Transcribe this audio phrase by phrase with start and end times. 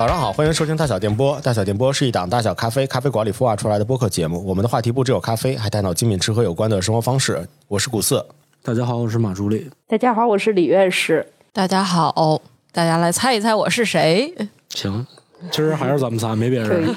[0.00, 1.38] 早上好，欢迎收听大小电波。
[1.42, 4.42] 大小电波是一档大小咖啡咖啡馆里孵化出来的播客节目。
[4.46, 7.46] 我们的话题不只有咖啡，还探讨精品吃喝有关的生活方式。
[7.68, 8.26] 我是古色，
[8.62, 9.70] 大家好，我是马助理。
[9.86, 11.30] 大家好，我是李院士。
[11.52, 12.40] 大家好，
[12.72, 14.34] 大家来猜一猜我是谁？
[14.70, 15.06] 行，
[15.50, 16.94] 今儿还是咱们仨，没别人。，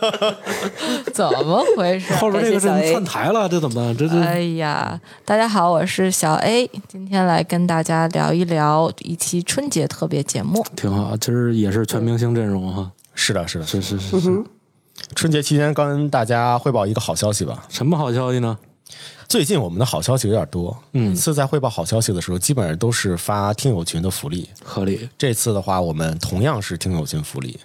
[1.12, 2.12] 怎么回事？
[2.16, 3.96] 后边这个是感谢小 A 窜台了，这怎么办？
[3.96, 10.64] 这这哎呀，大家好，我是小 A，今天来跟大家聊一聊一期春节特别节目。
[10.76, 11.16] 挺好。
[11.16, 12.90] 今儿也是全明星阵容哈。
[13.14, 13.64] 是的，是的。
[13.66, 14.44] 是是是是。
[15.14, 17.64] 春节期间跟大家汇报一个好消息吧。
[17.68, 18.58] 什么好消息呢？
[19.28, 21.10] 最近我们的好消息有点多，嗯。
[21.10, 24.48] 每次在汇报好消息的时候，基本上都是发听友群的福利。
[24.64, 25.08] 合理。
[25.18, 27.58] 这次的话，我们同样是听友群福利。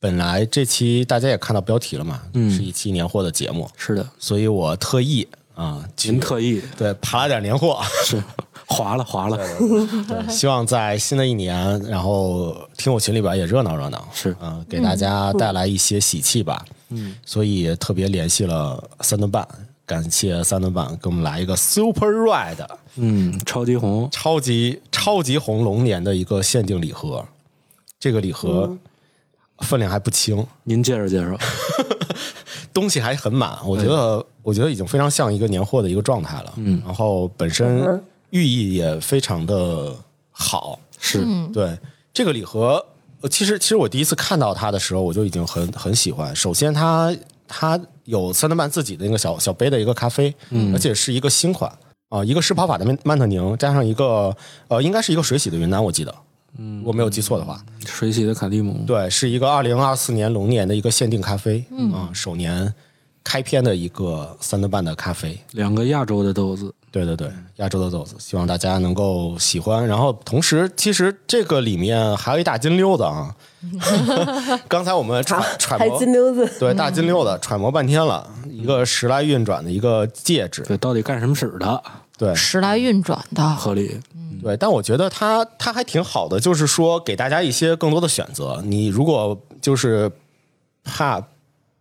[0.00, 2.50] 本来这期大家也看到标题了嘛，嗯。
[2.50, 6.62] 是一期年货的节目，是的，所以我特意啊，去您特意。
[6.78, 8.22] 对爬了点年货，是。
[8.66, 9.36] 划了划了。
[9.36, 14.34] 对希望在新的一年，然后听友群里边也热闹热闹，是。
[14.40, 16.64] 嗯、给大家带来一些喜气吧。
[16.90, 19.46] 嗯，所以特别联系了三顿半，
[19.90, 24.08] 感谢三顿半给我们来一个 Super Red 嗯，超级红。
[24.12, 27.26] 超级超级红龙年的一个限定礼盒。
[27.98, 28.78] 这个礼盒
[29.58, 31.36] 分量还不轻，您介绍介绍。
[32.72, 36.52] 东西还很满，我觉得我觉得已经非常像一个年货的一个状态了。
[36.58, 39.92] 嗯，然后本身寓意也非常的
[40.30, 40.78] 好。
[41.00, 41.76] 是，对
[42.12, 42.86] 这个礼盒，
[43.22, 46.34] 呃其实其实我第一次看到它的时候，我就已经很很喜欢。
[46.36, 47.12] 首先它，
[47.48, 51.70] 它有三顿半自己的那个小小杯的一个咖啡，嗯，而且是一个新款
[52.08, 54.36] 啊、一个湿跑法的曼曼特宁，加上一个
[54.68, 56.12] 呃，应该是一个水洗的云南，我记得，
[56.58, 58.82] 嗯，我没有记错的话，水洗的卡蒂姆。
[58.86, 62.74] 对，是一个二零二四年龙年的一个限定咖啡，嗯啊、首年
[63.22, 66.74] 开篇的一个三顿半的咖啡，两个亚洲的豆子。
[66.90, 69.86] 对对对，亚洲的豆子，希望大家能够喜欢。
[69.86, 73.32] 然后同时，其实这个里面还有一大金溜子啊。
[74.68, 81.82] 刚才我们揣揣摩，金溜子，对大金溜子揣摩半天了，一个时来运转的一个戒指，对，到底干什么使的？
[82.16, 83.98] 对时来运转的，合理。
[84.42, 84.56] 对。
[84.56, 88.62] 但我觉得它它还挺好的，就是说给大家一些更多的选择。
[88.64, 90.10] 你如果就是
[90.84, 91.22] 怕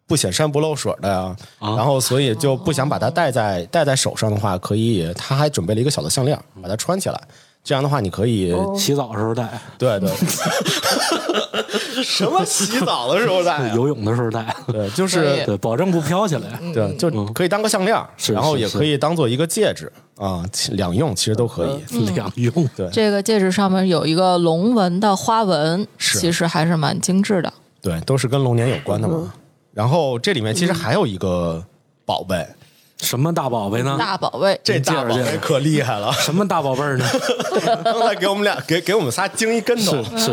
[0.05, 7.21] 不显山不漏水的呀，啊然后所以就不想把它戴在戴在手上的话，可以，他还准备了一个小的项链，把它穿起来。
[7.63, 10.09] 这样的话，你可以，洗澡的时候戴，对对，
[12.03, 13.71] 什么洗澡的时候戴、啊？
[13.75, 14.55] 游泳的时候戴。
[14.67, 16.59] 对，就是对，保证不飘起来。
[16.73, 21.83] 对，就可以当个项链，是然后也可以当做一个戒指啊，其两用其实都可以。
[22.15, 22.51] 两用。
[22.75, 27.53] 对这个戒指上面有一个龙纹的花纹，是其实还是蛮精致的。
[27.81, 29.33] 对，都是跟龙年有关的嘛。
[29.73, 31.63] 然后这里面其实还有一个
[32.05, 32.47] 宝贝，
[33.01, 33.95] 什么大宝贝呢？
[33.97, 37.05] 大宝贝，这大宝贝可厉害了，什么大宝贝儿呢？
[37.83, 40.03] 刚才给我们俩给给我们仨惊一跟头。
[40.03, 40.31] 是是，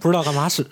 [0.00, 0.66] 不知道干嘛使。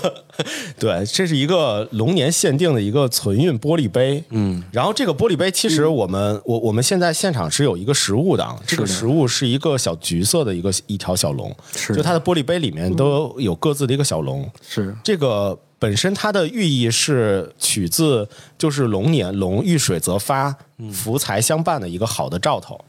[0.78, 4.24] 对，这是一个龙年限定的一个存运玻璃杯。
[4.30, 14.50] 嗯，然后这个玻璃杯其实我们、我我们现在现场是有一个实物的，啊，这个实物是一个小橘色的一个一条小龙，是就它的玻璃杯里面都有各自的一个小龙。
[14.66, 20.56] 是这个本身它的寓意是取自就是龙年龙遇水则发，
[20.90, 22.82] 福财相伴的一个好的兆头。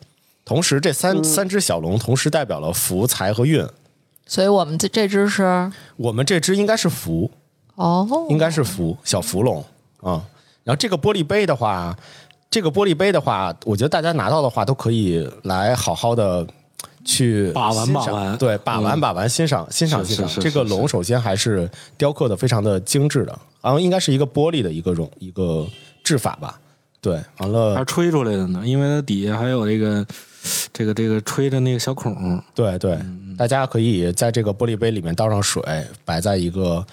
[0.45, 3.67] 同时，这三、三只小龙同时代表了福财和运。
[4.25, 7.29] 所以我们这这只是我们这只应该是福，
[7.75, 9.61] 哦，应该是福小福龙
[9.99, 10.23] 啊、
[10.63, 11.93] 然后这个玻璃杯的话，
[12.49, 16.47] 这个玻璃杯的话，我觉得大家拿到的话都可以来好好的
[17.05, 20.27] 去把玩把玩对，把玩嗯把玩，欣赏欣赏欣赏。
[20.41, 25.65] 这个龙首先还是雕刻的非常的精致的，然后应该是一个玻璃的一个容一个
[26.03, 26.59] 制法吧。
[26.99, 30.05] 对，完了还，吹出来的呢，因为它底下还有这个
[30.73, 32.41] 这个这个吹的那个小孔。
[32.55, 35.61] 对对，嗯大家可以在这个玻璃杯里面倒上水，
[36.03, 36.83] 摆在一个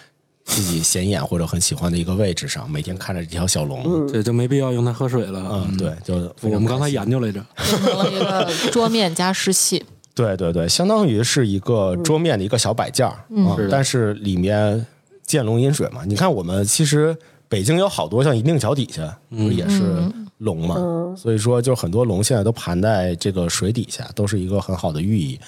[0.45, 4.07] 自己显眼或者很喜欢的一个位置上，每天看着这条小龙。
[4.07, 5.43] 对就没必要用它喝水了。
[5.51, 9.83] 嗯，对，就我们刚才研究来着，变成了一个桌面加湿器。
[10.15, 13.13] 对对对，相当于是一个桌面的一个小摆件儿
[13.47, 14.87] 啊但是里面
[15.25, 16.05] 见龙饮水嘛。
[16.05, 17.17] 你看我们其实
[17.49, 25.39] 北京有好多像一定桥底下不是也是龙嘛，所以说就很多龙现在都盘在这个水底下，都是一个很好的寓意。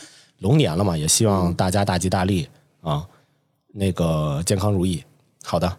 [0.40, 2.49] 龙年了嘛，也希望大家大吉大利
[2.81, 3.05] 啊，
[3.72, 5.02] 那个健康如意。
[5.43, 5.76] 好的，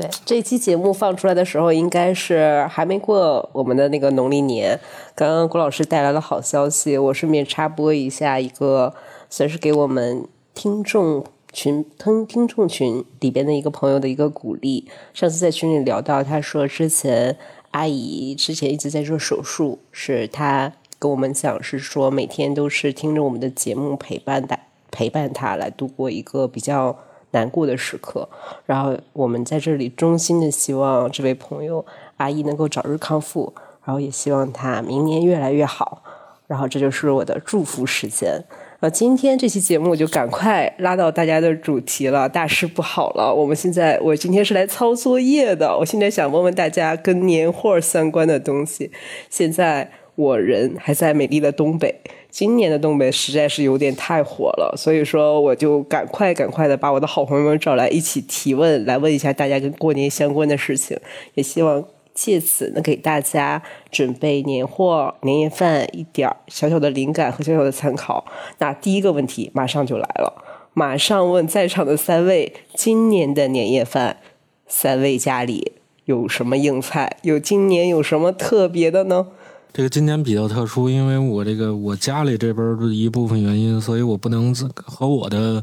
[0.00, 4.78] 对，这期节目放出来的时候，应该是还没过我们的那个农历年。
[5.16, 8.94] 刚刚郭老师带来了好消息，我顺便插播一下一个，
[9.28, 10.24] 算是给我们
[10.54, 14.88] 听众群听听众群里边的一个朋友的一个鼓励。
[15.12, 17.36] 上次在群里聊到，他说之前
[17.72, 24.60] 阿姨之前一直在做手术，是她跟我们讲是说每天都是听着我们的节目陪伴大
[24.92, 26.96] 陪伴他来度过一个比较
[27.32, 28.28] 难过的时刻。
[28.66, 31.84] 然后我们在这里衷心的希望这位朋友
[32.16, 33.52] 阿姨能够早日康复，
[33.84, 36.02] 然后也希望她明年越来越好。
[36.46, 38.42] 然后这就是我的祝福时间。
[38.80, 43.34] 呃，今天这期节目就赶快拉到大家的主题了，大事不好了！
[43.34, 45.76] 我们现在，我今天是来抄作业的。
[45.76, 48.92] 我现在想问问大家跟年货相关的东西。
[49.28, 51.94] 现在我人还在美丽的东北，
[52.28, 60.98] 今年的东北实在是有点太火了，所以说我就赶快赶快的把我的好朋友们找来一起提问，来问一下大家跟过年相关的事情，
[61.34, 61.84] 也希望。
[62.14, 63.62] 借此能给大家
[63.92, 68.26] 准备年货、年夜饭一点小小的灵感和小小的参考。
[68.58, 70.44] 那第一个问题马上就来了，
[70.74, 74.16] 马上问在场的三位：今年的年夜饭，
[74.66, 75.74] 三位家里
[76.06, 77.18] 有什么硬菜？
[77.22, 79.28] 有今年有什么特别的呢？
[79.72, 84.54] 这个今年比较特殊，因为我这个我家里这边的一部分原因，所以我不能
[84.84, 85.62] 和我的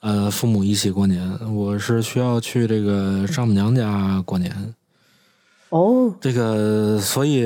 [0.00, 4.74] 呃父母一起过年，我是需要去这个丈母娘家过年。
[5.70, 7.42] 哦，这个，所以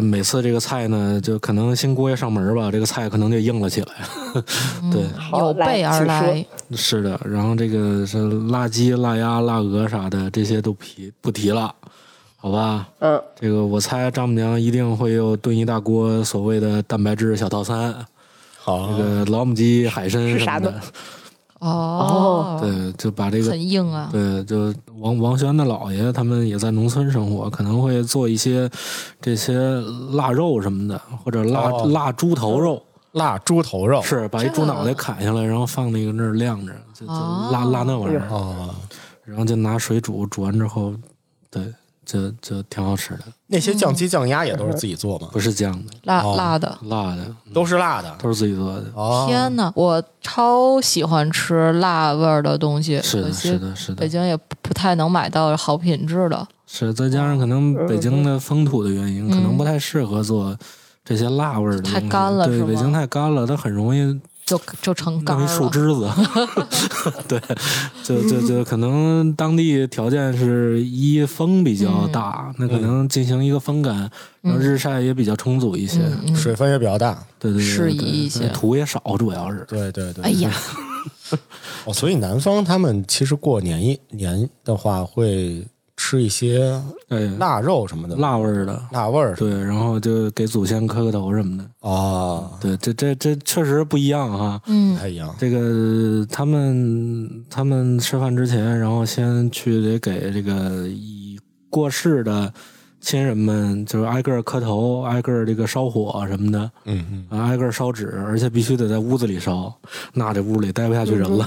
[0.00, 3.88] 每次这个菜呢，就可能新姑爷上门吧，这个菜可能就硬了起来。
[4.92, 6.46] 对，有备而来。
[6.70, 11.74] 是的，然后这个是辣鸡、腊鸭、腊鹅啥的，这些都皮不提了，
[12.48, 12.88] 好吧？
[13.00, 17.94] 嗯，这个我猜丈母娘一定会又炖一大锅所谓的蛋白质小套餐。
[18.58, 20.80] 好，这个老母鸡、海参什么的。
[21.58, 24.08] 哦，对，就把这个很硬啊。
[24.10, 28.70] 对，就王王轩的姥爷他们也在农村生活，可能会做一些
[29.20, 29.58] 这些
[30.12, 38.74] 腊肉什么的，或者腊腊猪头肉，腊猪头肉是把一猪脑袋砍下来，然后放那个那儿晾着，就就腊腊那玩意儿哦，
[39.24, 40.94] 然后就拿水煮，煮完之后，
[41.50, 41.62] 对。
[42.08, 45.28] 就就挺好吃的，那些酱鸡酱鸭也都是自己做吗？
[45.30, 48.84] 不是酱的，辣辣的，辣的都是辣的，都是自己做的。
[49.26, 53.96] 天哪，我超喜欢吃辣味儿的东西，是的，是的，是的。
[53.96, 60.56] 北京也不太能买到好品质的，是再加上可能北京的风土的原因，可能不太适合做
[61.04, 61.82] 这些辣味儿的。
[61.82, 64.18] 太干了，对，北京太干了，它很容易。
[64.48, 66.08] 就就成干了，树枝子
[67.28, 67.40] 对，
[68.02, 74.10] 就就就可能当地条件是一风比较大，那可能进行一个风干，
[74.40, 76.00] 然后日晒也比较充足一些，
[76.34, 80.24] 水分也比较大，对对对，适宜一些，土也少，主要是，对对对。
[80.24, 80.50] 哎呀，
[81.84, 85.66] 哦，所以南方他们其实过年一年的话会。
[85.98, 86.80] 吃一些
[87.38, 92.50] 腊肉什么的，辣味儿的，辣味儿对，然后就给祖先磕个头什么的哦。
[92.60, 95.34] 对，这这这确实不一样哈，嗯，不太一样。
[95.38, 102.50] 这个他们他们吃饭之前，然后先去得给这个已过世的。
[103.00, 109.72] 亲人们就是挨个磕头，挨个这个烧火什么的，嗯嗯，挨个烧纸，而且必须得在屋子里烧，
[110.14, 111.44] 那这屋里待不下去人了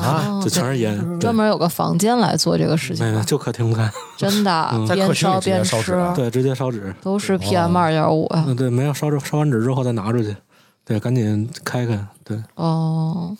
[0.00, 1.18] 啊， 就全是烟。
[1.18, 8.44] 专门有个房间来做这个事情，就客厅看，真的， 边烧边吃，对，直接烧纸，都是 PM 二点五啊。
[8.46, 10.36] 嗯，对，没有烧烧完纸之后再拿出去，
[10.84, 12.40] 对，赶紧开开，对。
[12.54, 13.36] 哦。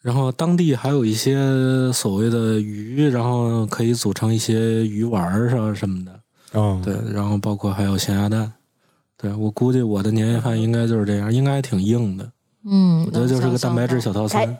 [0.00, 1.36] 然后当地还有一些
[1.92, 6.21] 所谓的鱼，然后可以组成一些鱼丸儿什什么的。
[6.54, 8.52] 嗯，对，然后包括还有咸鸭蛋，
[9.16, 12.30] 对我估计我的年夜饭应该就是这样，应该还挺硬的。
[12.64, 14.58] 嗯，我觉得就是个蛋白质小套餐。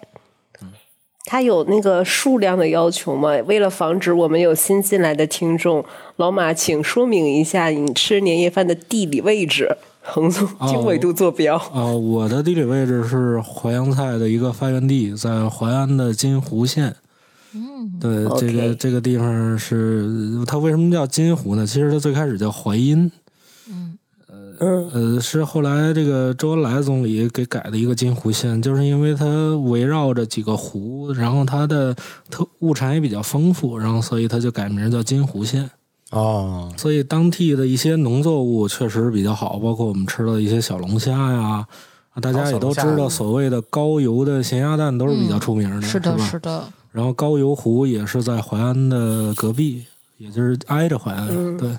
[1.25, 3.31] 它有那个数量的要求吗？
[3.47, 5.85] 为了防止我们有新进来的听众，
[6.17, 11.57] 老马，请说明一下你吃年夜饭的地理位置，横纵经纬度坐标。
[11.57, 16.97] 啊，我的地理位置是淮扬菜的一个发源地，在淮安的金湖县。
[17.54, 20.09] 嗯，对，这个这个地方是
[20.47, 21.66] 它为什么叫金湖呢？
[21.66, 23.11] 其实它最开始叫淮阴，
[23.68, 23.99] 嗯，
[24.59, 29.26] 呃呃，是后来这个周恩来总理给改的一个金湖县，就是因为它
[29.64, 31.94] 围绕着几个湖，然后它的
[32.30, 35.71] 特物产也比较丰富，然后所以它就改名叫金湖县。
[36.11, 41.66] 哦，所以当地的一些农作物确实比较好，包括我们吃的一些小龙虾呀，
[42.21, 46.64] 大家也都知道，所谓的高油的咸鸭蛋都是比较出名的，是的，是的。
[46.93, 49.85] 然后高邮湖也是在淮安的隔壁，
[50.19, 51.71] 也就是挨着淮安，对，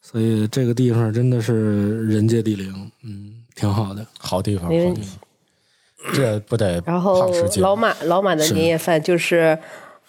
[0.00, 4.96] 所以这个地方真的是人杰地灵，嗯，挺好的，好地方，好地方。
[6.14, 9.58] 这不得然后老马老马的年夜饭就是，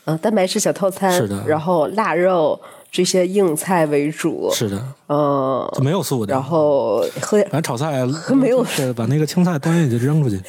[0.05, 2.61] 呃，蛋白质小套餐，是的，然后腊肉
[2.91, 8.63] 这些硬菜为主，是的，嗯，没有素的，然后喝反正炒菜 没有，
[8.95, 10.39] 把那个青菜端进去扔出去。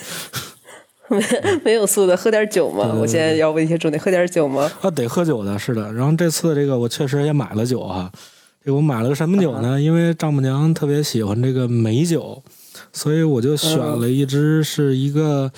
[1.09, 1.25] 没
[1.65, 2.95] 没有素的，喝点酒吗？
[3.01, 4.71] 我现在要问一些重点，喝点酒吗？
[4.81, 5.93] 啊，得喝酒的，是的。
[5.93, 8.11] 然后这次这个我确实也买了酒哈，
[8.65, 9.81] 这我买了个什么酒呢？
[9.81, 12.43] 因为丈母娘特别喜欢这个美酒，
[12.93, 15.51] 所以我就选了一支是一个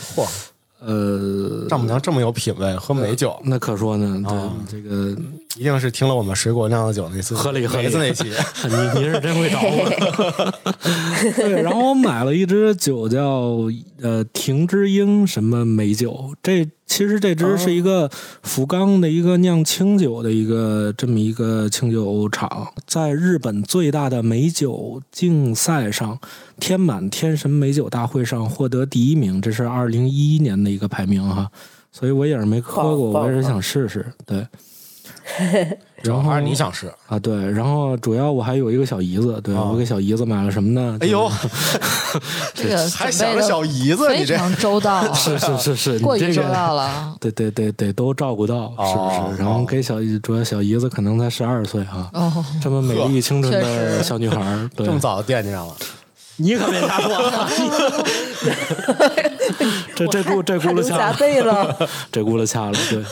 [0.81, 5.11] 呃，丈母娘这么有品位，喝美酒，那可说呢，哦对这个
[5.57, 7.35] 一定是听了我们水果酿的酒那次。
[7.35, 8.25] 合理合理梅子那期，
[8.67, 10.53] 你你是真会找我。
[11.37, 13.59] 对，然后我买了一支酒叫
[14.01, 18.11] 呃庭之英什么美酒，这其实这支是一个
[18.43, 26.19] 福冈的一个酿清酒的一个这么一个清酒厂，在日本最大的美酒竞赛上，
[26.59, 31.49] 天满天神美酒大会上获得第一名，这是二零一一年的一个排名哈。
[31.93, 34.05] 所以我也是没喝过，我也是想试试。
[34.27, 34.45] 对，
[36.03, 36.91] 然后还是你想试？
[37.07, 40.97] 啊，对，然后主要我还有一个小姨子，对、啊我给小姨子买了什么呢？
[41.01, 41.31] 哎呦，
[42.55, 47.15] 这个还想着小姨子，你非这常周到，啊是是是是，过你这个于周到了。
[47.21, 49.43] 对对对对，都照顾到，是不哦是？
[49.43, 55.75] 然后给小姨，主要小姨子可能才十二岁啊，哦，这么美丽清纯的小女孩，对这，么早就惦记上了，
[56.37, 58.05] 你可别瞎说，
[59.95, 61.77] 这这轱这轱辘汗流浃掐，背了。
[62.11, 63.05] 这轱辘掐了，对。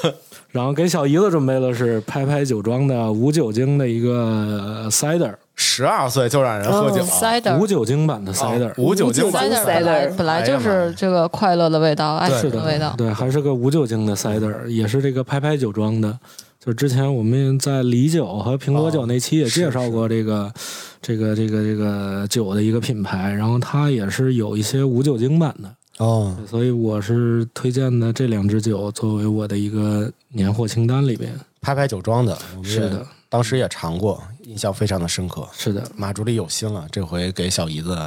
[0.51, 7.59] 然后给小姨子准备的是拍拍酒庄的无酒精的一个呃 cider，十二岁就让人喝酒，cider。
[7.59, 12.95] 无酒精版的 cider，无酒精版 cider 无本来 cider 本来就是这个快乐的味道，爱是的味道。
[12.97, 16.19] 对，还是个无酒精的 cider，也是这个拍拍酒庄的。
[16.59, 20.53] 就之前我们在梨酒和苹果酒那期也介绍过这个、
[21.01, 31.39] 这个这个这个酒的一个品牌，然后它也是有一些无酒精版的，哦，所以我是推荐的这两支酒作为我的一个年货清单里边。
[31.61, 35.47] 拍拍酒庄的，是的，当时也尝过，印象非常的深刻。
[35.53, 37.99] 是的，马助理有心了，这回给小姨子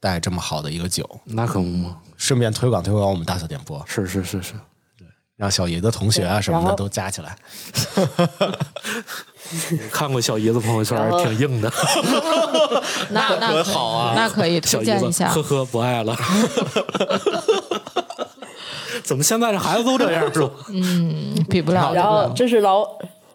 [0.00, 4.54] 带这么好的一个酒，那可不嘛，顺便推广推广我们大小电波，是是是是，
[4.98, 5.06] 对
[5.36, 7.38] 让小姨子同学啊什么的都加起来。
[9.92, 11.72] 看过小姨子朋友圈挺硬的，
[13.10, 15.40] 那那可好啊那可以推荐一下呵。
[15.40, 16.16] 呵不爱了。
[19.04, 20.50] 怎么现在这孩子都这样是吧？
[20.72, 22.30] 嗯比不了然后。
[22.34, 22.86] 这是老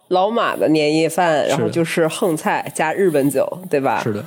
[0.10, 4.02] 老马的年夜饭，然后就是横菜加日本酒，对吧？
[4.04, 4.24] 是的，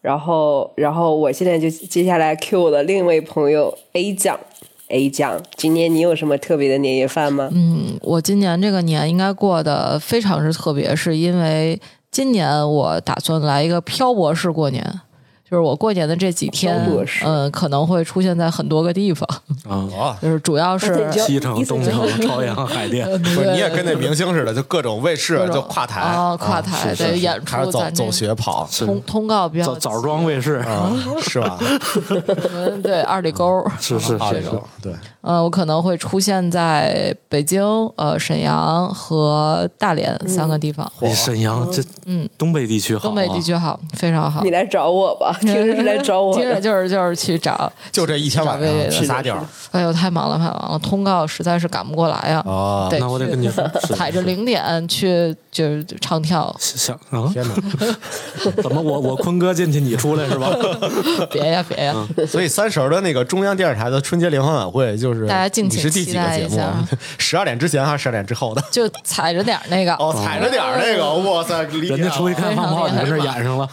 [0.00, 4.38] 然后，然后我现在就接下来 Q 我的另一位朋友 A 酱
[4.88, 7.48] ，A 酱，今年你有什么特别的年夜饭吗？
[7.52, 11.80] 嗯，我今年这个年应该过得非常之特别，是因为
[12.10, 14.82] 今年我打算来一个漂泊式过年，
[15.50, 16.76] 就是我过年的这几天
[17.24, 19.26] 嗯，可能会出现在很多个地方，
[19.68, 31.58] 啊，哦，就是主要是西城、东城、朝阳、海淀，不是你也跟那明星似的，就各种卫视就跨台啊跨台对演出走走学跑通通告比较枣枣庄卫视，啊，是吧？
[32.52, 34.42] 嗯对二里沟是是是
[34.82, 37.60] 对，呃，我可能会出现在北京、
[37.96, 40.90] 呃沈阳和大连三个地方。
[41.00, 44.50] 哎沈阳这嗯，东北地区好啊，东北地区好，非常好你。
[44.50, 46.60] 来找我吧，听着是来找我 听着。
[46.60, 52.86] 就是就是去找， 就这一天晚上去仨地儿哎呦，太忙了，太忙了，通告实在是赶不过来呀、啊！
[52.88, 57.54] 对，那我得跟你说，踩着零点去就是唱跳，想啊，天哪！
[58.62, 60.48] 怎么我我坤哥进去你出来是吧？
[61.32, 66.88] 别 呀别呀， 所以三十的那个中央电视台的春节联欢晚会，就是大家敬你请是第几个节目期待一下？
[67.18, 68.62] 十二点之前还是十二点之后的？
[68.70, 73.68] 就踩着点儿那个，哦，踩着点儿那个，哇塞，人家出去看放炮，这儿演上了，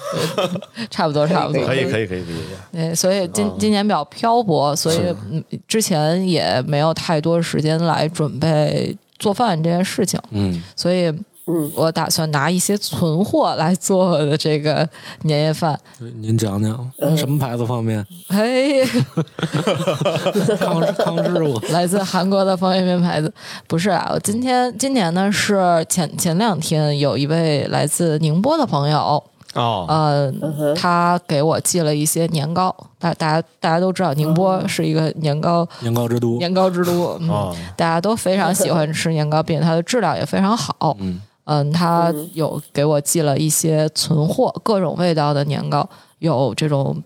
[0.89, 1.63] 差不多差不多。
[1.67, 2.35] 可以可以可以可以，
[2.71, 4.97] 对，所以今今年比较漂泊，所以
[5.29, 11.13] 嗯之前也没有太多时间来准备做饭这件事情，嗯，所以。
[11.47, 14.87] 嗯，我打算拿一些存货来做我的这个
[15.23, 15.79] 年夜饭。
[15.99, 18.03] 您讲讲什么牌子方便？
[18.29, 18.83] 嘿，
[20.59, 21.59] 康康师傅。
[21.71, 23.31] 来自韩国的方便面牌子，
[23.67, 29.23] 不是啊，我今天今年呢是前前两天有一位来自宁波的朋友，
[29.53, 30.33] 哦，呃，
[30.75, 37.55] 他给我寄了一些年糕，大大家大家都知道宁波是一个年糕年糕之都，年糕之都，嗯，哦。
[37.77, 40.97] 大家都非常喜欢吃年糕，并且它的质量也非常好。
[40.99, 45.87] 嗯嗯，他有给我寄了一些存货，各种味道的年糕，
[46.19, 47.01] 有这种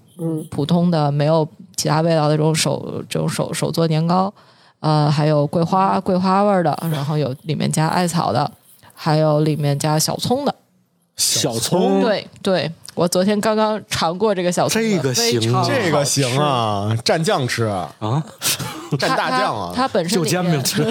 [0.49, 4.33] 普通的没有其他味道的这种手这种手手做年糕，
[4.79, 8.49] 呃，还有桂花桂花味儿的，然后有里面加艾草的，
[8.93, 10.55] 还有里面加小葱的。
[11.19, 17.93] 小葱，对对，我昨天刚刚尝过这个小葱，这个行啊这个行啊，蘸酱吃，啊，
[18.91, 20.81] 蘸大酱啊它，本身就煎饼吃，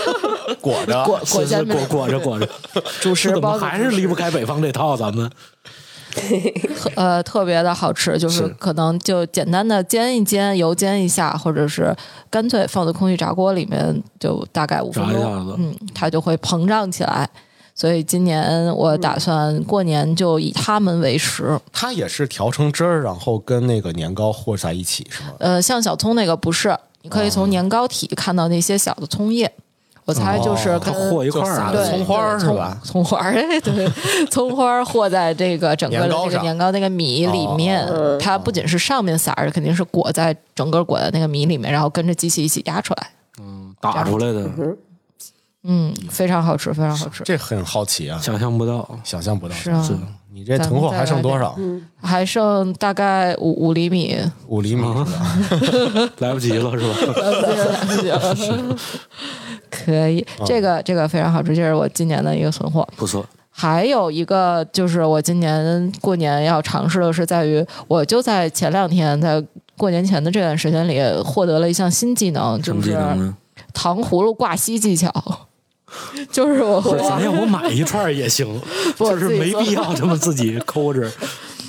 [0.62, 2.48] 裹着裹裹煎饼裹裹着裹着，
[3.02, 4.96] 主食怎么包还是离不开北方这套？
[4.96, 5.30] 咱们
[6.14, 11.94] 特呃特别的好吃，就是是可能就简单的煎一煎，油煎一下，或者是
[12.30, 17.28] 干脆放在空气炸锅里面，就大概五分钟子，嗯，它就会膨胀起来。
[17.74, 21.58] 所以今年我打算过年就以它们为食。
[21.72, 25.32] 它也是调成汁儿，然后跟那个年糕和在一起，是吗？
[25.38, 29.52] 呃，像小葱那个不是，你可以从年糕体看到那些小的葱叶。
[30.06, 33.32] 我猜就是和一块儿对的葱花儿是吧葱葱花
[33.64, 33.90] 对，
[34.30, 43.10] 葱花儿和在这个整个的这个年糕上年糕那个米里面，哦它不仅是上面撒着，肯定是裹在整个裹在那个米里面，然后跟着机器一起压出来。
[43.40, 44.76] 嗯打出来的，嗯，
[46.10, 47.22] 非常好吃，非常好吃。
[47.24, 48.98] 这很好奇啊，想象不到。
[49.02, 49.54] 想象不到。
[49.54, 49.94] 是啊，是
[50.32, 51.56] 你这囤货还剩多少？
[52.02, 54.18] 还剩大概五五厘米，
[54.48, 54.82] 五厘米
[56.18, 56.94] 来不及了是吧？
[57.16, 58.76] 来不及了来不及了？
[59.70, 62.86] 可以，这个这个非常好吃，这是我今年的一个存货。
[62.96, 69.42] 不错，还有一个就是我今年过年要尝试的是在于，我就在前两天在
[69.76, 73.36] 过年前的这段时间里获得了一项新技能，什么技就是能呢？
[73.72, 75.12] 糖葫芦挂锡技巧。
[76.30, 78.60] 就是我会，咱要不买一串也行，
[78.98, 81.10] 就是没必要这么自己抠着。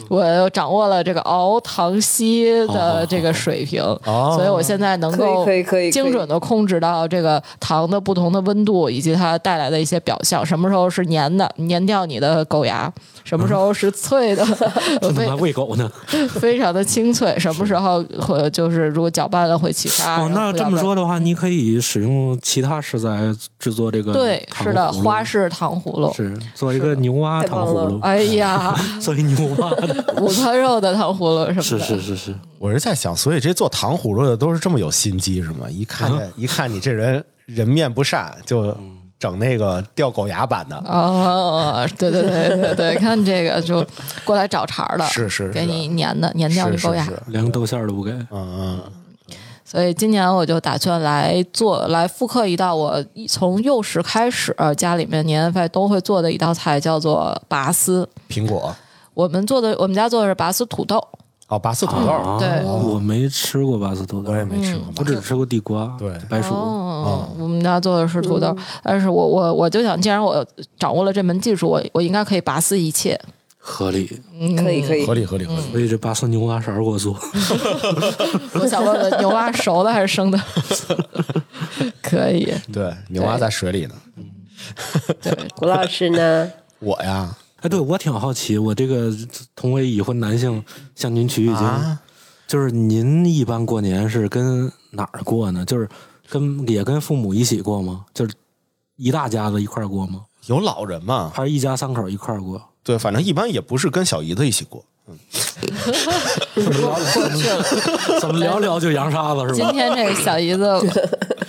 [0.10, 12.92] 我掌握了这个熬糖稀的这个水平，哦所以我现在能够可以可以精准的控制到这个糖的不同的温度以及它带来的一些表象，什么时候是粘的，粘掉你的狗牙，
[13.24, 14.46] 什么时候是脆的，
[15.02, 15.92] 怎么喂狗呢？
[16.40, 20.22] 非常的清脆，什么时候会就是如果搅拌了会起沙。
[20.22, 26.14] 哦，那这么说的话，你可以使用其他食材制作这个对，是的，花式糖葫芦。
[26.14, 35.68] 是做一个牛蛙糖葫芦，哎呀， 做一牛蛙的， 午餐肉的糖葫芦什么的，是是是是，我是在想，所以这做糖葫芦的都是这么有心机是吗？
[35.70, 38.76] 一看见一看你这人人面不善，就
[39.18, 40.76] 整那个掉狗牙版的。
[40.86, 43.86] 哦，对对对对对，看这个就
[44.24, 47.04] 过来找茬儿的，是是是给你粘的，粘掉你狗牙。
[47.04, 48.12] 是是是，连豆馅儿都不给。
[48.12, 48.82] 嗯嗯，
[49.64, 58.08] 所以今年我就打算来做，来复刻一道我从幼时开始家里面年夜饭都会做的一道菜，叫做拔丝。
[58.30, 58.76] 苹果
[59.16, 61.02] 我们做的，我们家做的是拔丝土豆。
[61.48, 64.86] 哦，拔丝土豆，啊对我没吃过拔丝土豆，我也没吃过。
[64.98, 66.54] 我只吃过地瓜，对白薯。
[66.54, 70.46] 哦，我们家做的是土豆，但是我我我就想，既然我
[70.80, 73.20] 掌握了这门技术，我我应该可以拔丝一切。
[73.68, 74.06] 合理，
[74.58, 75.62] 可以可以合，理合理合理。
[75.72, 77.16] 所以这拔丝牛蛙勺儿给我做，
[78.60, 80.40] 我想问问，牛蛙熟的还是生的？
[82.02, 83.96] 可以，对，牛蛙在水里呢。
[85.22, 86.52] 对 谷老师呢？
[86.80, 89.12] 我呀，哎，对我挺好奇，我这个
[89.56, 92.00] 同为已婚男性向您取取经，啊，
[92.46, 95.66] 就是您一般过年是跟哪儿过呢？
[95.66, 95.90] 就是
[96.30, 98.06] 跟也跟父母一起过吗？
[98.14, 98.36] 就是
[98.98, 100.22] 一大家子一块儿过吗？
[100.46, 101.32] 有老人吗？
[101.34, 102.62] 还是一家三口一块儿过？
[102.84, 104.86] 对，反正一般也不是跟小姨子一起过。
[105.06, 105.16] 过
[107.38, 108.20] 去了。
[108.20, 109.54] 怎么聊聊就扬沙子是吧？
[109.54, 110.82] 今天这个小姨子，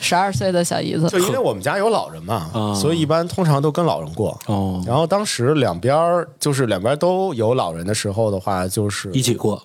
[0.00, 4.38] 十二岁的小姨子就，因为我们家有老人嘛，啊所以一般通常都跟老人过。
[4.46, 9.62] 哦，然后当时两边儿就是两边都有老人的时候的话，就是一起过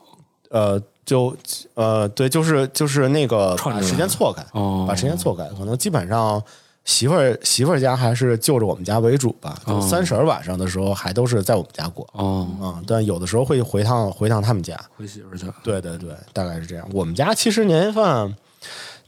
[0.49, 1.35] 呃，就
[1.75, 6.41] 呃，对，就是就是那个把时间错开，哦把时间错开，可能基本上
[6.83, 9.57] 媳妇儿媳妇儿家还是就着我们家为主吧。
[9.65, 14.79] 就哦三婶儿晚上的时候还都是在我们家过哦，啊、但有的时候会回趟回趟他们家。
[14.97, 16.87] 回媳妇儿家，对对对，大概是这样。
[16.91, 18.35] 我们家其实年夜饭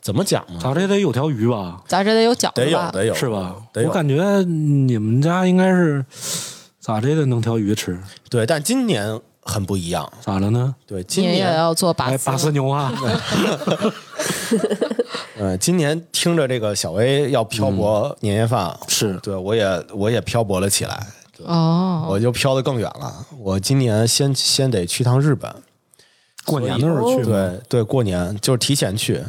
[0.02, 0.60] 怎么讲呢？
[0.62, 1.82] 咋这得有条鱼吧？
[1.88, 2.86] 咋这得有饺子吧？
[2.86, 3.56] 有得有是吧？
[3.74, 6.06] 得有我感觉你们家应该是
[6.80, 8.00] 咋这得弄条鱼吃？
[8.30, 10.12] 对，但今年很不一样。
[10.21, 10.75] 咋了呢？
[10.86, 12.91] 对，今年也要做拔哎，丝拔丝牛蛙，
[15.38, 19.17] 呃，今年听着这个小薇要漂泊年夜饭，是。
[19.23, 21.08] 对我也我也漂泊了起来，
[21.45, 23.25] 哦，我就漂得更远了。
[23.39, 25.51] 我今年先先得去趟日本，
[26.45, 29.23] 过年的时候去，对对，过年就是提前去，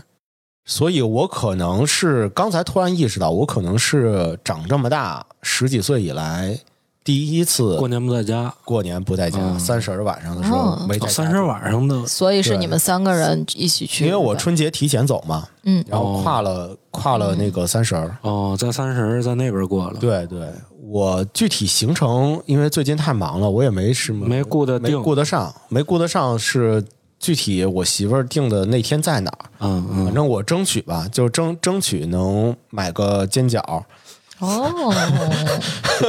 [0.65, 6.59] 所以我可能是刚才突然意识到，我可能是长这么大十几岁以来
[7.05, 9.61] 第一次过年不在家，过年不在家，嗯。
[9.61, 10.87] 三十儿晚上的时候哦。
[10.89, 15.85] 没在家哦三十晚上的所以是你们三个人一起去，因为我春节提前走嘛，嗯。
[15.87, 18.17] 然后跨了跨了那个三十儿。
[18.23, 20.49] 哦，在三十在那边过了，对对，
[20.81, 26.83] 我具体行程因为最近太忙了，我也没什么没顾得没，顾得上，没顾得上是
[27.21, 29.45] 具体我媳妇儿定的那天在哪儿。
[29.61, 30.05] 嗯嗯。
[30.07, 33.83] 反正我争取吧，就争争取能买个煎饺。
[34.45, 34.93] 哦，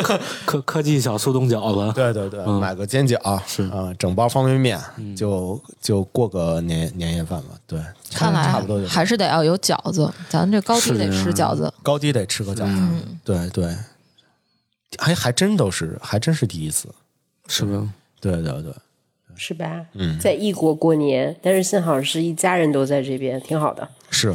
[0.46, 3.18] 科科技小速冻饺子，对对对，嗯买个煎饺
[3.48, 4.80] 是嗯啊、整包方便面，
[5.16, 7.50] 就就过个年年夜饭吧。
[7.68, 7.80] 对，
[8.14, 11.74] 看来差不多就还是得要有饺子，咱这高低得吃饺子。
[11.82, 12.64] 高低得吃个饺子。
[12.68, 13.76] 嗯对对，
[14.98, 16.90] 还还真都是，还真是第一次。
[17.48, 17.94] 是吗？
[18.20, 18.74] 对对对，
[19.36, 19.86] 是吧？
[19.94, 23.88] 嗯在异国过年，但是幸好是一家人都在这边，挺好的。
[24.10, 24.34] 是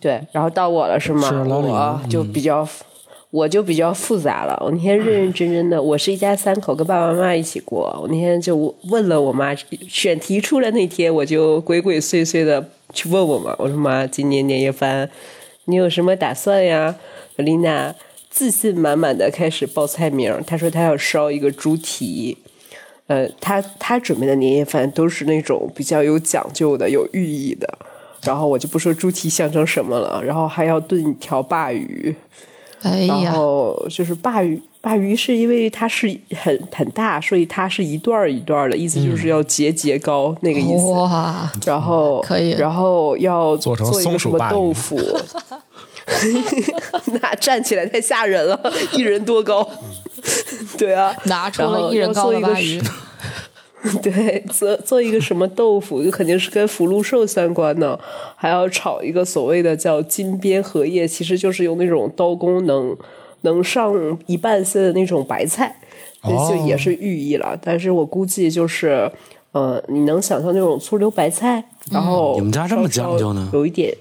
[0.00, 1.28] 对，然后到我了是吗？
[1.28, 2.68] 是我就比较，
[3.30, 4.60] 我就比较复杂了。
[4.64, 7.96] 我那天认认真真的，我是一家三口，跟爸爸妈妈一起过。
[8.02, 8.56] 我那天就
[8.90, 9.54] 问了我妈，
[9.88, 15.08] 选题出来那天，我就鬼鬼祟祟的去问我妈，我说妈，今年年夜饭
[15.66, 16.96] 你有什么打算呀？
[17.36, 17.94] 丽娜
[18.28, 22.36] 自信满满的开始报菜名，她说她要烧一个猪蹄。
[23.06, 27.78] 呃，她她准备的年夜饭都是那种比较有讲究的、有寓意的。
[28.26, 32.14] 然后我就不说猪蹄象征什么了，然后还要炖一条鲅鱼。
[32.82, 40.84] 哎呀，然后就是鲅鱼，鲅鱼是因为它是很很大，所以它是一段一段的，意思就是要节节高那个意思。
[40.92, 42.50] 哇，然后可以。
[42.50, 45.00] 然后要做成一个什么松鼠豆腐，
[47.20, 48.60] 那站起来太吓人了，
[48.92, 49.66] 一人多高？
[50.76, 52.80] 对啊，拿出了一人高的鲅鱼，
[54.02, 57.98] 对，做做一个什么豆腐，就肯定是跟福禄寿相关的，
[58.34, 62.96] 还要炒一个所谓的叫金边荷叶，其实就是用那种刀工能
[63.42, 65.76] 能上一半丝的那种白菜，
[66.22, 67.56] 哦就也是寓意了。
[67.62, 69.10] 但是我估计就是，
[69.52, 71.62] 呃，你能想象那种醋溜白菜，
[71.92, 73.94] 然后你们家这么讲究呢有一点。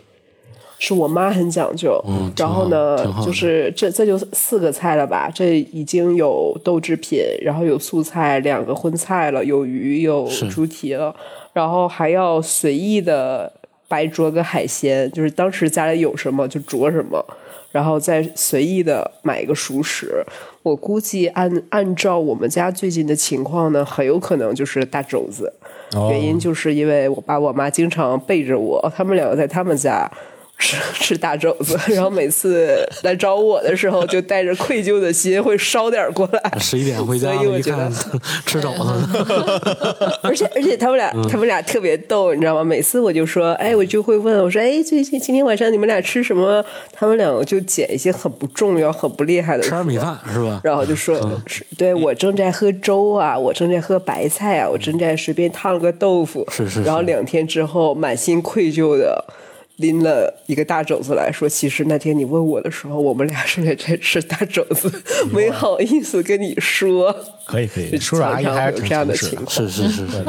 [0.86, 2.95] 是我妈很讲究，嗯然后呢
[3.26, 5.32] 就是这这就四个菜了吧？
[5.34, 11.15] 这已经有豆制品，然后有素菜，两个荤菜了，有鱼，有猪蹄了，
[11.54, 13.52] 然后还要随意的
[13.88, 17.26] 白灼个海鲜，就是当时家里有什么就灼什么，
[17.71, 20.24] 然后再随意的买一个熟食。
[20.62, 25.52] 我估计按按照我们家最近的情况呢，很有可能就是大肘子。
[25.95, 30.12] 哦原因就是因为我爸我妈经常背着我，他们两个在他们家
[30.58, 36.60] 吃 吃大肘子，然后每次来找我的时候，就带着愧疚的心会捎点过来。
[36.60, 37.91] 十一点回家了，一所以我觉得看
[38.46, 38.84] 吃肘子，
[40.24, 42.63] 而且而且他们俩他们俩特别逗，你知道吗？
[42.63, 46.63] 每次我就说，哎，我就会问我说，哎，最近今天晚上你们俩吃什么？
[46.91, 50.62] 他们两个就捡一些很不重要、很不厉害的说吃点米饭是吧？
[50.63, 51.15] 然后就说，
[51.46, 56.48] 是对我正在喝粥啊，我正在喝白菜啊，我正在随便烫了个豆腐。
[56.50, 59.24] 是是是然后两天之后，满心愧疚的
[59.77, 64.91] 拎了一个大肘子来说，其实那天你问我的时候，我们俩是在在吃大肘子，
[65.33, 67.15] 没好意思跟你说。
[67.45, 70.23] 可以可以，就叔叔阿姨还是有这样的情况是是是是，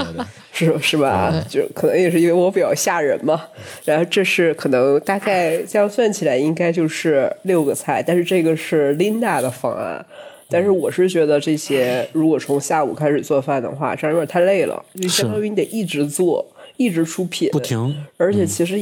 [0.52, 1.32] 是 是吧？
[1.48, 3.40] 就可能也是因为我比较吓人嘛。
[3.84, 10.04] 然后这是可能大概这样算起来应该就是六个菜，但是这个是 Linda 的方案。
[10.48, 17.96] 但是我是觉得这些如果从下午开始做饭的话，这样有点太累了，就相当于你得一直做，一直出品，不停。
[18.16, 18.78] 而且其实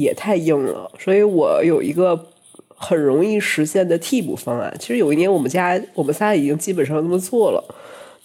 [0.00, 2.26] 也太硬了，所以我有一个
[2.68, 4.74] 很容易实现的替补方案。
[4.78, 7.62] 其实有一年我们家我们仨已经基本上这么做了，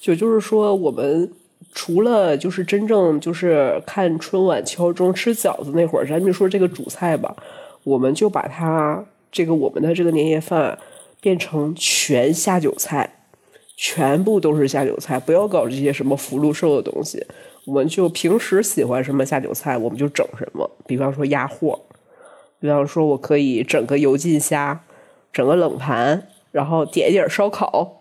[0.00, 1.30] 就就是说我们
[1.72, 7.34] 除了就是真正就是看春晚敲钟吃饺子那会儿，咱就说这个主菜吧，
[7.82, 10.78] 我们就把它这个我们的这个年夜饭
[11.20, 13.10] 变成全下酒菜。
[13.76, 17.26] 全部都是下酒菜，不要搞这些什么福禄寿的东西。
[17.66, 20.70] 我们就平时喜欢什么下酒菜，我们就整什么。
[20.86, 21.80] 比方说鸭货，
[22.60, 24.80] 比方说我可以整个油浸虾，
[25.32, 28.00] 整个冷盘，然后点一点烧烤，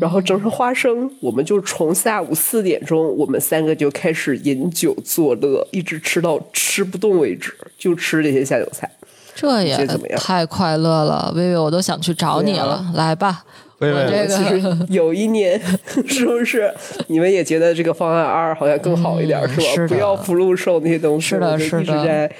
[0.00, 1.10] 然后整成花生。
[1.20, 8.90] 我们就从下午四点钟，我们三个就开始饮酒作乐，一直吃到吃不动为止，就吃这些下酒菜。
[9.34, 13.44] 这也怎么样太快乐了，薇薇，我都想去找你了，来吧，
[13.78, 15.60] 薇薇我这其实有一年，
[16.06, 16.72] 是不是
[17.06, 19.66] 你们也觉得这个方案二好像更好一点，是吧？
[19.74, 22.30] 是不要福禄寿那些东西，是的是一直的在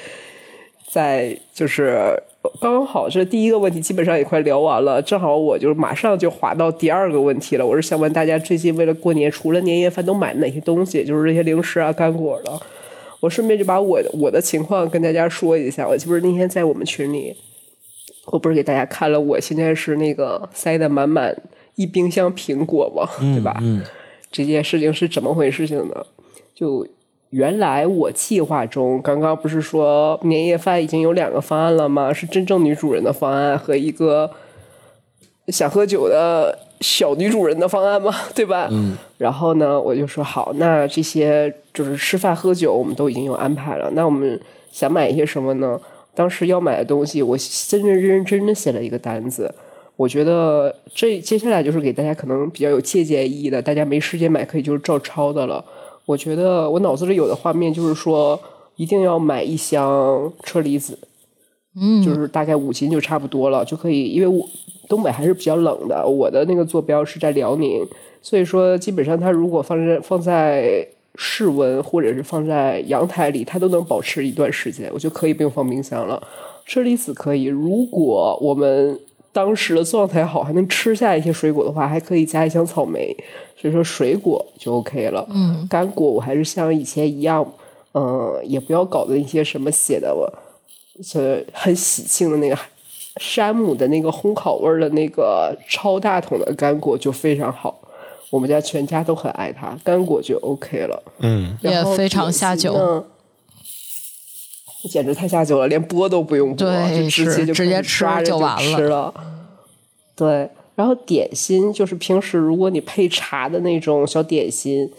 [0.91, 2.21] 在就是
[2.61, 7.65] 刚刚好，这第一个问题基本上也快聊完了，正好我就马上就划到第二个问题了。
[7.65, 11.05] 我是想问大家，最近为了过年，除了年夜饭都买哪些东西？
[11.05, 12.53] 就是这些零食啊、干果的。
[13.21, 15.87] 我顺便就把我我的情况跟大家说一下。
[15.87, 17.35] 我不是那天在我们群里，
[18.33, 21.37] 我不是给大家看了，我现在是那个塞的满满
[21.77, 23.57] 一冰箱苹果嘛，对吧？
[23.61, 23.83] 嗯，
[24.31, 25.95] 这件事情是怎么回事情呢？
[26.55, 26.87] 就
[27.31, 32.13] 原来我计划中，刚刚不是说年夜饭已经有两个方案了吗？
[32.13, 34.31] 是真正女主人的方案和一个
[35.49, 38.69] 想喝酒的小女主人的方案吗，对吧？
[38.71, 38.97] 嗯。
[39.19, 43.91] 然后呢，我就说好，那这些就是吃饭喝酒，我们都已经有安排了。
[43.93, 45.81] 那我们想买一些什么呢？
[46.19, 49.55] 当时要买的东西，我真认认真真的写了一个单子。
[49.95, 55.65] 我觉得这接下来就是给大家可能比较有借鉴意义的，大家没时间买可以就是照抄的了。
[56.07, 58.41] 我觉得我脑子里有的画面就是说，
[58.75, 60.99] 一定要买一箱车厘子，
[61.81, 64.07] 嗯，就是大概五斤就差不多了，就可以。
[64.07, 64.45] 因为我
[64.89, 67.87] 东北还是比较冷的，我的那个坐标是在辽宁，
[68.23, 70.85] 所以说基本上它如果放在放在
[71.21, 76.23] 室温或者是放在阳台里，它都能保持一段时间，我就可以不用放冰箱了。
[76.65, 78.99] 车厘子可以，如果我们
[79.33, 83.17] 当时的状态好，还能吃下一些水果的话，还可以加一箱草莓。
[83.61, 85.27] 所以说水果就 OK 了。
[85.31, 87.45] 嗯，干果我还是像以前一样，
[87.95, 90.15] 嗯，也不要搞的一些什么写的，
[91.15, 92.57] 呃很喜庆的那个
[93.17, 97.81] 山姆的那个烘烤味的那个超大桶的干果就非常好。
[98.31, 101.03] 我们家全家都很爱它，干果就 OK 了。
[101.21, 103.05] 嗯，也非常下酒。
[104.89, 108.57] 简直太下酒了，连剥都不用剥，就直接就直接吃就完
[108.89, 109.13] 了。
[110.15, 114.91] 对，然后点心就是平时如果你配茶的那种小点心，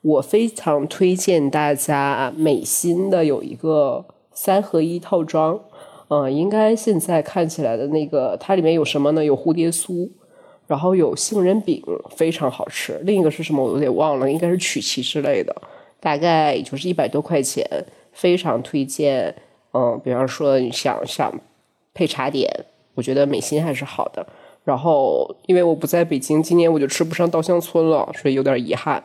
[0.00, 5.60] 我非常推荐大家美心的有一个三合一套装。
[6.08, 9.24] 嗯，应该现在看起来的那个，它里面有什么呢？
[9.24, 10.08] 有蝴蝶酥，
[10.66, 11.82] 然后有杏仁饼，
[12.16, 13.00] 非常好吃。
[13.04, 13.64] 另一个是什么？
[13.64, 15.54] 我有点忘了，应该是曲奇之类的，
[16.00, 17.64] 大概就是一百多块钱。
[18.12, 19.34] 非常推荐，
[19.74, 21.30] 嗯，比方说你想想
[21.92, 22.50] 配茶点，
[22.94, 24.26] 我觉得美心还是好的。
[24.64, 29.04] 然后因为我不在北京，今年我就吃不上稻香村了，所以有点遗憾。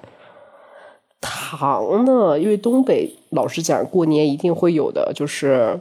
[1.19, 5.77] 糖呢，因为东北老实讲，过年一定会有的，就是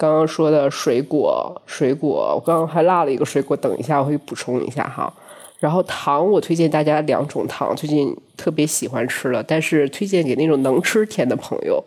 [0.00, 5.12] 刚刚说的水果，水果，我刚刚还落了一个水果，等一下我会补充一下哈。
[5.58, 11.84] 然后糖，我推荐大家两种糖，最近特别喜欢吃了，但是推荐给那种能吃甜的朋友。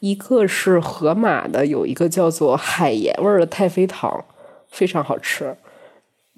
[0.00, 4.24] 一个是盒马的，有一个叫做海盐味儿的太妃糖，
[4.68, 5.56] 非常好吃，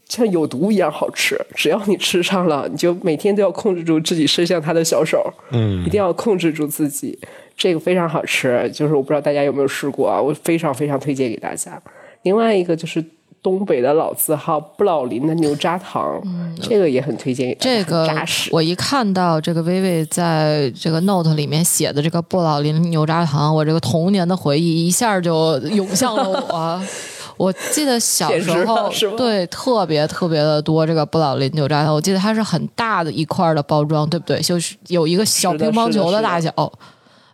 [0.06, 1.40] 像有毒一样好吃。
[1.54, 7.18] 只要你吃上了，你就每天都要控制住自己伸向他的小手，嗯，一定要控制住自己。
[7.56, 11.80] 这个非常好吃，就是我不知道大家有没有试过啊，我非常非常推荐给大家。
[12.22, 13.04] 另外一个就是。
[13.42, 16.20] 东北的老字号不老林的牛轧糖，
[16.60, 17.56] 这个也很推荐。
[17.60, 18.50] 这个扎实。
[18.52, 26.82] 我一看到这个薇薇在这个 note 里面写的这个不老林牛轧糖，我这个童年的回忆一下就涌向了我。
[27.38, 34.40] 我记得小时候对特别特别的多这个不老林牛轧糖，我记得它是很大的一块的包装，对不对？
[34.40, 36.50] 就是有一个小乒乓球的大小。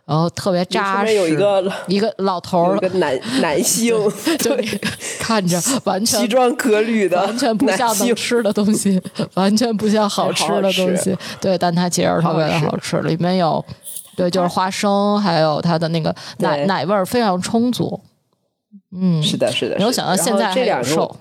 [0.05, 3.95] 然后特别扎实，有一个一个老头儿，一个男男性，
[4.37, 4.53] 就
[5.19, 9.01] 看着完全西装革履的， 完全不像能吃的东西，
[9.35, 11.15] 完全不像好吃的东西。
[11.39, 13.63] 对，但它其实特别的好吃，里面有
[14.17, 17.99] 对，就是花生，还有它的那个奶奶味儿非常充足。
[18.95, 19.77] 嗯，是的，是的。
[19.77, 21.15] 没有想到现在这两种。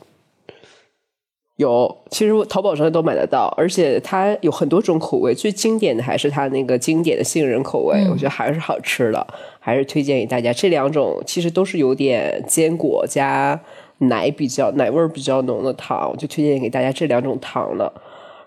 [1.62, 9.26] 有，其实淘宝上都买得到，而且它有很多种口味，最经典的还是它那个经典的杏仁口味，我觉得还是好吃的，
[9.58, 10.52] 还是推荐给大家。
[10.52, 13.58] 这两种其实都是有点坚果加
[13.98, 17.92] 奶比较奶味儿比较浓的糖，我就推荐给大家这两种糖了。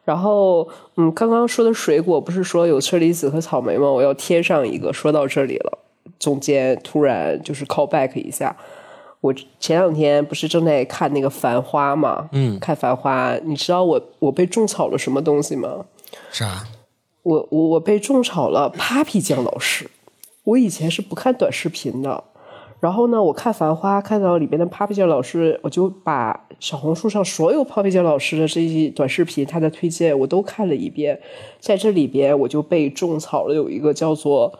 [0.03, 3.89] 然后，嗯，刚刚说的水果不是说有车厘子和草莓吗？
[3.89, 5.79] 我要添上一个，说到这里了，
[6.19, 8.55] 中间突然就是 call back 一下。
[9.25, 15.83] 我前两天不是正在看那个《繁花》嘛，嗯，看《繁花》，你知道我我被种草了什么东西吗？
[16.29, 16.63] 啥？
[17.23, 19.89] 我我我被种草了 Papi 酱老师。
[20.43, 22.23] 我以前是不看短视频的，
[22.79, 31.19] 然后呢，我看《繁花》看到里边的 Papi 酱老师，我就把小红书上所有 Papi 酱老师的这些短视频，他的推荐我都看了一遍。
[31.59, 34.53] 在这里边，我就被种草了，有一个叫做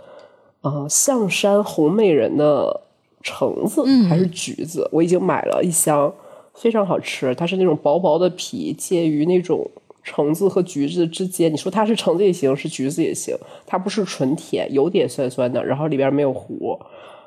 [0.62, 2.82] 呃象山红美人的。
[3.28, 6.14] 橙子还是橘子，我已经买了一箱，
[6.54, 7.34] 非常好吃。
[7.34, 9.68] 它是那种薄薄的皮，介于那种
[10.04, 11.52] 橙子和橘子之间。
[11.52, 13.36] 你说它是橙子也行，是橘子也行。
[13.66, 16.80] 它不是纯甜，有点酸酸的，然后里边没有核。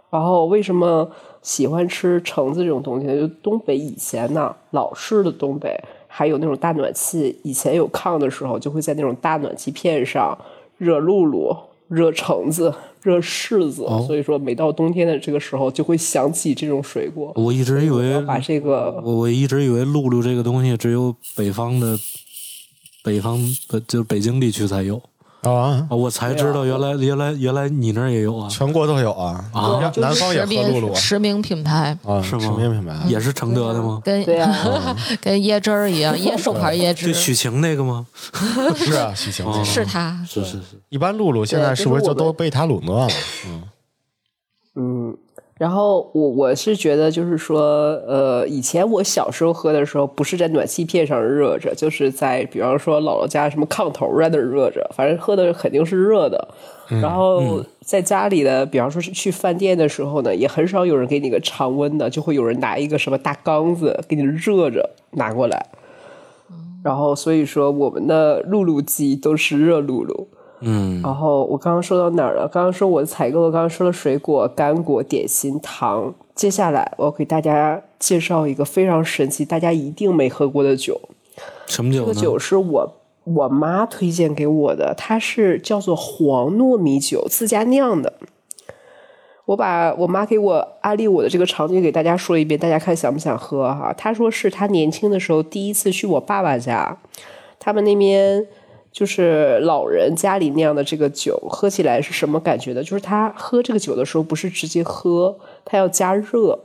[0.09, 1.11] 然后为什么
[1.43, 3.19] 喜欢吃橙子这种东西呢？
[3.19, 10.39] 就东北以前呢，老式的东北还有那种大暖气，以前有炕的时候，就会在那种大暖气片上
[10.77, 11.57] 热露露。
[11.89, 12.71] 热橙子，
[13.03, 17.33] 热柿子，所以说每到冬天的这个时候，就会想起这种水果。
[17.37, 21.99] 我一直以为把这个，我我一直以为露露这个东西只有北方的，
[23.03, 25.01] 北方的就北京地区才有。
[25.43, 25.87] 啊！
[25.91, 29.93] 我才知道，原来原来原来你那儿也有啊，全国都有啊啊！
[29.97, 32.41] 南方也喝露露，驰名品牌啊，是吗？
[32.43, 34.01] 驰名品牌也是承德的吗？
[34.05, 37.07] 跟对啊， 跟椰汁儿一样，椰树牌椰汁。
[37.07, 38.07] 就许晴那个吗？
[38.77, 40.81] 是啊，许晴是他，是是是。
[40.89, 43.15] 一般露露现在是不是就都被他垄断了？
[43.47, 43.63] 嗯
[44.75, 45.17] 嗯。
[45.59, 47.61] 然后我我是觉得就是说，
[48.07, 56.49] 呃，以前我小时候喝的时候，不是在暖气片上热着，就是在比方说姥姥家什么炕头在那热着，反正喝的肯定是热的。
[57.03, 65.67] 然后在家里的，比方说是去饭店的时候呢，也很少有人给你个常温的，就会有人拿一个什么大缸子给你热着拿过来。
[66.85, 70.29] 然后所以说我们的露露机都是热露露。
[70.61, 72.49] 嗯，然后我刚刚说到哪儿了？
[72.49, 76.15] 刚刚说我的采购，刚刚说了水果、干果、点心、糖。
[76.35, 81.01] 接下来我要给大家介绍一个非常神奇，大家一定没喝过的酒。
[81.67, 82.01] 什么酒？
[82.01, 82.95] 这个酒是我
[83.25, 88.15] 我妈推荐给我的，它是叫做黄糯米酒，自家酿的。
[89.47, 93.93] 我把我妈给我安利我的这个场景给大家说一遍，大家看想不想喝哈？
[93.97, 96.99] 她说是她年轻的时候第一次去我爸爸家，
[97.59, 98.47] 他们那边
[98.91, 102.83] 就是老人家里酿的这个酒，喝起来是什么感觉的？
[102.83, 106.59] 就是他喝这个酒的时候不是直接喝，他要加热。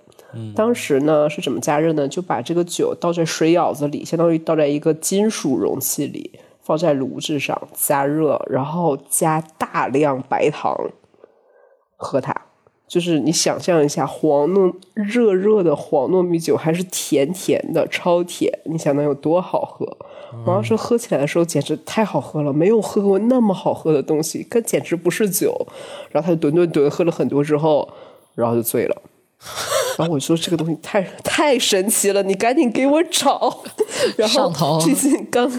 [0.55, 2.07] 当时呢是怎么加热呢？
[2.07, 10.75] 就把这个酒倒在水舀子里，相当于倒在一个金属容器里，放在炉子上加热，然后加大量白糖
[11.95, 12.35] 喝它。
[12.87, 19.97] 就是你想象一下，黄糯热热的黄糯米酒还是甜甜的，超甜，你想能有多好喝？
[20.45, 25.65] 我要是喝起来的时候简直太好喝了，没有喝过那么好喝的东西，可简直不是酒。
[26.11, 27.87] 然后他就吨吨吨喝了很多之后，
[28.35, 29.01] 然后就醉了。
[29.97, 33.63] 然后我说这个东西太 太神奇了，你赶紧给我找。
[34.15, 35.51] 然后最近刚，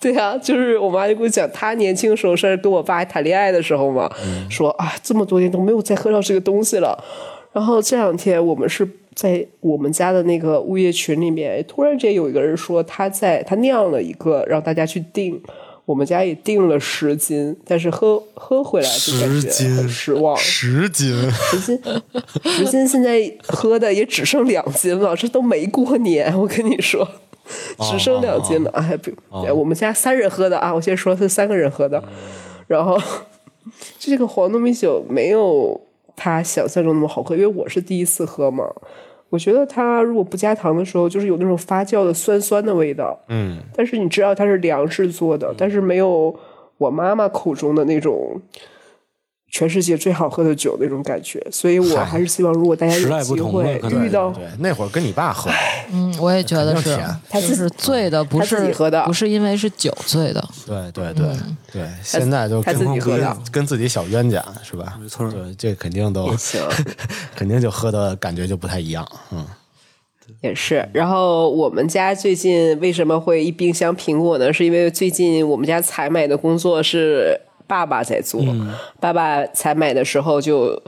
[0.00, 4.10] 对啊，就是我妈就跟我讲，她年轻的时候是跟我爸谈恋爱的时候嘛，
[4.48, 7.02] 说啊这么多年都没有再喝到这个东西了。
[7.52, 15.42] 然后这两天我们是在我们家的那个物业群里面，突然间有一个人说他在他酿了一个让大家去订。
[15.84, 20.36] 我们家也订了十斤，但是喝喝回来就感觉十斤很失望。
[20.36, 21.80] 十斤，十斤，
[22.44, 27.08] 十斤现在喝的也只剩两斤了，这都没过年，我跟你说，
[27.80, 28.70] 只剩两斤了。
[28.72, 29.10] 哎，不，
[29.58, 32.04] 我们家三人喝的啊，我先说是三个人喝的，
[32.68, 32.96] 然后
[33.98, 35.80] 这个黄糯米酒没有
[36.14, 38.64] 他想象中那么好喝，因为我是第一次喝嘛。
[39.30, 43.18] 我觉得它如果不加糖的时候，就是有那种发酵的酸酸的味道。
[43.28, 46.34] 嗯，但是你知道它是粮食做的，但是没有
[46.78, 48.40] 我妈妈口中的那种
[49.50, 51.44] 全世界最好喝的酒那种感觉。
[51.50, 55.50] 所以我还是希望，如果大家有机不同了会遇到对，那会儿跟你爸喝，
[55.92, 56.98] 嗯，我也觉得是。
[57.28, 59.04] 他就是醉的不他自己是喝的。
[59.04, 61.26] 不是因为是酒醉的，对对对
[61.72, 63.36] 对，现在就他自己跟喝的。
[63.50, 64.98] 跟自己小冤家是吧？
[65.00, 65.30] 没错。
[65.30, 66.60] 对，这肯定都也行。
[67.34, 69.46] 肯定就喝的感觉就不太一样，嗯，
[70.42, 74.52] 也是，然后我们家最近为什么会一冰箱苹果呢？
[74.52, 78.42] 是因为最近我们家采买的工作是爸爸在做，
[78.98, 80.82] 爸爸采买的时候就，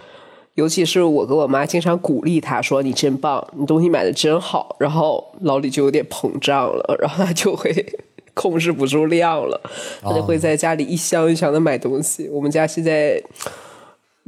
[0.54, 7.86] 尤其是我跟我妈经常鼓励他说：“你真棒，你东西买的真好。”然后老李就有点膨胀了， 然后他就会
[8.34, 9.60] 控制不住量了，
[10.02, 12.28] 他就会在家里一箱一箱的买东西。
[12.32, 13.22] 我们家现在。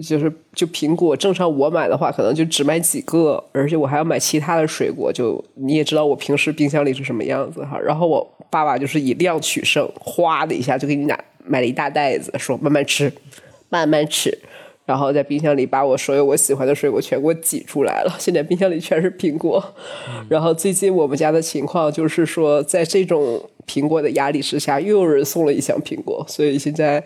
[0.02, 5.12] 就是就苹果，正常我买的话，可能就只买几个，而且我还要买其他的水果。
[5.12, 7.78] 就你也知道我平时冰箱里是什么样子哈。
[7.78, 11.16] 然后我爸爸就是以量取胜，哗的一下就给你拿
[11.52, 13.12] 买了一大袋子，说慢慢吃，
[13.68, 14.38] 慢慢吃。
[14.86, 18.16] 然后在冰箱里把我所有我喜欢的水果全给我挤出来了。
[18.18, 19.62] 现在冰箱里全是苹果。
[20.28, 27.04] 然后最近我们家的情况就是说，在这种苹果的压力之下，又有人送了一箱苹果，所以现在。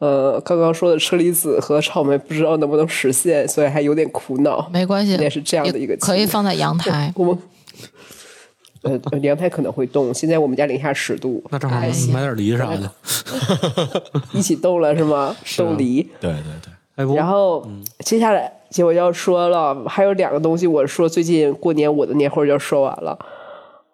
[0.00, 4.66] 呃，刚刚说的车厘子和草莓不知道能不能实现，所以还有点苦恼。
[4.72, 7.12] 没关系，也是这样的一个也可以放在阳台。
[7.20, 7.38] 我们
[8.82, 11.80] 呃呃阳台可能会冻，现在我们家零下十度，那正好
[12.12, 12.90] 买点梨啥的。
[14.32, 15.36] 一起冻了是吗？
[15.56, 16.08] 冻梨。
[16.20, 17.66] 对对对，然后
[18.00, 23.18] 接下来结果要说了，还有两个东西，我说最近过年我的年货就要说完了，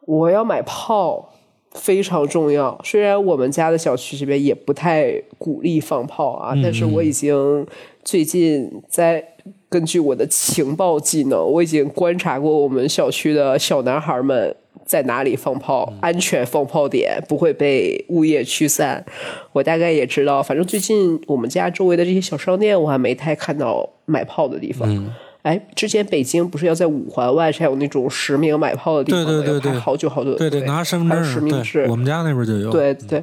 [0.07, 1.33] 我要买炮。
[1.73, 2.81] 非常重要。
[2.83, 7.67] 虽然我们家的小区这边也不太鼓励放炮啊，但是我已经
[8.03, 9.23] 最近在
[9.69, 19.05] 根据我的情报技能，我已经观察过我们小区的小男孩们在哪里放炮，安全放炮点不会被物业驱散。
[19.53, 25.13] 我大概也知道，反正最近我们家周围的这些小商店，我还没太看到买炮的地方。
[25.43, 29.27] 哎，之前北京不是要在五环外才有那种实名买炮的地方吗？
[29.27, 32.71] 对对对对好久好久的对对，拿身份证实名制，我们家那边就有。
[32.71, 33.23] 对对。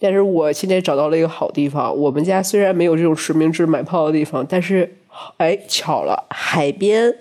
[0.00, 4.96] 但是我现在找到了一个好地方，我们家虽然没有这种实名制买炮的地方，但是
[5.38, 7.14] 哎，巧了，海边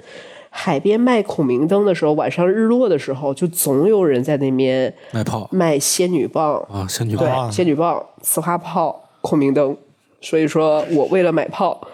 [0.55, 9.75] 海边卖孔明灯的时候，晚上日落的时候，就总有人在那边卖炮卖仙女棒，啊，仙女对棒，仙女棒、呲花炮、孔明灯。
[10.21, 11.85] 所以说我为了买炮，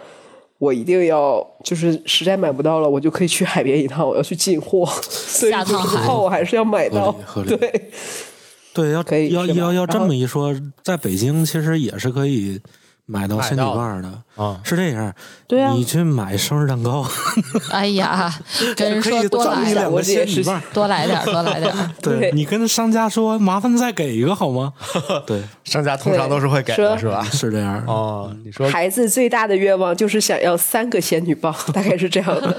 [0.57, 4.86] 我一定要就是实在买不到了，我就可以去海边一趟，我要去进货。
[4.86, 7.16] 所以这个下趟海炮我还是要买到。
[7.47, 7.91] 对，
[8.76, 10.53] 对，要可以要要要这么一说，
[10.84, 12.60] 在北京其实也是可以
[13.05, 15.14] 买到仙女棒的啊是这样，
[15.48, 17.06] 对啊你去买生日蛋糕，
[17.72, 18.34] 哎呀，
[18.78, 20.62] 跟人说多来两个仙女棒。
[20.74, 21.92] 多来点儿，多来点 儿。
[22.02, 24.72] 对你跟商家说，麻烦再给一个好吗？
[25.28, 27.22] 对，商家通常都是会给的，是吧？
[27.32, 27.84] 是这样。
[27.86, 32.56] 哦，你说孩子最大的愿望就是想要三个仙女棒，大概是这样的。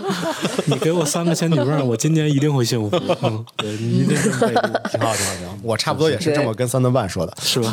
[0.67, 2.95] 你给我三个仙女棒，我今年一定会幸福。
[3.23, 5.55] 嗯，对你一定是，挺好，挺好，挺好。
[5.63, 7.33] 我差不多也是这么跟三顿半说的。
[7.41, 7.73] 是吧？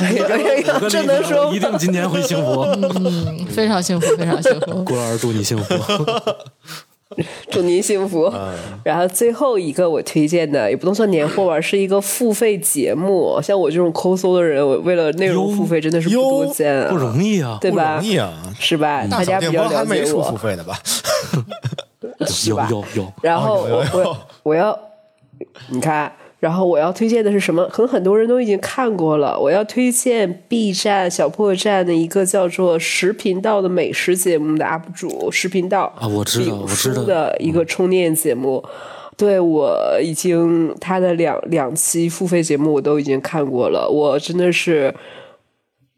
[0.00, 2.59] 哎呀哎呀我跟这你讲能说一定今年会幸福。
[2.64, 4.84] 嗯，非常幸福，非常幸福。
[4.84, 5.74] 郭老师，祝你幸福。
[7.50, 8.32] 祝您幸福。
[8.84, 13.40] 然后最后一个我推荐的，也不能算年货吧，是一个付费节目。
[13.42, 18.12] 像我这种抠搜的人，我为了内容付费真的是不多见啊，不容易啊，对吧不容？
[18.12, 18.32] 易啊！
[18.60, 19.04] 是吧？
[19.10, 20.78] 大大家比较了解我，费的 吧？
[22.46, 24.78] 有吧有有，然后哦有有有我我我要
[25.68, 27.66] 你看，然后我要推荐的是什么？
[27.66, 29.38] 可能很多人都已经看过了。
[29.38, 38.64] 我要推荐 B 站小破站的一个叫做“食频道”的美食节目的 UP 主，食频道啊我知道我知道叔的一个充电节目。
[39.18, 44.94] 对我已经他的两两期付费节目我都已经看过了，我真的是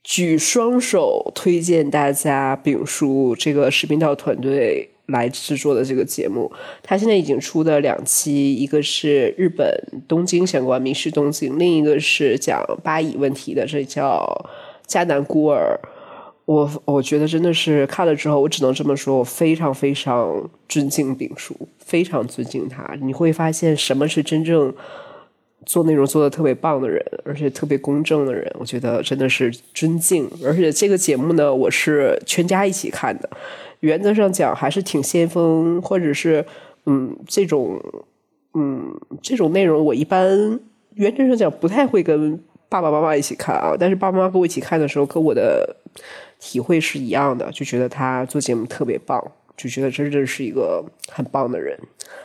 [0.03, 6.51] 举双手推荐大家丙叔这个食频道团队来制作的这个节目。
[6.83, 9.69] 他现在已经出的两期，一个是日本
[10.07, 14.25] 东京相关《迷失东京》，另一个是讲巴以问题的，这叫
[14.91, 15.79] 《迦南孤儿》。
[16.45, 22.97] 我我觉得真的是看了之后，我只能这么说，我非常非常尊敬丙叔，非常尊敬他。
[23.01, 24.75] 你会发现什么是真正
[25.65, 30.29] 做内容做的特别棒的人，而且特别公正的人，我觉得真的是尊敬。
[30.45, 33.31] 而且这个节目呢，我是全家一起看的，
[33.83, 36.45] 原则上讲还是挺先锋，或者是
[36.87, 37.79] 嗯这种
[38.55, 40.59] 嗯这种内容，我一般
[40.95, 45.77] 原则上讲不太会跟爸爸妈妈一起看啊，但是爸爸妈妈跟我一起看的时候，跟我的
[46.39, 49.21] 体会是一样的，就觉得他做节目特别棒，
[49.57, 51.79] 就觉得真正是一个很棒的人。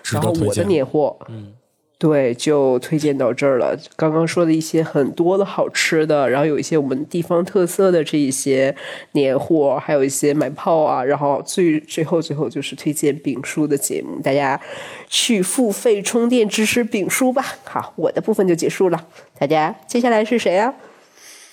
[0.03, 0.63] 值然后我的。
[0.63, 1.53] 年货，嗯，
[1.99, 3.75] 对，就推荐到这儿了。
[3.95, 8.75] 刚刚说的一些很多的好吃的，然后有一些我们地方特色的这一些
[9.13, 14.61] 年货，还有一些买炮啊，然后最最后最后就是推荐饼叔的节目，大家
[15.07, 17.43] 去付费充电支持饼叔吧。
[17.63, 19.07] 好，我的部分就结束了，
[19.39, 20.71] 大家接下来是谁啊？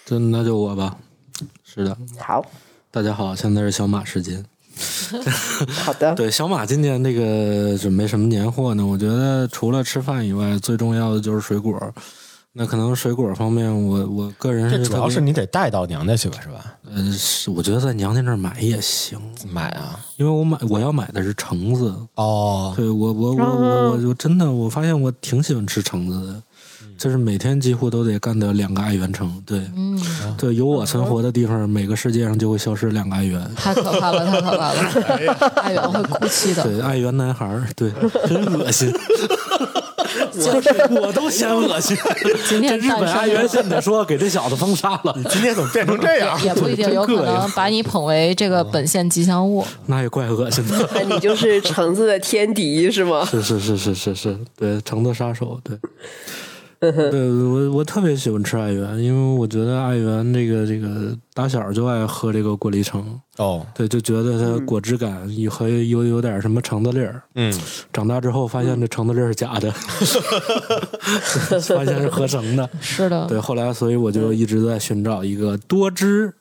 [0.05, 0.99] 就那就我吧。
[1.65, 2.45] 是的，好
[2.91, 4.45] 大家好，现在是小马时间。
[5.85, 8.85] 好的，对，小马今年那个准备什么年货呢？
[8.85, 11.79] 我觉得除了吃饭以外，最重要的就是水果。
[12.57, 16.65] 那可能水果方面，我我个人这主要是你得带到娘家去吧，是吧？
[16.89, 19.19] 呃，是我觉得在娘家那儿买也行，
[19.53, 19.99] 买啊！
[20.19, 21.93] 因为我买我要买的是橙子。
[22.15, 26.43] 哦，对我我我我我我真的我发现我挺喜欢吃橙子的，
[27.05, 29.31] 就是每天几乎都得干掉两个爱媛城。
[29.45, 30.01] 对，嗯，
[30.39, 33.39] 对，有我存活的地方，每个世界上就会消失两个爱媛。
[33.55, 35.53] 太可怕了，太可怕了！
[35.57, 36.63] 爱媛会哭泣的。
[36.63, 37.93] 对，爱媛男孩儿，对，
[38.27, 38.91] 真恶心。
[41.03, 41.95] 我都嫌恶心。
[42.49, 46.43] 今天这日本爱媛现在说给这小子封杀了，今天怎么变成这样？
[46.43, 49.63] 也不一定，有可能把你捧为这个本县吉祥物。
[49.85, 50.89] 那也怪恶心的。
[50.95, 53.27] 那你就是橙子的天敌是吗？
[53.31, 55.77] 是是是是是是，对，橙子杀手，对。
[57.11, 67.23] 对我我特别喜欢吃爱媛，因为我觉得爱媛这个这个打小就爱喝这个果粒橙，哦，对，就觉得它果汁感有和有有点什么橙子粒儿。
[67.35, 67.53] 嗯，
[67.93, 69.71] 长大之后发现这橙子粒儿是假的，
[71.77, 72.69] 发现是合成的。
[72.81, 76.33] 是的，对，后来所以我就一直在寻找一个多汁，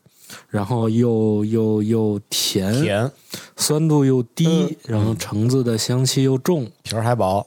[0.50, 3.12] 然后又又又甜，甜，
[3.56, 7.46] 酸度又低，然后橙子的香气又重，皮儿还薄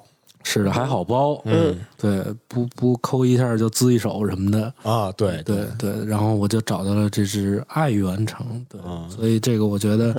[0.48, 1.42] 是的，还好包。
[1.44, 4.72] 嗯，对，不不抠一下就滋一手什么的。
[4.84, 10.16] 啊，对对对，然后我就找到了这只爱媛橙，对，嗯所以这个我觉得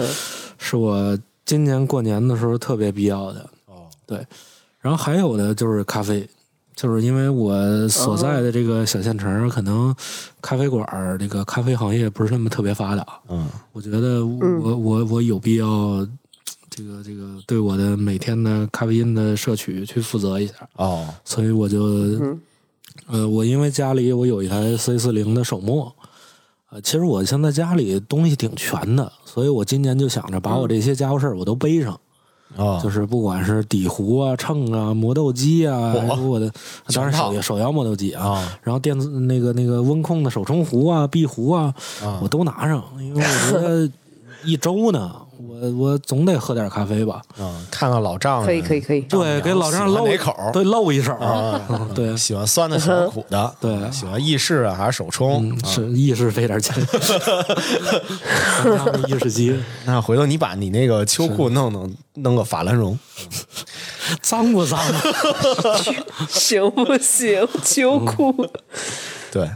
[0.58, 3.40] 是我今年过年的时候特别必要的。
[3.68, 4.18] 哦，对，
[4.82, 6.28] 然后还有的就是咖啡，
[6.76, 9.96] 就是因为我所在的这个小县城，可能
[10.42, 13.08] 咖啡馆儿这个咖啡行业不是那么特别发达。
[13.30, 16.06] 嗯，我觉得我我我有必要，
[16.78, 21.80] 这个这个对我的每天的咖啡因的摄取去负责一下，哦，所以我就，
[23.08, 25.92] 呃，我因为家里我有一台 C 四零的手磨。
[26.70, 32.00] 呃，其实我现在家里东西挺全的，所以我今年就想着把我这些家伙事儿我都背上，
[32.58, 36.52] 哦，就是不管是底壶啊、秤啊、磨豆机啊，还有我的
[36.94, 41.74] 当然手手摇磨豆机啊，啊然后电子那个那个温控的手冲壶啊、壁壶啊，
[42.04, 43.90] 啊我都拿上，因为我觉得
[44.44, 45.16] 一周呢，
[45.62, 47.22] 我我我总得喝点咖啡吧。
[47.40, 48.46] 嗯，看看老丈人。
[48.46, 51.16] 可以可以可以，对，给老丈人露一口对，露一手。
[51.96, 53.92] 对，喜欢酸的，喜欢苦的，对。
[53.92, 55.50] 喜欢意式啊还是手冲？
[55.50, 56.76] 嗯，是意式费点钱，
[59.08, 59.58] 意式机。
[59.86, 62.98] 那回头你把你那个秋裤弄弄，弄个法兰绒，
[64.22, 64.80] 脏不脏？
[66.30, 67.48] 行不行？
[67.64, 68.34] 秋裤，
[69.32, 69.50] 对，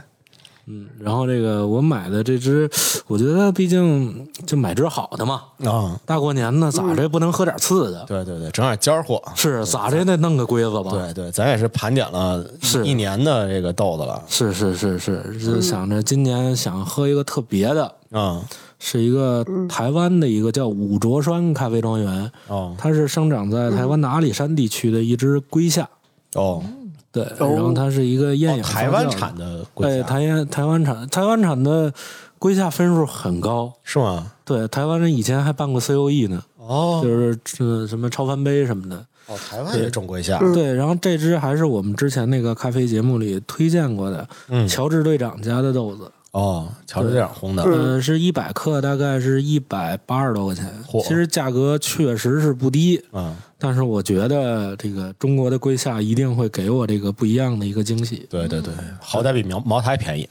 [0.71, 2.69] 嗯，然后这个我买的这只，
[3.07, 5.41] 我觉得毕竟就买只好的嘛。
[5.65, 8.05] 啊，大过年的，咋着也不能喝点次的？
[8.07, 9.21] 对对对，整点尖货。
[9.35, 10.91] 是咋着也得弄个龟子吧？
[10.91, 18.41] 对对，咱也是盘点了是一年的这个豆子了是是是是，就想着今年想喝一个特别的，啊
[18.79, 25.87] 是一个台湾的一个叫五卓山咖啡庄园，哦它是生长在台湾的阿里山地区的一只龟夏。
[26.35, 26.63] 哦，
[27.11, 31.93] 对，然后它是一个厌哦台湾产的哎，龟甲台湾台湾产台湾产的
[32.39, 33.73] 龟夏分数很高。
[33.83, 34.31] 是吗？
[34.45, 39.05] 对，台湾人以前还办过 COE 呢，哦就是呃什么超凡杯什么的。
[39.27, 46.11] 哦，台湾也种龟夏对，然后这支还是我们之前那个咖啡节目里推荐过的，嗯乔治队长家的豆子。
[46.31, 50.65] 哦，乔治队长烘的呃，是一百克，大概是一百八十多块钱。
[51.03, 58.25] 其实价格确实是不低，嗯，但是我觉得这个中国的龟夏一定会给我这个不一样的一个惊喜。
[58.29, 60.27] 对对对，好歹比茅茅台便宜。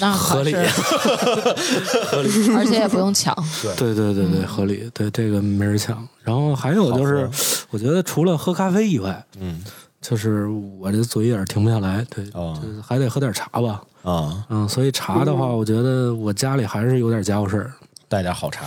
[0.00, 0.52] 那 合理
[2.10, 2.28] 合理
[2.58, 3.32] 而且也不用抢。
[3.78, 4.90] 对对对对，合理。
[4.92, 5.96] 对这个没人抢。
[6.24, 7.30] 然后还有就是，
[7.70, 9.62] 我觉得除了喝咖啡以外，嗯
[10.00, 10.48] 就是
[10.80, 13.80] 我这嘴有点停不下来，对，哦就是还得喝点茶吧。
[14.02, 17.72] 啊，嗯，所以茶的话，我觉得我家里还是有点家伙事儿。
[18.08, 18.64] 带点好茶。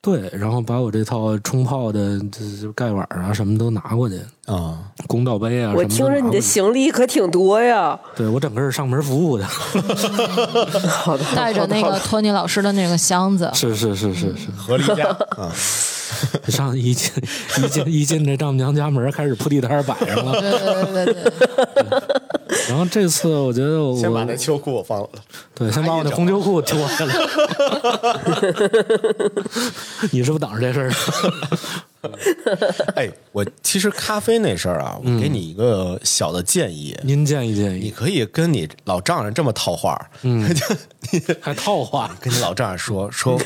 [0.00, 7.96] 对，然后把我这套冲泡的这这盖碗啊什么都拿过去，啊，公道杯啊什么我听着你的行李可挺多呀。
[8.16, 9.44] 对我整个是上门服务的，
[10.90, 15.06] 好的，哦带着那个托尼老师的那个箱子，是是是是是，合理价
[15.38, 15.52] 啊，
[16.48, 17.10] 上一进
[17.58, 20.40] 一进一进这丈母娘家门，开始铺地摊摆上了。
[20.40, 21.14] 对对对对
[21.84, 22.00] 对，
[22.68, 25.08] 然后这次我觉得我先把那秋裤放了。
[25.54, 27.14] 对，先把我那红秋裤脱下来。
[30.10, 30.94] 你是不是挡着这事儿呢？
[32.96, 37.78] 哎，我其实咖啡那事儿啊，我给你一个小的建议，您建议建议。
[37.78, 40.54] 你，可以跟你老丈人这么套话，嗯，
[41.40, 43.40] 还套话，跟你老丈人说说，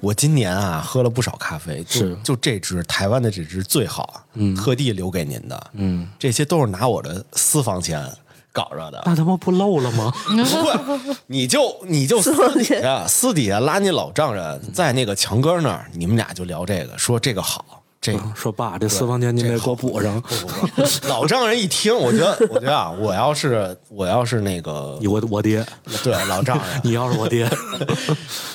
[0.00, 8.06] 我今年啊喝了不少咖啡，就是就这支台湾的这支最好，嗯，特地留给您的，嗯，这些都是拿我的私房钱
[8.52, 10.12] 搞着的，那他妈不漏了吗？
[10.26, 20.22] 不会，你就你就私底下私底下拉你老丈人在那个强哥那儿，你们俩就聊这个，说这个好，这个说爸，这私房钱您得给我补上。
[21.08, 25.66] 老丈人一听，我觉得，我觉得啊，我要是我要是那个 我我爹，
[26.04, 27.50] 对老丈人， 你要是我爹，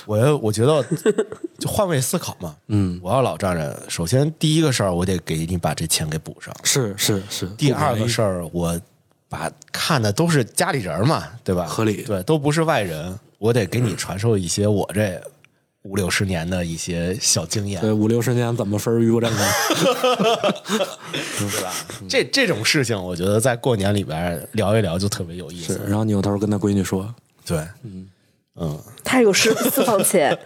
[0.06, 0.82] 我要我觉得
[1.60, 7.46] 就换位思考嘛，嗯，我要老丈人，首先第一个事儿，我得给你把这钱给补上；是是是。
[7.58, 8.80] 第二个事儿，我
[9.28, 11.66] 把看的都是家里人嘛，对吧？
[11.66, 15.22] 合理对，都不是外人，我得给你传授一些我这
[15.84, 19.40] 五六十年的一些小经验，对五六十年怎么分儿余不正的？
[21.40, 21.74] 对吧？
[22.08, 27.14] 这这种事情，我觉得在过年里边聊一聊就特别有意思。，然后扭头跟他闺女说
[27.46, 28.08] 对，嗯
[28.56, 30.38] 嗯，他有私私房钱，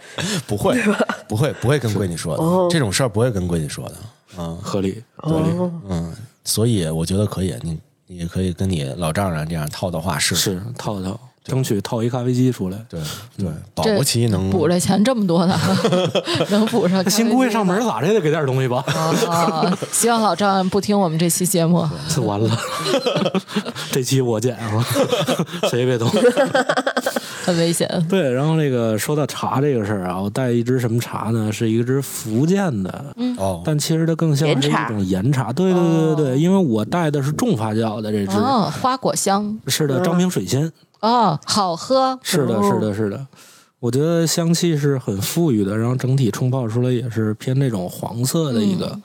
[0.46, 0.80] 不会，
[1.28, 3.94] 不会，不会跟闺女说的，这种事儿不会跟闺女说的。
[4.38, 5.46] 嗯，合理，合理，
[5.88, 6.14] 嗯，
[6.44, 10.52] 所以我觉得可以，你你可以跟你老丈人这样套套话试试。
[10.54, 12.78] 是套套，争取套一咖啡机出来。
[12.88, 13.00] 对
[13.38, 15.58] 对，保这不齐能补这钱这么多呢，
[16.50, 17.08] 能补上。
[17.08, 18.84] 新姑爷上门咋着也得给点东西吧？
[19.28, 19.78] 啊！
[19.92, 21.86] 希望老丈人不听我们这期节目。
[22.08, 22.50] 这完了，
[23.90, 24.84] 这期我剪啊，
[25.70, 26.10] 谁也别动。
[27.44, 27.88] 很危险。
[28.08, 31.52] 对，然后那个说到茶这个事儿啊，我带一支什么茶呢？
[31.52, 33.04] 是一支福建的，
[33.38, 35.52] 哦，但其实它更像是一种岩茶。
[35.52, 40.70] 对对对对对，因为我带的是重发酵的这支，哦，花果香是的，张平水仙，
[41.00, 42.18] 哦，好喝。
[42.22, 43.26] 是的，是的，是的。
[43.78, 48.98] 我觉得香气是很富裕的，然后整体冲泡出来也是偏那种黄色的一个，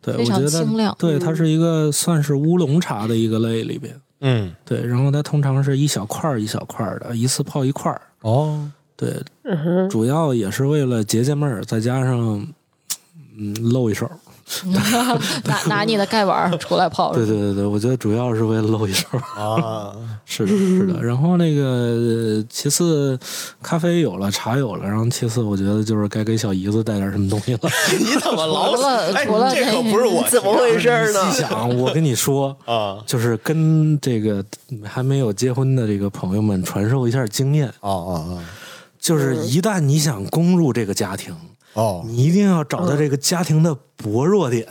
[0.00, 3.94] 对我觉得清亮对，它是一个算是乌龙茶的一个类里边。
[4.20, 8.00] 嗯，对，然后它通常是一小块儿一小块儿的，一次泡一块儿。
[8.22, 9.22] 哦，对，
[9.90, 12.46] 主要也是为了解解闷儿，再加上
[13.38, 14.10] 嗯露一手。
[15.44, 17.12] 拿 拿你的盖碗儿出来泡。
[17.14, 19.06] 对对对对，我觉得主要是为了露一手。
[19.36, 19.92] 啊，
[20.26, 21.02] 是的，是的。
[21.02, 23.18] 然后那个呃其次，
[23.62, 27.60] 咖啡有了，茶有了，然后其次我觉得就是该给小姨子带点什么东西了。
[27.98, 29.24] 你怎么老除了哎，
[29.54, 31.30] 这可不是我怎么回事呢？
[31.32, 32.98] 细想，我跟你说，啊？
[33.06, 34.44] 就是跟这个
[34.82, 38.44] 还没有结婚的这个朋友们传授一下经验，啊啊啊，
[39.00, 41.34] 就是一旦你想攻入这个家庭，
[41.74, 44.66] 哦你一定要找到这个家庭的薄弱点。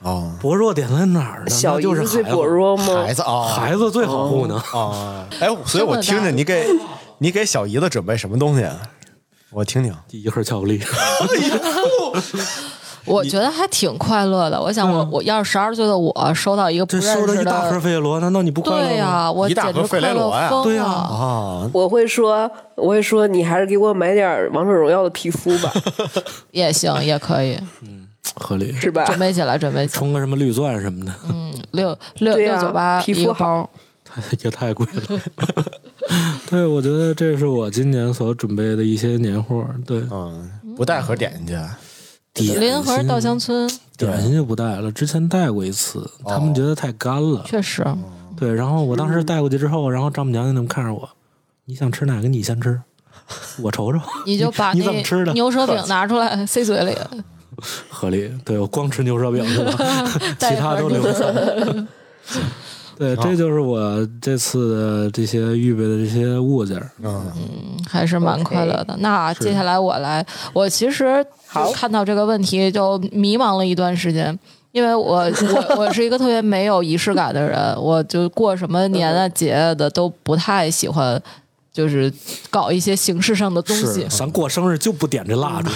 [0.00, 1.50] 哦，薄弱点在哪儿呢？
[1.50, 3.02] 小孩子子最薄弱吗？
[3.02, 4.56] 孩子啊，孩子最好糊弄。
[4.56, 6.68] 啊，哎，所以我听着你给
[7.18, 8.80] 你给小姨子准备什么东西啊？
[9.50, 9.92] 我听听。
[10.06, 10.80] 第一盒巧克力，
[13.08, 14.60] 我觉得还挺快乐的。
[14.60, 18.88] 我想我，我要是十二岁的我收到一个不这收了认识一大盒，费列罗，难道你不快乐吗？
[18.88, 20.88] 对呀，我一大盒简直快乐疯对呀了。
[20.88, 25.72] 啊，我会说，我会说，你还是给我买点王者荣耀的皮肤吧，
[26.52, 28.06] 也行，也可以，嗯
[28.36, 28.72] 合理。
[28.72, 29.04] 是吧？
[29.04, 29.98] 准备起来，准备起来。
[29.98, 33.68] 充个什么绿钻什么的，嗯六六六九八皮肤包，
[34.04, 35.20] 太 也太贵了。
[36.48, 39.64] 对，我觉得这是我今年所准备的一些年货。
[39.86, 41.62] 对，嗯，不带盒点进去。
[42.46, 43.70] 点临河心稻香村。
[43.96, 47.42] 点心就不带了，之前带过一次，他们觉得太干了。
[47.44, 47.84] 确实，
[48.36, 51.08] 对，然后我当时带过去之后，然后丈母娘就那么看着我，
[51.64, 52.28] 你想吃哪个？
[52.28, 52.80] 你先吃，
[53.60, 53.98] 我瞅瞅。
[54.24, 55.24] 你就把你怎么吃的。
[55.26, 56.96] 那牛舌饼拿出来 塞嘴里，
[57.88, 60.04] 合理，对我光吃牛舌饼是吧？
[60.38, 61.86] 其他都留着。
[62.98, 64.74] 对，这就是我这次
[65.04, 66.90] 的这些预备的这些物件儿。
[67.02, 67.32] 嗯，
[67.88, 68.96] 还是蛮快乐的。
[68.98, 74.36] 那接下来我来，我其实好看到这个问题就迷茫了一段时间。
[74.70, 81.20] 因为我我 我是一个特别没有仪式感的人，我就过什么年啊节啊的都不太喜欢，
[81.78, 82.12] 就是
[82.50, 85.70] 搞一些形式上的东西，，咱过生日就不点这蜡烛，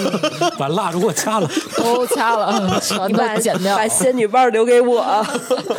[0.58, 1.50] 把蜡烛给我掐了。
[1.76, 3.86] 都掐了， 全都剪掉把。
[3.86, 5.04] 仙女棒留给我。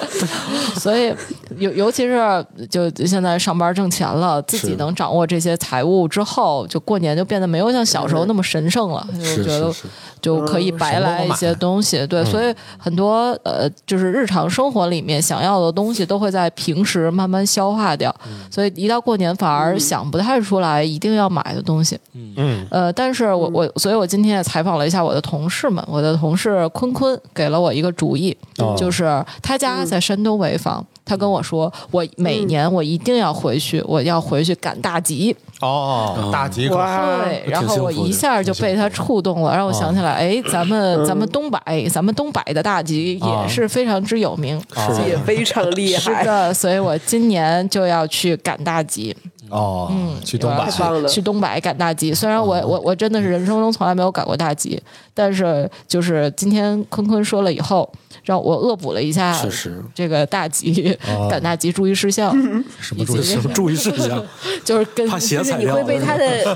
[0.77, 1.11] 所以
[1.57, 9.03] 尤尤其是就现在上班挣钱了，自己能掌握这些财务之后，就过年就变得没有像小时候那么神圣了。
[9.13, 9.87] 就觉得是是，
[10.21, 12.05] 就可以白来一些东西。
[12.05, 18.13] 对，所以很多呃，就是日常生活里面想要的东西，都会在平时慢慢消化掉。
[18.51, 21.99] 所以一到过年，反而想不太出来一定要买的东西。
[22.13, 28.75] 嗯，呃，但是我我，所以我今天也采访了一下我的同事们，我的同事坤坤给了我一个主意，哦。
[28.77, 30.85] 就是他家在山东潍坊。
[31.05, 35.35] 他跟我说，我每年我一定要回去，我要回去赶大集。
[35.61, 44.57] 哦，大集可对，然后我一下就被他触动了，让我想起来，哎，咱们咱们东北，咱们东北的大集也是非常之有名。
[44.75, 49.15] 哦也非常厉害，是的，所以我今年就要去赶大集，
[49.49, 51.07] 哦，嗯去东北太棒了。
[51.07, 52.13] 去东北赶大集。
[52.13, 54.81] 虽然我我我真的是人生中从来没有赶过大集，
[55.13, 57.89] 但是就是今天坤坤说了以后，
[58.23, 60.92] 让我恶补了一下确实，这个大集
[61.29, 62.31] 赶大集注意事项，
[62.79, 64.23] 什么注意什么注意事项？
[64.63, 66.55] 就是跟怕鞋踩就是你会被他的，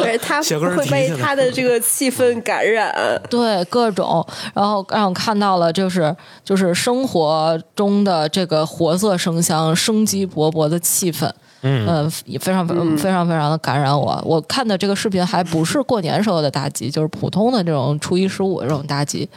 [0.00, 2.92] 不是他会被他的这个气氛感染。
[3.30, 6.14] 对各种，然后让我看到了就是
[6.44, 11.30] 就是生活中的这个活色生香、生机勃勃的气氛。
[11.62, 14.22] 嗯，也非常非常非常非常的感染我。
[14.24, 19.28] 我看的这个视频还不是过年时候的大集，就是普通的这种初一十五这种大集。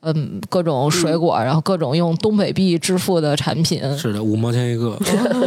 [0.00, 4.96] 嗯，各种水果，然后各种用东北币支付的产品，是的，五毛钱一个，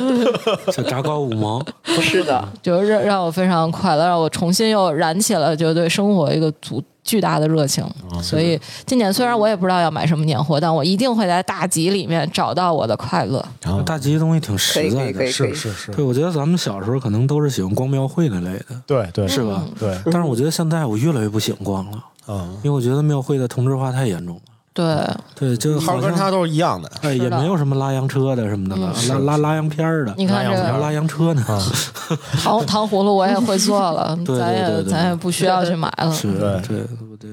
[0.72, 1.64] 小炸糕五毛。
[2.02, 7.84] 是的，就是让让我非常快乐，让我重新又燃起了就对生活一个足巨大的热情。
[8.22, 13.44] 所以今年虽然我也不知道要买什么年货，但我一定会在大集里面找到我的快乐。
[13.64, 15.26] 然后大集东西挺实在的。
[15.28, 19.64] 是是是，对，我觉得咱们小时候可能都是喜欢逛庙会那类的，对对是吧？
[19.80, 24.42] 对，但是我觉得现在我越来越不喜欢逛了，嗯，因为我觉得庙会的同质化太严重了。
[24.74, 25.06] 对，
[25.36, 26.90] 对，就号好像跟他都是一样的。
[27.02, 30.78] 哎，也没有什么拉洋车的什么的了，拉拉拉洋片儿的，你看这个。
[30.78, 31.44] 拉洋车呢？
[32.42, 34.92] 糖糖葫芦我也会做了，对对咱也对对。
[34.92, 36.10] 咱也不需要去买了。
[36.14, 36.62] 是，对。
[36.62, 37.28] 对，我这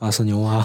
[0.00, 0.64] 巴斯牛 蛙，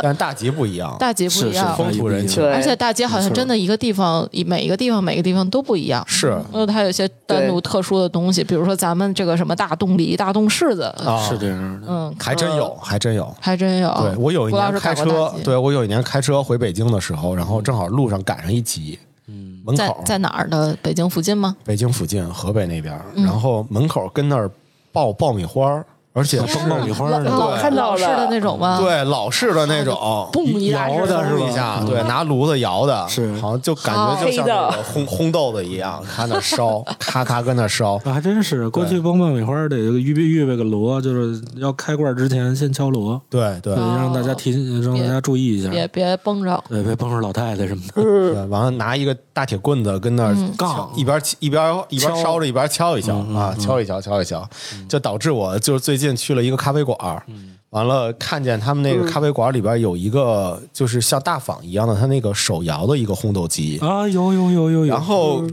[0.00, 6.04] 但大吉不一样，大集不是是一样，风土人情，而且大集好像真的一个地方，每一个地方每个地方都不一样。
[6.06, 6.40] 是。
[6.52, 11.86] 因为它有些单独特殊的东西，比如说咱们这个什么大冻梨、大冻柿子，啊，是这样的。
[11.88, 13.34] 嗯，还真有，还真有。
[13.40, 13.92] 还真有。
[14.00, 20.76] 对我有一年开车对我有一年开车回北京的时候，然后正好路上赶上一集，嗯，门在口在哪儿的？
[20.80, 21.56] 北京附近吗？
[21.64, 24.48] 北京附近河北那边然后门口跟那儿
[24.92, 29.94] 爆爆米花儿，而且崩爆米花老看到了老式的那种吗？，对老式的那种，
[30.32, 44.50] 嘣一下摇的是吧一下，对，拿炉子摇的，是好像就感觉就像那个烘烘豆子一样，他那烧， 咔咔跟那烧，啊，还真是，过去崩爆米花得预备预备个锣，就是要开罐之前先敲锣，对对对，让大家提
[44.82, 46.62] 让大家注意一下，别别崩着。
[46.68, 48.02] 对，别崩着老太太什么的。
[48.02, 50.52] 对，完了拿一个大铁棍子跟那儿嗯。
[50.56, 50.90] 杠。
[50.96, 53.60] 一边一边一边敲烧着一边敲一敲啊，嗯。
[53.60, 54.44] 敲一敲敲一敲，
[54.88, 57.54] 就导致我就是最近去了一个咖啡馆儿，嗯。
[57.70, 65.44] 完了看见他们那个咖啡馆里边有一个就是像大坊一样的，他那个手摇的一个烘豆机，啊，有有有有有，然后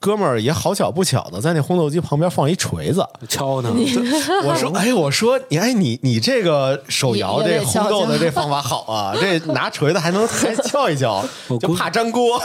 [0.00, 3.70] 哥们儿也好巧不巧的在那烘豆机旁边放一锤子，敲呢，
[4.46, 11.24] 我说，哎，我说你，哎，你你这个手摇这烘豆的这方法好啊，这拿锤子还能还敲一敲，
[11.60, 12.40] 就怕粘锅。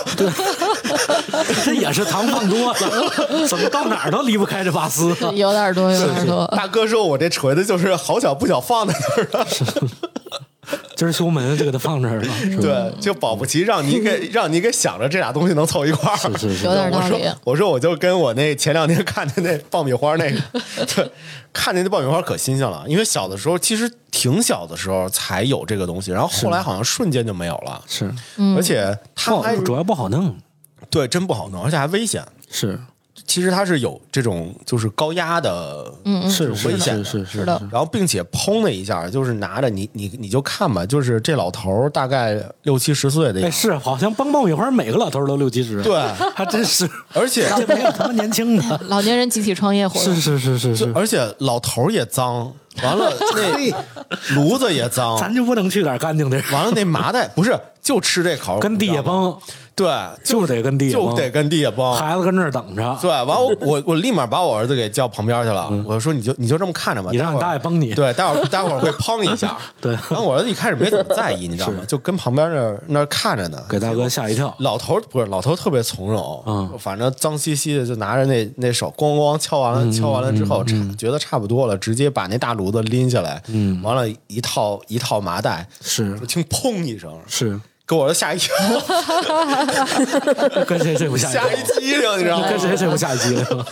[1.63, 5.31] 这也是糖放多了，怎么到哪儿都离不开这把丝啊？
[5.33, 6.47] 有点多，有点多。
[6.57, 9.47] 大哥说我这锤子就是好巧不巧放在这儿的，
[10.95, 12.27] 今儿修门就给它放这儿了，
[12.61, 16.17] 对，就保不齐让你给 让你给想着这俩东西能凑一块儿。
[16.17, 17.25] 是是是有点道我说理。
[17.43, 20.39] 我说我就跟我那前两天看见那爆米花那个，
[20.95, 21.11] 对，
[21.51, 30.35] 看见那爆米花可新鲜了，因为小的时候其实挺小的时候才有这个东西，然后后来好像瞬间就没有了，是，嗯而且它还主要不好弄，
[30.89, 32.23] 对真不好弄，而且还危险。
[32.51, 32.79] 是
[33.25, 37.03] 其实它是有这种就是高压的，嗯是是危险的。
[37.03, 37.59] 是是是的。
[37.71, 45.95] 然后并且砰的一下，就是拿着你你你就看吧，就是这老头儿大概六七十岁的哎样子，是，好像崩爆米花每个老头儿都六七十，对，
[46.35, 50.15] 还真是，而且 这没有他妈年轻的， 老年人集体创业活动。
[50.15, 50.91] 是是是是，是。
[50.93, 52.51] 而且老头儿也脏，
[52.83, 59.35] 完了那炉子也脏，咱就不能去点干净的，完了那麻袋不是就吃这口，跟地下崩，
[59.75, 59.87] 对，
[60.23, 61.93] 就得跟地下崩，就得跟地下崩。
[61.95, 71.83] 孩子跟这儿等着，对，完我 我我立马把我儿子给叫旁边去了，我说你就你就这么看着吧，嗯你让你待会儿大爷帮你对，待会儿待会儿会砰一下， 对然后我儿子一开始没怎么在意，你知道吗？
[71.87, 74.53] 就跟旁边那儿那儿看着呢，给大哥吓一跳。
[74.59, 88.55] 老头儿不是老头儿特别从容，嗯反正脏兮兮的就拿着那那手咣咣敲完了，敲完了之后，差觉得差不多了，直接把那大炉子拎下来，嗯，完了，一套一套麻袋，是就听砰一声，是，给我儿子吓一跳，
[90.65, 92.47] 跟谁谁不下吓一激灵，你知道吗？
[92.49, 93.65] 跟谁谁不下一机了？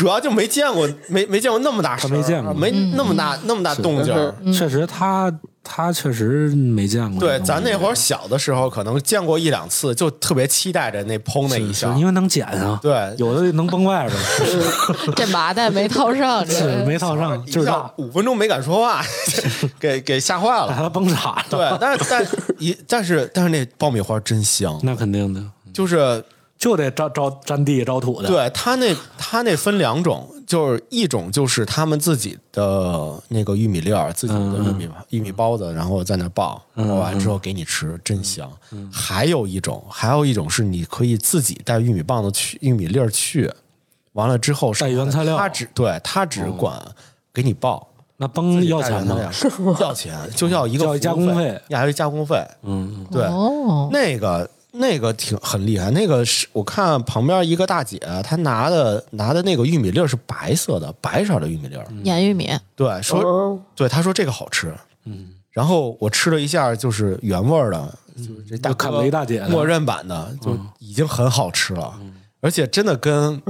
[0.00, 2.54] 主要就没见过，没没见过那么大声，没见过。
[2.54, 4.14] 没那么大那么大动静。
[4.50, 5.30] 确实，他
[5.62, 7.20] 他确实没见过。
[7.20, 11.92] 对，咱那会儿小的时候可能见过一两次，就特别期待着那砰那一下。
[11.92, 13.14] 是因为能捡啊，对。
[13.18, 19.04] 有的能崩外边儿， 这麻袋没套上，是这没套上，就是五分钟没敢说话，
[19.78, 20.68] 给给吓坏了。
[20.68, 21.44] 把他崩傻了。
[21.50, 22.26] 对，但是但
[22.58, 25.44] 一但是但是那爆米花真香，那肯定的，
[25.74, 26.24] 就是
[26.60, 28.28] 就得招招沾地招土的。
[28.28, 38.48] 对他那他那分两种，就是一种就是他们自己的那个玉米粒儿，自己的玉米玉米包子，然后在那爆，爆完之后给你吃，真香。
[38.92, 43.50] 还有一种，还有一种是你可以自己带玉米棒子去玉米粒儿去，
[44.12, 46.78] 完了之后带原材料他只对他只管
[47.32, 47.88] 给你爆。
[48.18, 49.16] 那崩要钱吗？
[49.60, 49.76] 吗？
[49.80, 52.36] 要钱，就要一个要加工费，要一加工费。
[52.64, 61.86] 嗯，对，哦，那个那个挺很厉害，那个是我看旁边一个大姐，她拿的拿的那个玉米粒儿是白色的，白色的玉米粒儿。
[62.04, 63.60] 盐玉米，对，说、哦。
[63.74, 64.74] 对，她说这个好吃。
[65.04, 71.94] 嗯，然后我吃了一下，就是原味儿的，就是这大就坎哥维大姐默认版的，就已经很好吃了。
[72.42, 73.40] 而且真的跟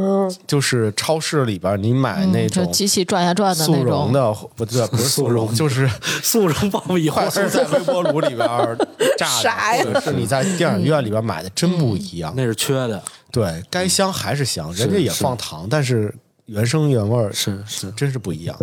[0.46, 5.88] 就是超市里边你买那就种机器转呀转的速那种，溶的，不对，不是 速溶，就是
[6.22, 8.76] 速溶爆米花在 微波炉里边儿
[9.16, 9.84] 炸 啥呀？
[9.84, 12.34] 的，或者是你在电影院里边买的，真不一样。
[12.36, 16.12] 那是缺的，对该香还是香，人家也放糖，但是
[16.46, 17.90] 原生原味儿是是。
[17.92, 18.56] 真是不一样。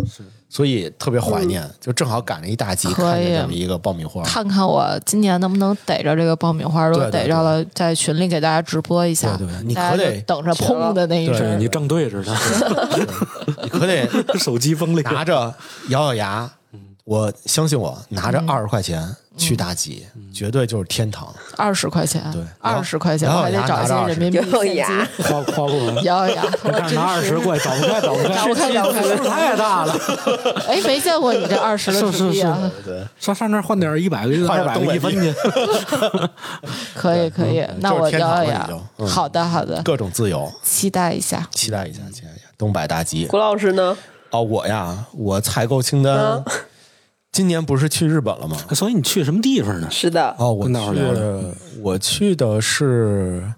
[0.50, 3.04] 所以特别怀念，就正好赶了一大集，可以。
[3.04, 4.22] 看见这么一个爆米花。
[4.22, 11.60] 看看我今年能不能逮着这个爆米花，如果逮着了，在群里给大家直播一下，对对你可得等着砰的那一对声。
[11.60, 12.32] 你正对着他，
[13.62, 15.54] 你可得 手机锋利，拿着
[15.88, 16.50] 咬咬牙，
[17.04, 18.32] 我相信我，拿嗯。
[18.32, 19.06] 着二十块钱
[19.38, 21.32] 去大集，绝对就是天堂。
[21.56, 26.04] 二十块钱，对二十块钱，我还得找一些人民币 现牙金，花花不完。
[26.04, 26.42] 咬咬牙。
[26.64, 29.94] 你看拿二十过来找不开，找不开，找不开找不开太大了。
[30.66, 32.70] 哎，没见过你这二十的是纸币啊！
[32.84, 36.28] 对，上上那儿换点一百个、换二百点东北币个一分去。
[36.94, 38.68] 可以可以，那我咬咬牙
[39.06, 41.46] 好的好的，各种自由，期待一下。
[41.52, 42.42] 期待一下，期待一下。
[42.58, 43.96] 东北大集谷老师呢？
[44.30, 46.44] 哦，我呀，我采购清单嗯，
[47.30, 48.56] 今年不是去日本了吗？
[48.74, 49.88] 所以你去什么地方呢？
[49.90, 51.46] 是的，哦，我跟大伙聊聊去，
[51.82, 53.52] 我去的是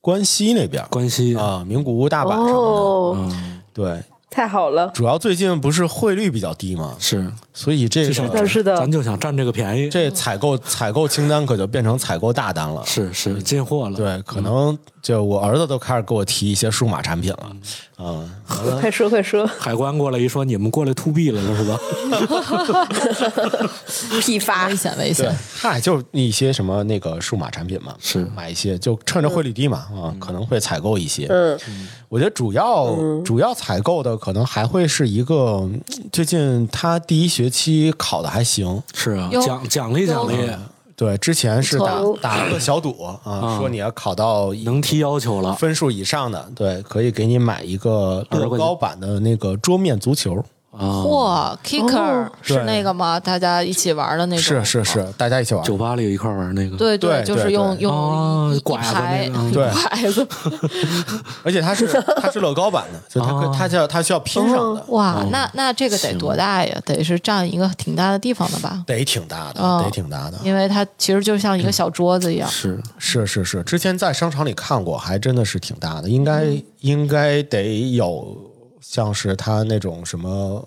[0.00, 3.36] 关西那边关西啊，名古屋、大阪什么的。
[3.72, 9.88] 对，太好了，主要最近不是汇率比较低嘛，是所以这就想个是的咱就想占这个便宜。
[9.88, 12.82] 这采购采购清单可就变成采购大单了。
[12.84, 17.50] 是是进货了，对，可能就我儿子都开始给我提一些数码产品了。
[17.50, 17.60] 嗯，
[18.80, 21.78] 快说快说，海关过来一说，你们过来 to B 来了是吧？
[24.20, 24.68] 批发。
[24.68, 25.14] 危险危对。
[25.14, 28.24] 险，，嗨，就一些什么那个数码产品嘛，是。
[28.34, 31.26] 买一些，就趁着汇率低嘛，啊，可能会采购一些。
[31.28, 31.58] 嗯，
[32.08, 35.80] 我觉得主要、主要采购的可能还会是一个嗯
[36.12, 40.34] 最近他第一学期考的还行，是啊，哟奖奖励奖励，
[41.00, 43.18] 对，之前是打打了个小赌啊，
[43.58, 45.54] 说你要考到能提要求了。
[45.54, 50.44] 分数以上的，对，可以给你买一个20乐高版的那个桌面足球。
[50.70, 53.18] 啊，嚯，Kicker 是那个吗？
[53.18, 54.64] 大家一起玩的那种？
[54.64, 55.64] 是是是，大家一起玩。
[55.64, 57.92] 酒吧里一块玩那个，对对就是用用
[58.52, 59.50] 一一哦拐子排那个。
[59.50, 59.68] 对。
[59.72, 60.26] 拐子，
[61.42, 61.86] 而且它是
[62.22, 66.80] 它是乐高版的， 就它它叫它需要拼上的，哇，那那这个得多大呀？
[66.86, 68.82] 得是占一个挺大的地方的吧？
[68.86, 69.82] 得挺大的，哦。
[69.84, 70.38] 得挺大的。
[70.44, 72.48] 因为它其实就像一个小桌子一样。
[72.48, 76.62] 是是是是，之前在商场里看过，还真的是挺大的，应该、嗯。
[76.80, 78.34] 应该得有
[78.80, 80.66] 像是它那种什么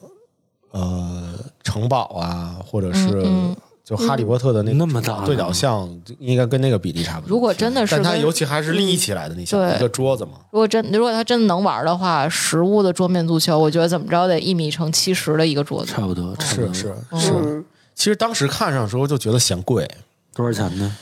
[0.71, 1.33] 呃
[1.63, 7.35] 城堡啊，或者是嗯就哈利波特的那个那么大对角巷，应该跟那个比例差不多。
[7.35, 15.91] 如果真的是但它尤其还是立起来的，你想对一个桌子嘛，如果真如果他真的能玩的话，实物的桌面足球，我觉得怎么着得一米乘七十的一个桌子。
[15.91, 17.33] 差不多，差不多是是是。
[17.33, 19.85] 嗯，其实当时看上的时候就觉得嫌贵，
[20.33, 20.97] 多少钱呢？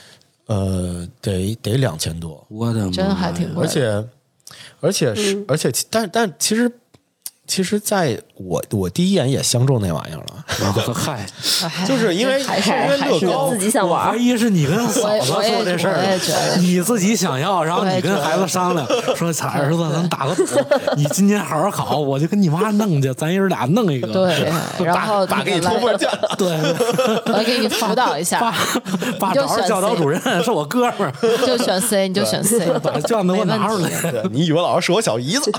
[0.47, 4.07] 呃，得得两千多，我的妈呀真还挺贵而且
[4.82, 6.70] 而且是、嗯而且其但但其实
[7.46, 11.26] 其实在我我第一眼也相中那玩意儿了，啊嗨，
[11.64, 20.46] 哎 就是因为还是因为还是乐高自己想我怀玩，疑是你跟嫂子说这事儿，你自己想要，然后你跟孩子商量， 说咱儿子咱打个赌，
[20.96, 24.08] 你今年好好考，我就跟你妈弄去，咱爷儿俩弄一个。
[24.08, 24.52] 对，
[24.86, 26.48] 然后打给你偷来摸见， 对，
[27.34, 28.54] 我给你辅导一下爸，
[29.20, 31.14] 爸找着教导主任是我哥们儿，
[31.46, 33.92] 就选 C，你就选 C，把卷子给我拿出来。
[34.32, 35.52] 你语文老师是我小姨子，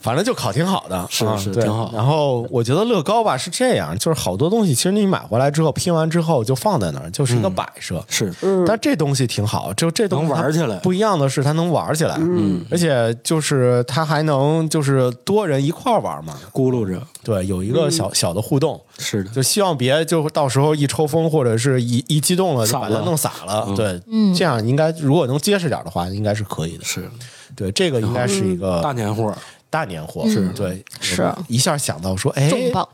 [0.00, 1.90] 反正就考挺好的，是是挺好。
[1.94, 8.04] 然后我觉得乐高吧是这样，就是好多东西其实你买回来之后拼完之后就放在那儿，就是一个摆设。
[8.08, 8.32] 是，
[8.66, 24.00] 但这东西挺好，就这东西能玩起来它不一样的是，它能玩起来，嗯，而且就是它还能就是多人一块儿玩嘛，咕噜着，对，有一个小小的互动，是的，就希望别就到时候一抽风或者是一一激动了就把它弄洒了，对，
[24.36, 26.84] 这样应该如果能结实点的话，应该是可以的。
[26.84, 27.08] 是。
[27.54, 29.32] 对，这个应该是一个大年货，
[29.76, 31.30] 大年货，是对，是。
[31.48, 32.88] 一下想到说，哎，重磅。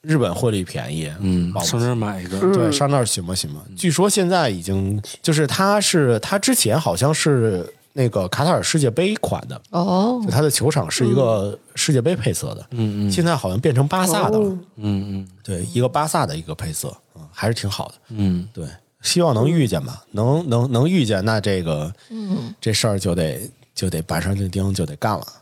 [0.00, 3.60] 日本汇率便宜，嗯，上这儿买一个，对，上那儿行吧行吧。
[3.74, 10.20] 据说现在已经就是它是它之前好像是那个卡塔尔世界杯款的，哦。
[10.22, 13.10] 就，它的球场是一个世界杯配色的，嗯嗯。
[13.10, 14.44] 现在好像变成巴萨的了，
[14.76, 15.28] 嗯嗯。
[15.42, 17.94] 对，一个巴萨的一个配色，嗯，还是挺好的。
[18.10, 18.46] 嗯。
[18.52, 18.68] 对，
[19.00, 22.54] 希望能遇见吧，能能能遇见，那这个嗯。
[22.60, 25.40] 这事儿就得就得板上钉钉，就得干了，嗯，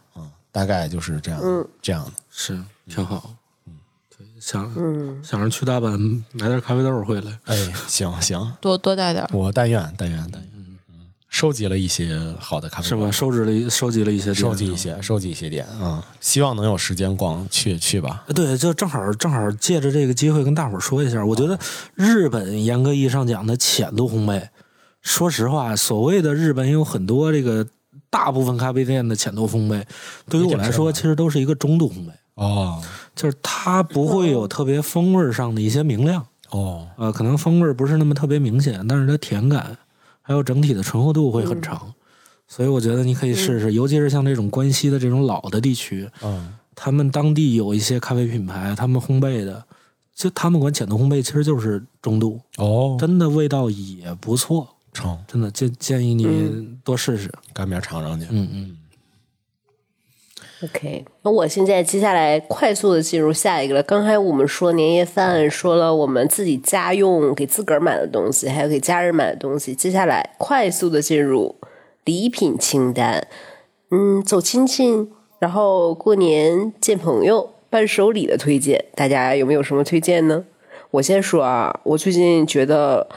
[0.52, 1.40] 大概就是这样，
[1.80, 2.12] 这样的。
[2.30, 3.34] 是挺好。
[3.66, 3.72] 嗯，
[4.16, 4.70] 对，想
[5.24, 7.38] 想着去大阪买点咖啡豆回来。
[7.46, 7.56] 哎，
[7.88, 9.26] 行行，多多带点。
[9.32, 10.50] 我但愿但愿但愿，
[10.90, 13.10] 嗯，收集了一些好的咖啡豆是吧？
[13.10, 14.76] 收集了一收集了一些，收集一。
[14.76, 18.24] 些，收集一些点啊、希望能有时间逛去去吧。
[18.34, 21.58] 对，就正好正好借着这个机会跟大伙儿说一下，我觉得
[21.94, 24.48] 日本严格意义上讲的浅度烘焙，
[25.00, 27.66] 说实话，所谓的日本有很多这个
[28.12, 29.82] 大部分咖啡店的浅度烘焙，
[30.28, 32.82] 对于我来说，其实都是一个中度烘焙，哦。
[33.16, 39.78] 就是它不会有特别风味上的一些明亮，哦，呃，可能风味不是那么特别明显，但是它甜感
[40.20, 41.94] 还有整体的醇厚度会很长，
[42.46, 46.54] 所以我觉得你可以试试，尤其是像这种关西的这种老的地区，嗯。
[46.74, 49.62] 他们当地有一些咖啡品牌，他们烘焙的，
[50.14, 57.32] 就他们管浅度烘焙，其实就是中度，哦，真的味道也不错，成，真的建建议你多试试。
[57.52, 58.26] 干面尝尝去。
[58.30, 58.78] 嗯嗯
[60.64, 63.82] ，OK，那我现在接下来快速的进入下一个了。
[63.82, 69.74] 刚才我们说年夜饭，说了我们自己家用给自个儿买的东西，还有给家人买的东西。
[69.74, 71.56] 接下来快速的进入
[72.04, 73.26] 礼品清单。
[73.90, 80.44] 嗯，走亲戚，然后过年见朋友，伴手礼的推荐，大家有没有什么推荐呢？
[80.92, 83.08] 我先说啊，我最近觉得，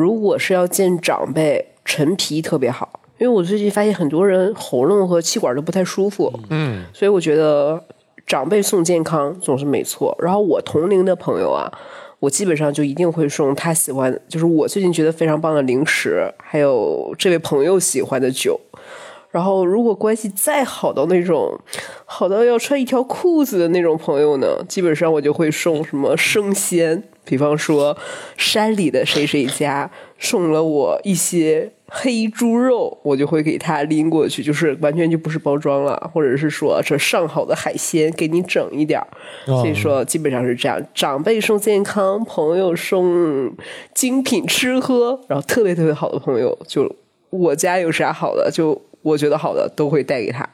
[0.00, 7.84] 如果是要见长辈，陈皮特别好，因为我最近发现很多人喉咙和气管都不太舒服，嗯，所以我觉得
[8.26, 10.16] 长辈送健康总是没错。
[10.18, 11.70] 然后我同龄的朋友啊，
[12.18, 18.58] 我基本上就一定会送他喜欢，就是我最近觉得非常棒的零食，还有这位朋友喜欢的酒。
[19.30, 21.60] 然后，如果关系再好到那种
[22.06, 27.96] 好到要穿一条裤子的那种朋友呢，基本上我就会送什么生鲜，比方说
[28.36, 39.06] 山里的谁谁家送了我一些黑猪肉，我就会给他拎过去，就是完全就不是包装了，或者是说这上好的海鲜给你整一点儿。
[39.46, 43.52] 所以说基本上是这样，长辈送健康，朋友送
[43.94, 46.96] 精品吃喝，然后特别特别好的朋友就
[47.30, 48.80] 我家有啥好的就。
[49.02, 50.46] 我觉得好的都会带给他。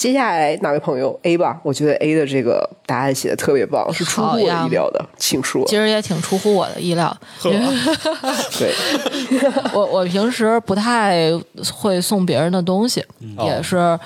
[0.00, 1.60] 接下来哪位朋友 A 吧？
[1.62, 5.62] 我觉得 A 的这个答案写的特别棒，是出乎我意料的，请说。
[5.66, 7.14] 其实也挺出乎我的意料。
[8.58, 8.72] 对，
[9.74, 11.30] 我我平时不太
[11.74, 13.04] 会送别人的东西，
[13.44, 14.00] 也是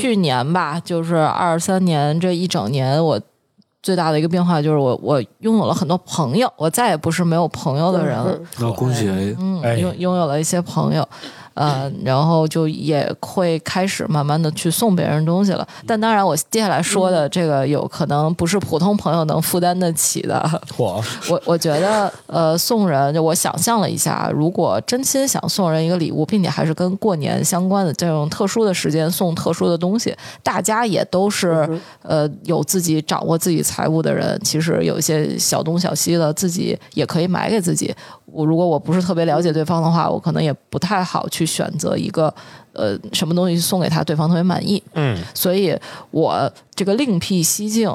[0.00, 3.20] 去年吧，就是二三年这一整年，我
[3.84, 8.36] 最大的一个变化就是我我拥有了很多朋友，我再也不是没有朋友的人了。
[8.58, 11.08] 那恭喜 A，嗯，哎拥拥有了一些朋友，
[11.54, 15.66] 呃，然后就也会开始慢慢的去送别人东西了。
[15.86, 20.48] 但当然，我接下来说的这个有可能不是普通朋友能负担得起的。
[20.76, 31.68] 嚯，我我觉得，呃，送人，就我想象了一下，如果真心想送人一个礼物，并且还是跟过年相关的这种特殊的时间送特殊的东西，大家也都是、
[32.02, 37.94] 呃有自己掌握自己财务的人，其实有一些小东小西的，自己也可以买给自己。
[38.26, 42.32] 我如果我不是特别了解对方的话，我可能也不太好去选择一个
[42.72, 44.82] 呃什么东西送给他，对方特别满意。
[44.94, 45.76] 嗯，所以
[46.10, 47.90] 我这个另辟蹊径，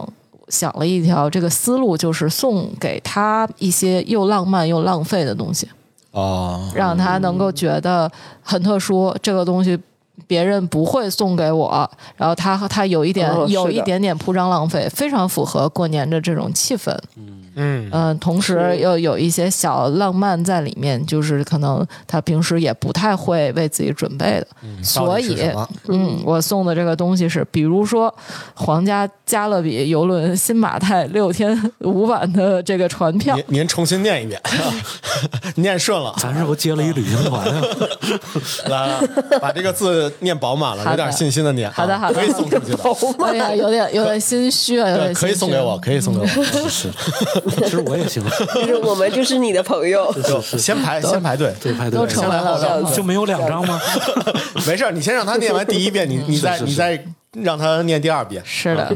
[0.47, 5.68] 想了一条这个思路，就是送给他一些又浪漫又浪费的东西，
[6.12, 9.80] 哦，让他能够觉得很特殊，这个东西。
[10.28, 16.95] 别人不会送给我，然后他他有一点、哦有一点点铺张浪费，非常符合过年的这种气氛。
[17.55, 25.41] 嗯，嗯、同时又有一些小浪漫在里面，就是可能他平时也不太会为自己准备的，到所以
[25.88, 28.13] 嗯，我送的这个东西是，比如说
[28.53, 33.36] 皇家加勒比游轮新马泰六天五晚的这个船票。
[33.36, 34.41] 您，您重新念一遍，
[35.55, 37.61] 念顺了，咱是不是接了一旅行团啊？
[38.70, 42.16] 来来，把这个字念饱满了，有点信心的念啊，好的好的。
[42.16, 42.78] 可以送出去的，
[43.26, 46.28] 哎呀， 有点有点心虚啊，有对，点心虚可以送给我，可以送给我，
[46.70, 46.89] 是，
[47.57, 48.24] 其实我也行，
[48.55, 50.12] 就是我们就是你的朋友。
[50.24, 51.99] 就先排先排队，对排队。
[51.99, 53.80] 都成为了这就没有两张吗？
[54.68, 57.03] 没事儿，你先让他念完第一遍，你你再你再
[57.34, 58.91] 让他念第二遍，是的，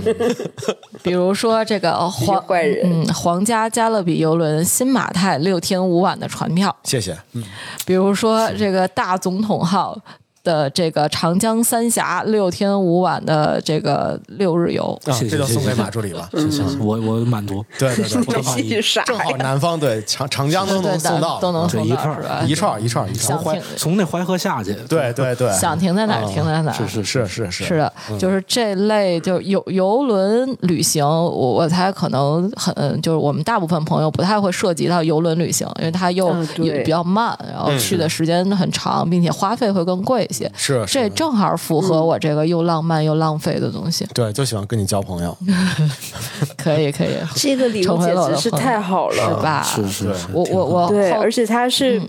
[1.04, 2.82] 比如说这个皇怪人。
[2.84, 7.44] 嗯皇家加勒比游轮新马泰六天五晚的船票，谢谢，嗯，
[7.86, 9.98] 比如说这个大总统号
[10.44, 17.64] 的这个长江三峡六天五晚的这个六日游，啊，这就送给马助理了，行行，我我满足。
[17.80, 19.38] 对对对，这 正好正好？
[19.38, 22.50] 南方对长长江都能送到，都能送这一串？
[22.50, 27.26] 一串儿一串儿一串儿，想听从那淮河下去，对对对，想停在哪儿停在哪儿，是是是。
[27.26, 27.78] 是是是。
[27.78, 40.52] 的，就是这类就游游轮旅行，我我猜可能很就是我们大部分朋友不太会涉及到游轮旅行，因为它又也比较慢，然后去的时间很长，并且花费会更贵一些。
[40.56, 45.38] 是是这正好符合我这个又浪漫又浪费的东西，对，就喜欢跟你交朋友，
[46.58, 49.62] 可以可以，这个礼物简直是太好是了，吧？
[49.64, 52.02] 是是是，我我我对，而且它是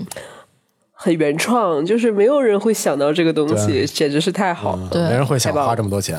[1.05, 4.89] 很原创，就是没有人会想到这个东西，简直是太好了。
[4.91, 6.19] 对没人会想太棒了花这么多钱，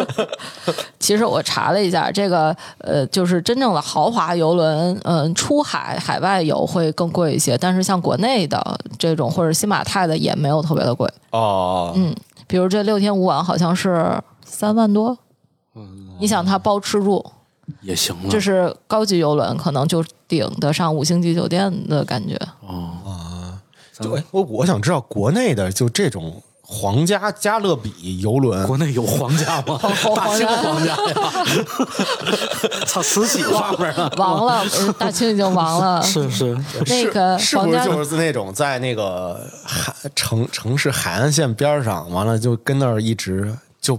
[1.00, 11.10] 其实我查了一下，这个呃，就是真正的豪华游轮，嗯、出海海外游会更贵一些，但是像国内的这种或者新马泰的也没有特别的贵。
[11.30, 12.14] 哦，嗯，
[12.46, 15.16] 比如这六天五晚好像是三万多，
[15.74, 17.24] 嗯你想它包吃住，
[17.80, 18.28] 也行了。
[18.28, 22.38] 这是高级游轮，可能就顶得上五星级酒店的感觉。
[24.00, 29.78] 就哎我我想知道国内的就这种皇家加勒比游轮，国内有皇家吗？
[30.14, 31.26] 大清皇家呀！
[32.86, 34.10] 操，慈禧上面呢？
[34.18, 36.00] 亡了，呃大清已经亡了。
[36.04, 36.54] 是是，
[36.86, 43.98] 那个是不是就是那种在那个海城城市海岸线边上，完了就跟那儿一直就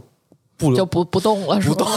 [0.60, 1.88] 不就不不动了，是吧？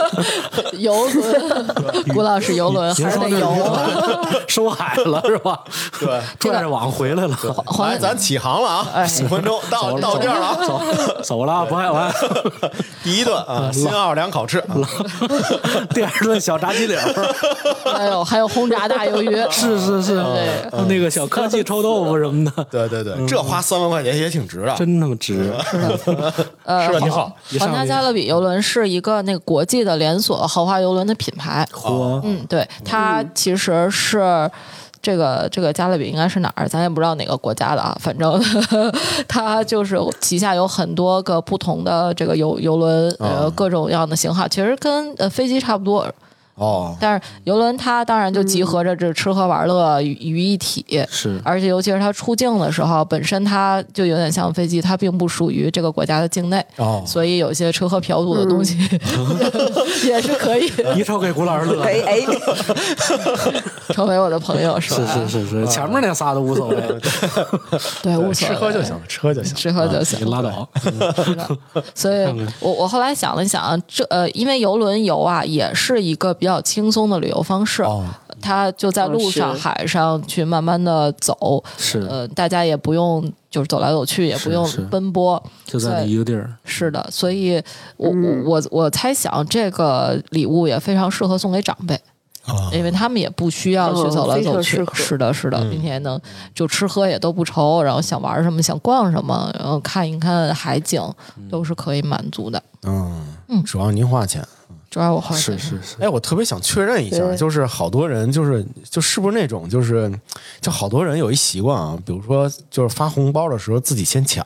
[0.78, 1.66] 游轮，
[2.08, 3.52] 古老师游轮还是得游。
[4.48, 5.60] 收海了是吧？
[6.00, 6.20] 对。
[6.38, 7.36] 拽着网回来了，
[7.66, 9.06] 皇来，咱起航了啊！
[9.22, 10.56] 五分钟到到地儿了啊！
[10.64, 10.80] 走
[11.22, 12.10] 走了，不爱玩。
[13.04, 14.64] 第一顿啊，新奥尔良烤翅，
[15.94, 16.98] 第二顿小炸鸡柳，
[17.84, 20.14] 还有还有轰炸大鱿鱼，是是是，
[20.70, 25.52] 对那个小科技臭豆腐什么的，对对对，这花三万块钱也挺值的，真他妈值。
[26.64, 27.00] 呃，是吧？
[27.00, 27.30] 挺好。
[27.50, 31.66] 一上去皇家加勒比游轮是一个那个国际的连锁豪华游轮的品牌。
[31.72, 34.50] 嚯，嗯，对，它其实是。
[35.00, 36.68] 这个这个加勒比应该是哪儿？
[36.68, 37.96] 咱也不知道哪个国家的啊。
[38.00, 38.42] 反正
[39.28, 46.04] 它就是旗下有很多个不同的这个游游轮，呃，各种各样的型号，其实跟呃飞机差不多。
[46.58, 51.40] 哦，但是游轮它当然就集合着这吃喝玩乐于于一体，是。
[51.44, 57.02] 而且尤其是它出境的时候，本身它就有点像飞机，它并不属于这个国家的境内，哦。
[57.06, 58.76] 所以有些吃喝嫖赌的东西、
[60.06, 60.70] 也是可以。
[60.94, 61.82] 你瞅给古老师乐。
[61.82, 62.20] 哎哎，
[63.94, 65.14] 成为我的朋友，是是吧？
[65.28, 65.48] 是是。
[65.48, 66.76] 是，前面那仨都无所谓，
[68.02, 69.54] 对，无所谓，吃喝就行，吃喝就行。
[69.54, 70.30] 吃喝就行你。
[70.30, 70.68] 拉倒。
[70.82, 70.90] 是
[71.34, 71.48] 的，
[71.94, 72.26] 所以
[72.60, 78.04] 我我后来想了想，这呃，因为游轮游啊，也是一个比较轻松的旅游方式，哦。
[78.40, 81.98] 它就在路上、海上去慢慢的走，是。
[82.08, 83.20] 呃，大家也不用
[83.50, 87.60] 就是走来走去，也不用奔波，就在那一个地儿，是的，所以
[87.96, 91.94] 我我我我猜想这个礼物也非常适合送给长辈。
[92.46, 96.18] 啊因为他们也不需要去哦走来走去，是的，是的，并且能
[96.54, 101.02] 就吃喝也都不愁，然后想玩什么想逛什么，然后看一看海景，
[101.50, 102.62] 都是可以满足的。
[102.84, 103.26] 嗯
[103.66, 104.46] 主要您花钱。
[105.06, 110.12] 我是是是，哎，我特别想确认一下，就是好多人就是就是不是那种就是
[110.60, 114.44] 就好多人有一习惯啊，比如说就是发红包的时候自己先抢。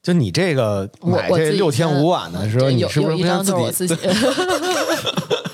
[0.00, 3.94] 就你这个买这六天五晚的时候，你是不是不有一张先就是我自己？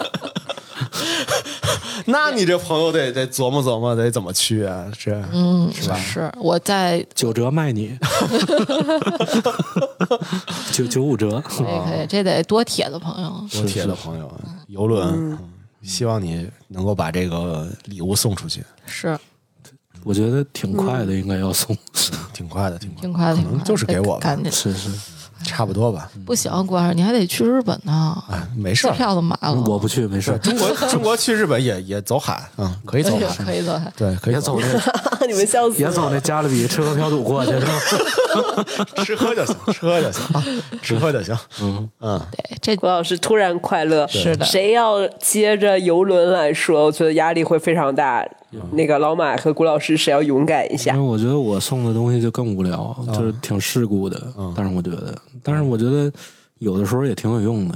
[2.07, 4.87] 那你这朋友得得琢磨琢磨，得怎么去啊？
[4.99, 5.97] 这嗯，是吧？
[5.99, 6.33] 是。
[6.39, 7.97] 我在九折卖你，
[10.73, 11.41] 九九五折。
[11.41, 13.47] 可以可以，这得多铁的朋友。
[13.51, 15.39] 多铁的朋友啊，游轮，嗯。
[15.83, 19.19] 希望你能够把这个礼物送出去，是。
[20.03, 21.77] 我觉得挺快的，应该要送。
[22.33, 23.01] 挺快的，挺快。
[23.01, 24.37] 的，挺快的，可能就是给我吧。
[24.51, 24.91] 是是，
[25.45, 26.11] 差不多吧。
[26.27, 29.55] 不行，郭老师，你还得去日本呢，哎，没事机儿，票都买了。
[29.67, 30.39] 我不去，没事是。
[30.39, 33.93] 中国 中国去日本也也走海，嗯，可以走海，可以走海。
[33.97, 36.09] 对，可以别走那， 你们笑死别走！
[36.11, 37.81] 那加勒比吃喝嫖赌过去是吧？
[39.05, 40.45] 吃喝就行，吃喝就行，啊
[40.83, 41.37] 吃喝就行。
[41.63, 48.27] 嗯，嗯，对，这郭老师突然快乐，是的谁要接着游轮来说，我觉得压力会非常大。
[48.73, 51.07] 那个老马和古老师，谁要勇敢一下因为？
[51.07, 54.21] 我觉得我送的东西就更无聊，就是挺世故的。
[54.55, 56.13] 但是我觉得，但是我觉得
[56.59, 57.75] 有的时候也挺有用的。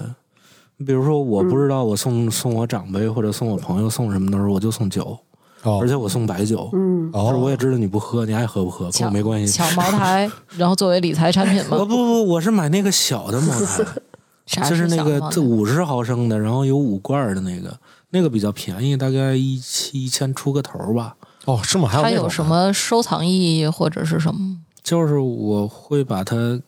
[0.86, 5.18] 比如说，我不知道我送送我长辈或者送我朋友送什么的时候，我就送酒，
[5.64, 6.70] 哦而且我送白酒。
[6.72, 9.52] 嗯，但是我也知道你不喝，你爱喝不喝，跟我没关系。
[9.58, 11.96] 抢茅台，然后作为理财产品吗不不？
[11.96, 13.84] 不，我是买那个小的茅台，
[14.46, 17.76] 啥就是那个五十毫升的，然后有五罐的那个，
[18.10, 21.16] 那个比较便宜，大概一七一千出个头吧。
[21.44, 21.88] 哦，是吗？
[21.88, 24.58] 还有什么收藏意义或者是什么？
[24.82, 26.60] 就是我会把它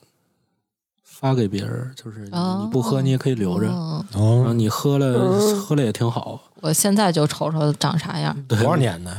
[1.03, 6.41] 发给别人，就是你不喝你也可以留着，哦，然后哦，你喝了喝了也挺好。
[6.61, 8.37] 我现在就瞅瞅长啥样。
[8.49, 9.15] 对多少年的？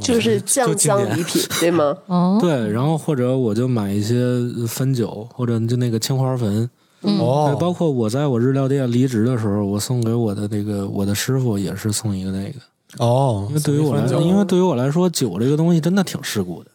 [0.00, 1.94] 就是酱香礼品，对吗？
[2.06, 4.16] 哦，对，然后或者我就买一些
[4.66, 6.70] 汾酒，或者就那个青花粉。
[7.02, 12.58] 嗯，哦，包括我在我日料店离职的时候，我送给我的那个我的师傅也是送一个那个。
[12.98, 14.26] 哦，因为对于我来，送一份酒。
[14.28, 16.70] 因为对于我来说，酒这个东西真的挺世故的，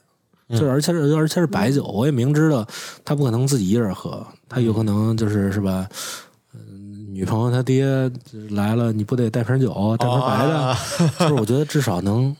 [0.49, 0.57] 嗯。
[0.59, 2.65] 就是而且是而且是白酒，我也明知道
[3.05, 5.87] 他不可能自己一人喝，他有可能就是是吧，
[6.53, 7.85] 嗯，女朋友他爹
[8.49, 10.77] 来了，你不得带瓶酒，带瓶白的，啊
[11.19, 12.35] 就是我觉得至少能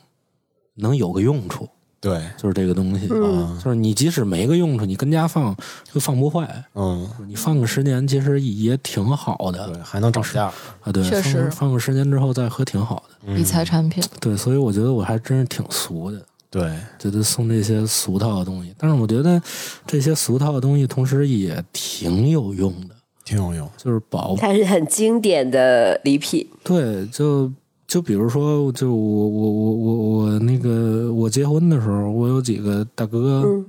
[0.74, 1.68] 能有个用处，
[2.00, 3.58] 对，就是这个东西，嗯。
[3.62, 5.56] 就是你即使没个用处，你跟家放
[5.92, 9.66] 又放不坏，嗯，你放个十年其实也挺好的。
[9.68, 10.44] 对，还能涨价。
[10.82, 11.42] 啊，对，确实。
[11.50, 16.24] 放放个十年之后再喝挺好的，理财产品，对，所以我觉得我还真是挺俗的。
[16.50, 19.40] 对，觉得送这些俗套的东西，但是我觉得
[19.86, 23.68] 这些俗套的东西同时也挺有用的，挺有用。
[23.76, 26.48] 就是保它是很经典的礼品。
[26.64, 27.52] 对，就
[27.88, 33.64] 就比如说，就我我我我我那个我结婚的时候，我有几个大哥，嗯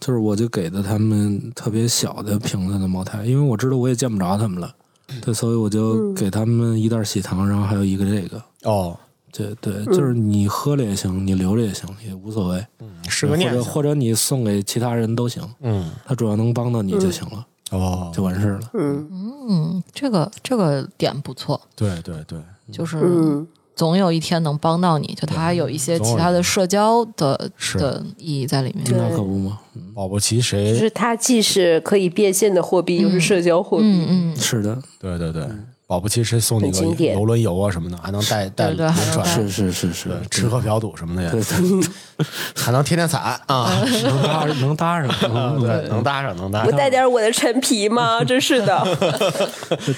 [0.00, 4.74] 就是我就给的他们特别小的瓶子的茅台，因为我知道我也见不着他们了，
[5.22, 8.42] 对，所以我就给他们一袋喜糖，然后还有一个这个。
[8.64, 8.98] 哦，
[9.32, 12.66] 对对，就是你喝了也行，你留着也行，也无所谓，
[13.08, 13.58] 是个念想。
[13.58, 15.40] 或者或者你送给其他人都行。
[15.60, 18.70] 嗯，他主要能帮到你就行了，哦，就完事儿了。
[18.74, 19.08] 嗯
[19.48, 22.40] 嗯，这个这个点不错，对对对，
[22.70, 28.84] 就是嗯，总有一天能帮到你，就它还有一些其他的社交的的意义在里面。
[28.84, 28.96] 对。
[28.98, 29.58] 那可不嘛，
[29.94, 30.80] 保不齐谁就谁？
[30.80, 33.84] 是它既是可以变现的货币，又是社交货币。
[33.84, 35.46] 嗯嗯，是的，对对对，
[35.90, 41.84] 保不齐谁送你个游轮游啊什么的，还能带带轮船，是是是是，，吃喝嫖赌什么的对也，
[42.54, 43.72] 还能天天彩啊，
[44.04, 46.78] 能 搭能搭上， 嗯对，能搭上能搭不上。
[46.78, 48.22] 带点我的陈皮吗？
[48.22, 48.86] 真是的，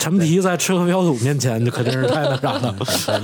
[0.01, 2.75] 陈皮在吃喝嫖赌面前，就肯定是太那啥了。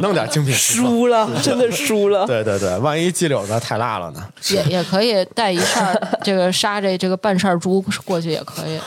[0.03, 0.53] 弄点精品。
[0.55, 2.27] 输了，真的输了。
[2.27, 4.23] 对对对，万一鸡柳子太辣了呢？
[4.51, 8.78] 也也可以带一扇这个杀这这个半扇儿猪过去也可以。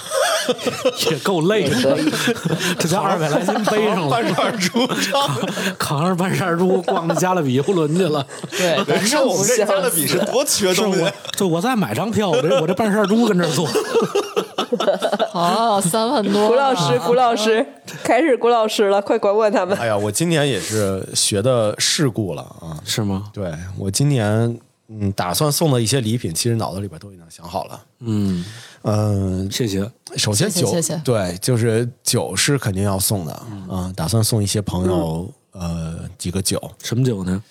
[1.11, 1.97] 也够累的，
[2.79, 4.87] 这叫二百来斤背上了，半扇猪
[5.77, 8.25] 扛着半扇猪 逛到加勒比游轮去了。
[8.51, 11.05] 对，人说我们这加勒比是多缺东西
[11.35, 13.67] 就我再买张票，我这我这半扇猪跟这儿坐。
[15.33, 16.47] 哦，三万多呢。
[16.47, 17.65] 古老师，古老师，
[18.03, 19.77] 开始古老师了，快管管他们。
[19.77, 22.79] 哎呀，我今年也是学的世故了啊。
[22.85, 23.25] 是吗？
[23.33, 24.57] 对我今年
[24.93, 27.81] 嗯，打算送的一些礼品，其实脑子里边都已经想好了。
[27.99, 28.43] 嗯，
[28.81, 29.89] 嗯、谢谢。
[30.17, 30.69] 首先酒，
[31.01, 33.31] 对，就是酒是肯定要送的
[33.69, 37.41] 啊、打算送一些朋友、呃几个酒，什么酒呢？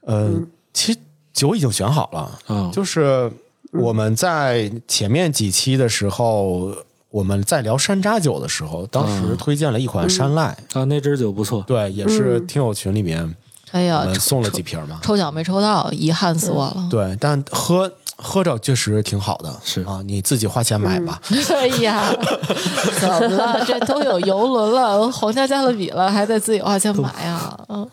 [0.00, 0.28] 呃，
[0.72, 0.98] 其实
[1.32, 2.70] 酒已经选好了，啊。
[2.72, 3.30] 就是
[3.72, 6.74] 我们在前面几期的时候，
[7.10, 11.62] 我们在聊山楂酒的时候，当时推荐了一款山赖，啊，那支酒不错。
[11.64, 13.36] 对，也是听友群里面
[13.72, 16.86] 哎呀，送了几瓶嘛，抽奖没抽到，遗憾死我了。
[16.90, 21.20] 对，但喝喝着确实挺好的，是啊，你自己花钱买吧。
[21.54, 22.04] 哎呀，
[23.00, 23.64] 怎么了？
[23.64, 27.58] 这都有游轮了，皇家加勒比了，还得自己花钱买呀？
[27.68, 27.88] 嗯，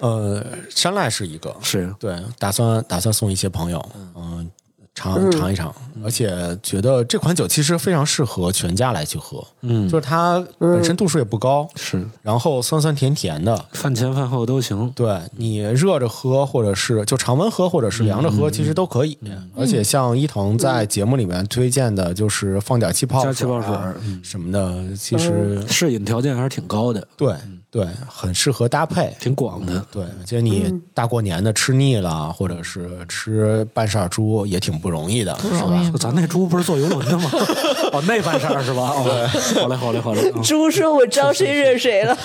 [0.00, 3.80] 呃，山赖是一个，是对，打算打算送一些朋友，
[4.16, 4.50] 嗯、
[4.94, 5.74] 尝尝一尝，
[6.04, 6.30] 而且
[6.62, 14.92] 觉得这款酒其实非常适合全家来去喝，嗯就是它本身度数也不高，是，然后酸酸甜甜的，饭前饭后都行。
[14.94, 19.16] 对你热着喝，或者是就常温喝，或者是凉着喝，其实都可以。
[19.56, 23.74] 而且像伊藤在节目里面推荐的，就是放点气泡加气泡水
[24.22, 27.34] 什么的，其实适饮条件还是挺高的，对
[27.70, 29.16] 对，很适合搭配。
[29.18, 29.84] 挺广的。
[29.90, 35.92] 对，而且你大过年的吃腻了，或者是吃半扇猪，也挺不容易的，是吧？
[35.98, 37.30] 咱那猪不是坐游轮的吗？
[37.92, 38.82] 哦，那半扇儿是吧？
[38.94, 39.28] 哦，
[39.60, 40.30] 好嘞，好嘞，好嘞。
[40.30, 42.18] 啊猪说：“我招谁惹谁了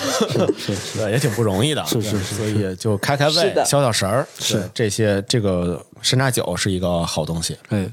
[0.58, 7.56] 是是，对，也挺不容易的，是是是对所以就开开胃，消消食儿，是这些这个山楂酒是一个好东西。
[7.68, 7.88] 哎，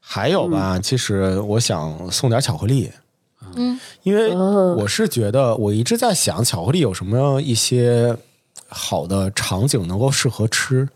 [0.00, 2.90] 还有吧，其实我想送点巧克力。
[3.56, 8.16] 嗯，因为我是觉得我一直在想巧克力有什么一些
[8.68, 10.88] 好的场景能够适合吃，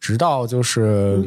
[0.00, 1.22] 直到就是、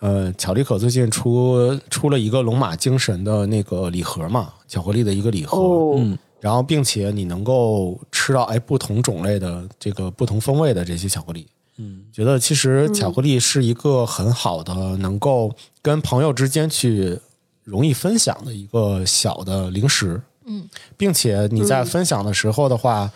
[0.00, 11.46] 呃，巧力可最近出出了一个龙马精神的那个礼盒嘛，巧克力的一个礼？”盒，哦，然后并且你能够吃到哎不同种类的这个不同风味的这些巧克力，
[11.78, 15.52] 嗯，觉得其实巧克力是一个很好的能够
[15.82, 17.18] 跟朋友之间去
[17.64, 23.10] 容易分享的一个小的零食，嗯，并且你在分享的时候的话。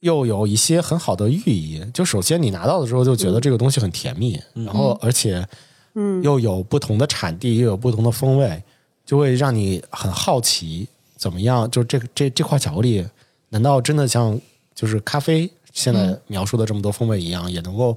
[0.00, 5.46] 又有一些很好的寓意，就首先你拿到的时候就觉得这个东西很甜蜜，然后而且，
[5.94, 8.62] 嗯，又有不同的产地，又有不同的风味，
[9.04, 10.86] 就会让你很好奇，
[11.16, 11.70] 怎么样？
[11.70, 13.06] 就这个这这块巧克力，
[13.48, 14.38] 难道真的像
[14.74, 17.96] 就是咖啡现在描述的这么多风味一样，也能够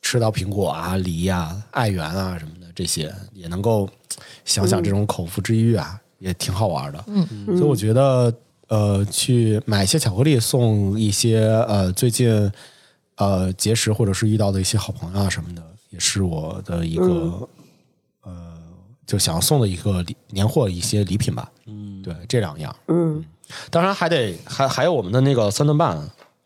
[0.00, 3.88] 吃到苹果啊、梨啊、爱媛啊什么的这些，也能够
[4.44, 7.04] 想想这种口腹之欲啊，也挺好玩的。
[7.06, 8.32] 嗯，所以我觉得，
[8.68, 12.50] 呃，去买一些巧克力送一些呃最近
[13.16, 15.62] 呃结识或者是遇到的一些好朋友啊什么的，
[15.92, 17.48] 也是我的一个、
[18.24, 18.32] 呃
[19.04, 21.50] 就想要送的一个礼年货一些礼品吧。
[21.66, 22.74] 嗯，对，这两样。
[22.88, 23.22] 嗯，
[23.68, 25.98] 当然还得还还有我们的那个三顿半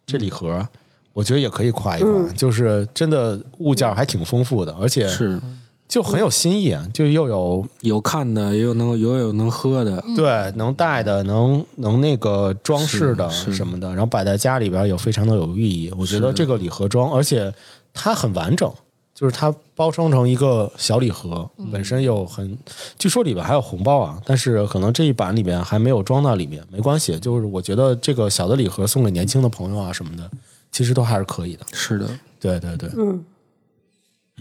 [0.05, 0.67] 这礼盒，
[1.13, 5.41] 我觉得也可以夸一夸，就是真的物件还挺丰富的，而且是。
[5.89, 15.93] 就很有新意，啊，就又有有看的，也有能有有能喝的，对，能带的，能能那个装饰的什么的，然后摆在家里边有非常的有寓意。
[15.97, 17.55] 我觉得这个礼盒装，而且
[17.95, 18.69] 它很完整，
[19.17, 22.59] 就是它包装成一个小礼盒，本身有很，
[22.99, 27.19] 据说里边还有红包啊，但是可能这一版里边还没有装到里面，没关系。
[27.19, 30.31] 就是我觉得这个小的礼盒送给年轻的朋友啊什么的，
[30.71, 31.65] 其实都还是可以的。
[31.73, 32.07] 是的，
[32.39, 33.25] 对对对，嗯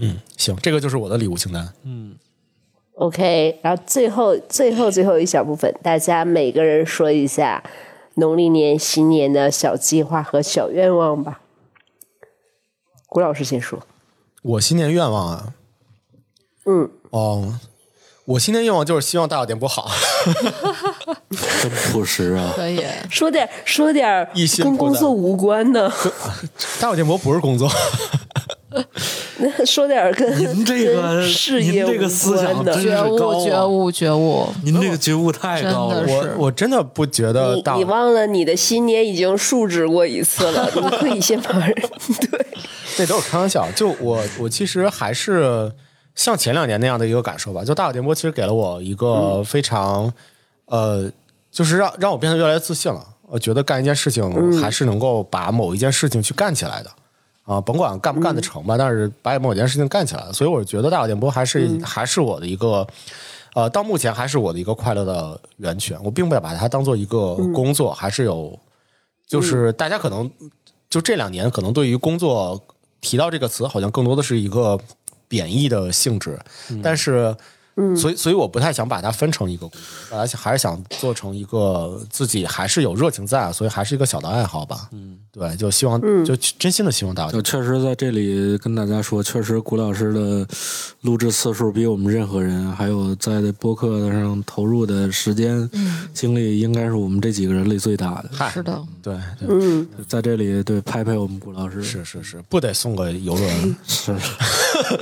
[0.01, 1.73] 嗯，行，这个就是我的礼物清单。
[1.83, 2.13] 嗯
[2.95, 7.63] OK，然后最后最后最后一小部分，大家每个人说一下
[8.15, 11.39] 农历年新年的小计划和小愿望吧。
[13.07, 13.79] 古老师先说。
[14.47, 15.53] 我新年愿望啊，
[16.67, 17.59] 嗯，哦，
[18.25, 19.89] 我新年愿望就是希望大小电波好。
[21.63, 22.53] 真朴实啊！
[22.55, 22.79] 可以。
[23.09, 25.89] 说点说点一心跟工作无关的，
[26.79, 27.67] 大小电波不是工作，
[29.65, 32.83] 说点跟您这个事业您这个思想关的真。
[32.83, 34.47] 是觉悟，高啊觉悟，觉悟。
[34.63, 41.73] 您这个觉悟太高了我我真的不觉得大你你忘了你的新年已经述职过一次了，你可以先把人
[42.31, 42.45] 对，
[42.99, 43.67] 那都是开玩笑。
[43.75, 45.71] 就我我其实还是
[46.15, 47.63] 像前两年那样的一个感受吧。
[47.63, 50.11] 就大小电波其实给了我一个非常、
[50.65, 51.11] 呃，
[51.51, 53.05] 就是让让我变得越来越自信了。
[53.27, 56.89] 我觉得干一件事情还是能够把某一件事情去干起来的。
[57.45, 62.85] 啊，甭管干不干得成吧，但是把某件事情干起来了，所以我觉得大小电波还是、还是我的一个
[63.53, 65.97] 呃，到目前还是我的一个快乐的源泉。
[66.03, 68.59] 我并不把它当做一个工作，还是有，
[69.27, 70.29] 就是大家可能
[70.89, 72.59] 就这两年可能对于工作
[72.99, 74.79] 提到这个词，好像更多的是一个
[75.27, 76.39] 贬义的性质，
[76.81, 77.35] 但是。
[77.77, 79.71] 嗯，所以所以我不太想把它分成一个工
[80.09, 84.87] 作，而且还是想做成一个自己还是有热情在，所以还是一个小的爱好吧。
[84.93, 87.31] 嗯，对，就希望就真心的希望大家。
[87.31, 90.47] 就确实在这里跟大家说，确实古老师的
[91.01, 95.69] 录制次数比我们任何人，还有在播客上投入的时间、
[96.13, 98.29] 精力，应该是我们这几个人里最大的。
[98.49, 104.15] 是的，对，嗯，在这里对拍拍我们古老师，是是是，不得送个游轮， 是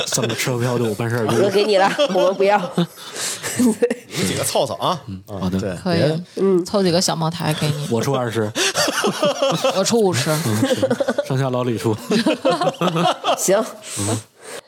[0.07, 1.27] 送个车票就我办事儿。
[1.43, 2.62] 我给你了，我们不要。
[3.57, 5.01] 你们几个凑凑啊！
[5.27, 8.51] 好的，对，可以，嗯，凑几个小茅台给你，我出二十，
[9.77, 10.29] 我出五十，
[11.25, 11.95] 剩下老李出。
[13.37, 13.63] 行，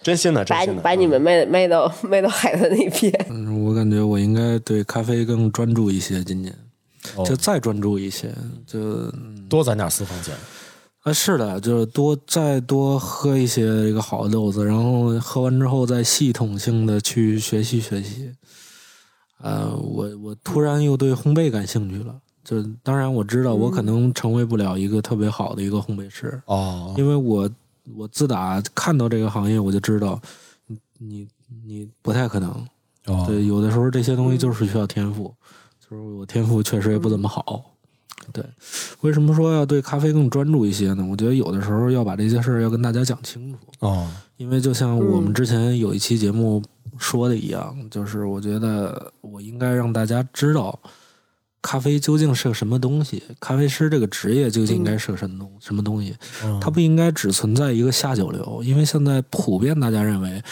[0.02, 3.26] 真心的，真把心的，把你们卖卖到卖到海的那边。
[3.30, 6.54] 嗯，我感觉我应该对咖啡更专注一些，今年。
[7.16, 7.24] 哦。
[7.26, 8.34] 就再专注一些，
[8.66, 9.12] 就
[9.48, 10.34] 多攒点私房钱。
[11.06, 18.34] 啊，是的，就是多再多喝一些这个好的豆子，然后喝完之后再系统性的去学习学习。
[19.38, 22.16] 呃，我我突然又对烘焙感兴趣了。
[22.44, 27.48] 就当然我知道我可能成为不了一个特别好的一个烘焙师，哦，因为我
[27.96, 30.20] 我自打看到这个行业，我就知道
[30.68, 31.28] 你你
[31.64, 32.50] 你不太可能。
[33.06, 35.32] 哦，对，有的时候这些东西就是需要天赋，
[35.80, 37.75] 就是我天赋确实也不怎么好。
[38.34, 38.44] 对，
[39.02, 41.06] 为什么说要对咖啡更专注一些呢？
[41.10, 46.62] 我觉得有的时候要把这些事儿要跟大家讲清楚，哦，因为就像我们之前有一期节目
[46.98, 50.80] 说的一样，就是我觉得我应该让大家知道
[51.62, 56.60] 咖啡究竟是个什么东西，咖啡师这个职业究竟应该是个什么东什么东西，嗯。
[56.60, 60.44] 它不应该只存在一个下九流，因为现在普遍大家认为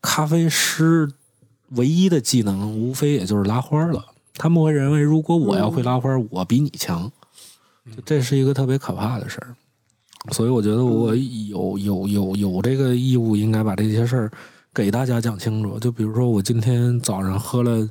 [0.00, 1.10] 咖啡师
[1.70, 4.04] 唯一的技能无非也就是拉花了。
[4.38, 7.12] 他们会认为，如果我要会拉花，我比你强，就
[8.04, 9.54] 这是一个特别可怕的事儿。
[10.32, 14.30] 所以我觉得我有有有有这个义务，应该把这些事儿
[14.74, 15.78] 给大家讲清楚。
[15.78, 17.88] 就比如说，我今天早上喝了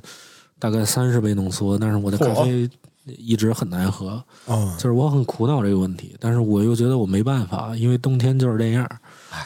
[0.58, 2.68] 大概三十杯浓缩，但是我的咖啡
[3.06, 8.86] 一直很难喝，哦，就是我很苦恼这个问题，但是我又觉得我没办法，因为冬天就是这样，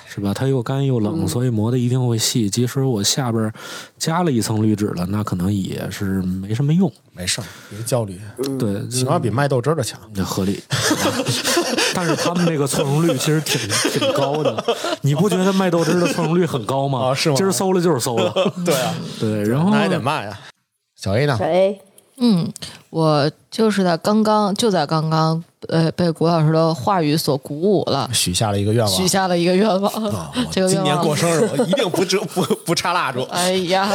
[0.07, 0.33] 是吧？
[0.35, 2.49] 它又干又冷，所以磨的一定会细。
[2.49, 3.53] 即使我下边
[3.99, 6.91] 加了一层滤纸了，那可能也是没什么用。
[7.13, 8.19] 没事儿，别焦虑，
[8.59, 10.01] 对，起码比卖豆汁儿的强。
[10.15, 10.63] 这合理。
[11.93, 14.65] 但是他们那个错容率其实挺挺高的，
[15.03, 17.09] 你不觉得卖豆汁儿的错容率很高吗？
[17.11, 18.33] 啊是吗今儿馊了就是搜了。
[18.65, 20.39] 对啊，对，然后那还得卖啊。
[20.97, 21.37] 小 A 呢？
[21.39, 21.81] 小 A，
[22.23, 22.47] 嗯，
[22.91, 29.91] 我就是在刚刚，就在刚刚，呃，被谷老师的话语所鼓舞了，许下了一个愿望，许下了一个愿望。
[30.13, 33.23] 啊， 这个今年愿望过生日，我一定不折不不插蜡烛。
[33.33, 33.89] 哎呀，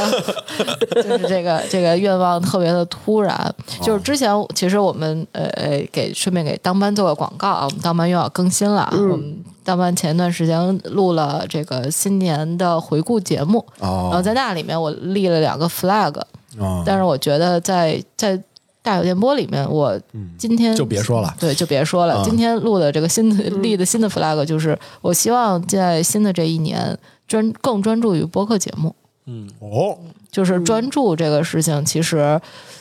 [0.95, 3.53] 就是这个这个愿望特别的突然。
[3.83, 8.89] 就是之前其实我们呃呃给顺便给当班做个广告啊，我们当班又要更新了啊。
[8.91, 16.13] 我们当班前一段时间录了这个新年的回顾节目，然后哦在那里面我立了两个 flag，
[16.57, 18.41] 哦，但是我觉得在在
[18.81, 19.99] 大有电波里面，我
[20.37, 21.35] 今天、就别说了。
[21.39, 22.15] 对，就别说了。
[22.15, 22.21] 啊。
[22.23, 28.95] 今天录的这个新的立的新的 flag 就是，我希望在新的这一年专更专注于播客节目，
[29.25, 29.49] 嗯。
[29.59, 29.97] 哦，
[30.31, 32.39] 就是专注这个事情，其实。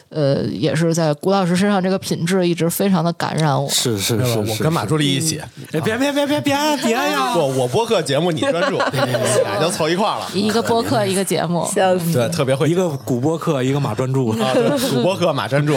[0.08, 3.68] 呃，也是在谷老师身上，这个品质一直非常的感染我。
[3.68, 5.40] 是是是，我跟马助理一起，
[5.72, 7.32] 哎，别别别别别别呀！
[7.34, 10.26] 不，我播客节目你专注，俩 就凑一块儿了。
[10.34, 12.12] 一个播客，一个节目，笑死。
[12.12, 14.30] 对，特别会一个古播客，一个马专注。
[14.30, 15.74] 啊，对主播客马专注，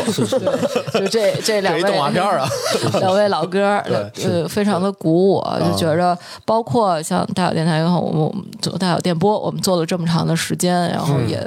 [0.93, 2.49] 就这这两位这动画片儿啊，
[2.99, 3.83] 两位老哥儿，
[4.23, 11.39] 呃，非常的鼓舞我，就觉着，包括像大小电台也好，我们我们做大小电波，我们做了这么长的时间，然后也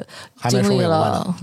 [0.49, 1.35] 经历了，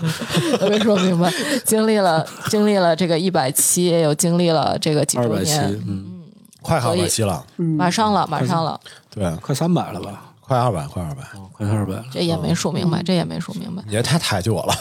[0.82, 1.32] 说明白，
[1.64, 6.22] 经历了经历了这个一百期，也有经历了这个几周二百期，年，嗯，
[6.60, 8.78] 快二百期了，马上了，马上了，
[9.10, 10.28] 对，快三百了吧？
[10.44, 12.04] 快二百，快二百，哦，快二百了。
[12.12, 14.74] 这也没数明白，这也没数明白，也太抬举我了。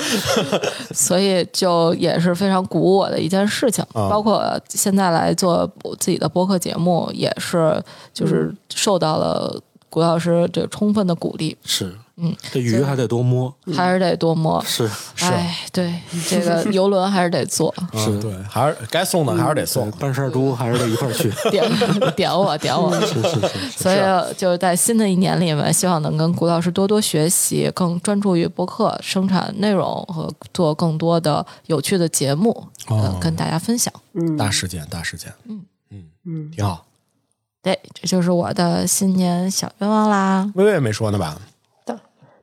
[0.92, 3.82] 所以就也是非常鼓舞我的一件事情。
[3.94, 5.66] 啊包括现在来做
[5.98, 7.82] 自己的播客节目，也是
[8.12, 9.58] 就是受到了
[9.88, 13.52] 谷老师这充分的鼓励，是，嗯，这鱼还得多摸。
[13.74, 14.62] 还是得多摸。
[14.64, 14.88] 是
[15.20, 15.94] 哎，对，
[16.28, 19.90] 这个 游轮还是得坐，是对，还是该送的还是得送。
[19.92, 21.30] 办事儿猪还是得一块儿去。
[21.50, 21.64] 点
[22.14, 22.94] 点我点我。
[23.00, 23.96] 是是是，所以
[24.36, 33.92] 就是在新的一年里面，希望能跟谷老师多多学习，更专注于博客生产内容和做更多的有趣的节目，呃哦，跟大家分享。
[34.38, 36.84] 大事件，大事件，嗯嗯嗯，挺好。
[37.62, 40.50] 对，这就是我的新年小愿望啦。
[40.56, 41.38] 微微没说呢吧？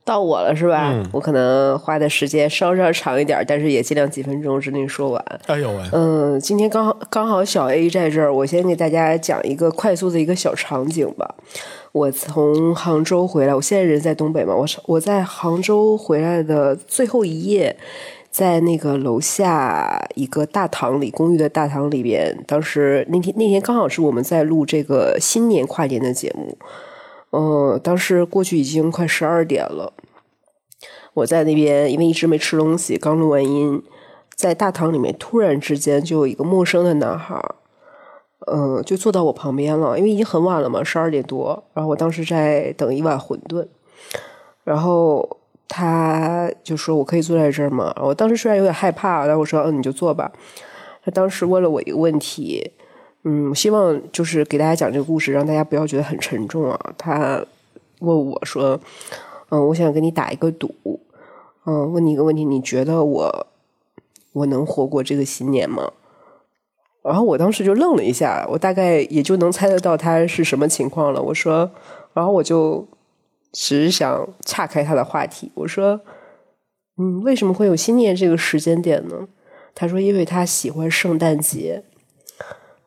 [0.06, 0.92] 到我了是吧？
[1.12, 5.24] 我可能花的时间稍稍长一点，但是也尽量几分钟之内说完。
[5.46, 11.36] 哎呦喂，嗯，今天刚好刚好小 A 在这儿，我先给大家讲一个快速的一个小场景吧。
[11.92, 17.76] 我从杭州回来，我现在人在东北嘛，我我在杭州回来的最后一夜，
[18.32, 26.58] 在那个楼下一个大堂里，公寓的大堂里边，当时那天那天刚好是我们在录这个新年跨年的节目。
[27.32, 29.94] 嗯，当时过去已经快十二点了，
[31.14, 33.84] 我在那边因为一直没吃东西，刚录完音，
[34.36, 37.40] 在大堂里面突然之间就有一个陌生的男孩，
[38.52, 43.68] 嗯，就坐到我旁边了，因为已经很晚了嘛，十二点多，然后我当时在等一碗馄饨，
[44.64, 45.38] 然后
[45.68, 47.96] 他就说我可以坐在这儿吗？
[48.02, 50.32] 我当时虽然有点害怕，但我说嗯，你就坐吧。
[51.06, 52.72] 他当时问了我一个问题。
[53.24, 56.94] 嗯，希望就是给大家讲这个故事，让大家不要觉得很沉重啊。
[56.98, 57.46] 他
[58.00, 58.80] 问我说
[59.52, 60.74] ：“嗯，我想跟你打一个赌，
[61.66, 63.48] 嗯，问你一个问题，你觉得我
[64.32, 65.92] 我能活过这个新年吗？”
[67.04, 71.22] 然后我当时就愣了一下，我大概也就能猜得到他是什么情况了。
[71.22, 71.70] 我说，
[72.14, 72.88] 然后我就
[73.52, 76.00] 只想岔开他的话题，我说
[76.98, 79.28] ：“嗯，为什么会有新年这个时间点呢？”
[79.76, 81.84] 他说：“因为他喜欢圣诞节。”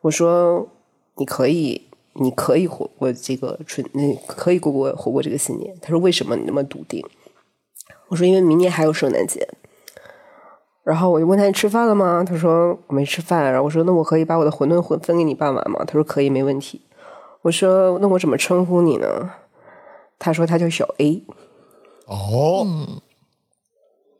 [0.03, 0.69] 我说
[1.16, 7.05] ：“你可以，你可以活过这个春，你可以过过活过这个新年。”他说：“为什么你那么笃定？”
[8.09, 9.49] 我说：“因为明年还有圣诞节。”
[10.85, 16.83] 然后我就问他：“你吃饭了吗？”他说：“我没吃饭。”然后我说：“那我可以把我的馄饨混分给你半碗吗？”他说：“可以，没问题。”
[17.43, 19.31] 我说：“那我怎么称呼你呢？”
[20.19, 21.23] 他说：“他叫小 A。”
[22.07, 22.66] 哦，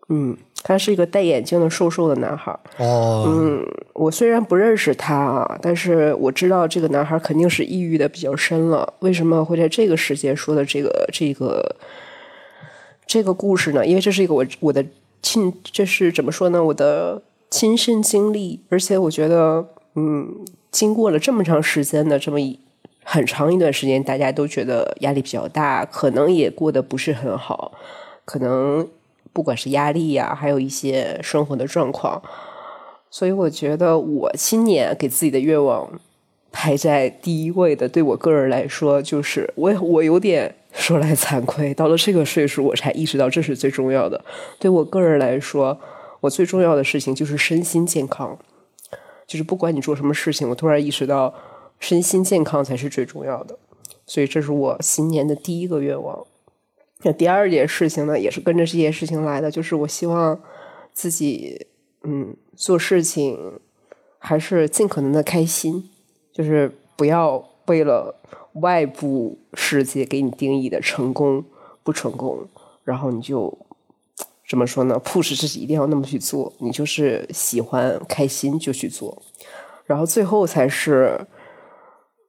[0.09, 0.37] 嗯。
[0.63, 2.57] 他是一个戴眼镜的瘦瘦的男孩。
[2.79, 8.95] 哦，嗯，我虽然不认识他啊，但是我知道这个男孩肯定是抑郁的比较深了。
[9.01, 11.77] 为什么会在这个时间说的这个这个
[13.07, 13.85] 这个故事呢？
[13.85, 14.85] 因为这是一个我我的
[15.21, 16.63] 亲，这是怎么说呢？
[16.63, 17.21] 我的
[17.51, 19.67] 亲身经历，而且我觉得，
[19.97, 22.59] 嗯，经过了这么长时间的这么一
[23.03, 27.73] 很长一段时间，大家都觉得压力比较大，可能也过得不是很好，
[28.25, 28.89] 可能。
[29.33, 32.23] 不管是压力呀，还有一些生活的状况，
[33.11, 36.01] 所以我觉得我新年给自己的愿望
[36.51, 44.23] 排在第一位的，对我个人来说，就是我我有点说来惭愧，到了这个岁数，我才意识到这是最重要的。
[44.59, 45.79] 对我个人来说，
[46.21, 48.39] 我最重要的事情就是身心健康，
[49.27, 51.33] 就是不管你做什么事情，我突然意识到
[51.81, 53.59] 身心健康才是最重要的，
[54.07, 56.27] 所以这是我新年的第一个愿望。
[57.05, 60.41] 那第二件事情呢，也是跟着这件事情来的，就是我希望
[60.93, 61.66] 自己，
[62.05, 63.59] 嗯，做事情
[64.19, 65.91] 还是尽可能的开心，
[66.33, 68.15] 就是不要为了
[68.55, 71.45] 外部世界给你定义的成功
[71.83, 72.47] 不成功，
[72.85, 73.59] 然后你就
[74.49, 79.20] 怎么说呢？push 自己一定要那么去做，你就是喜欢开心就去做，
[79.87, 81.27] 然后最后才是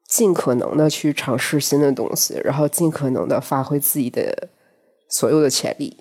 [0.08, 4.50] 尽可能的去尝试新的东西，然后尽可能的发挥自己的。
[5.14, 5.95] 所有的潜力，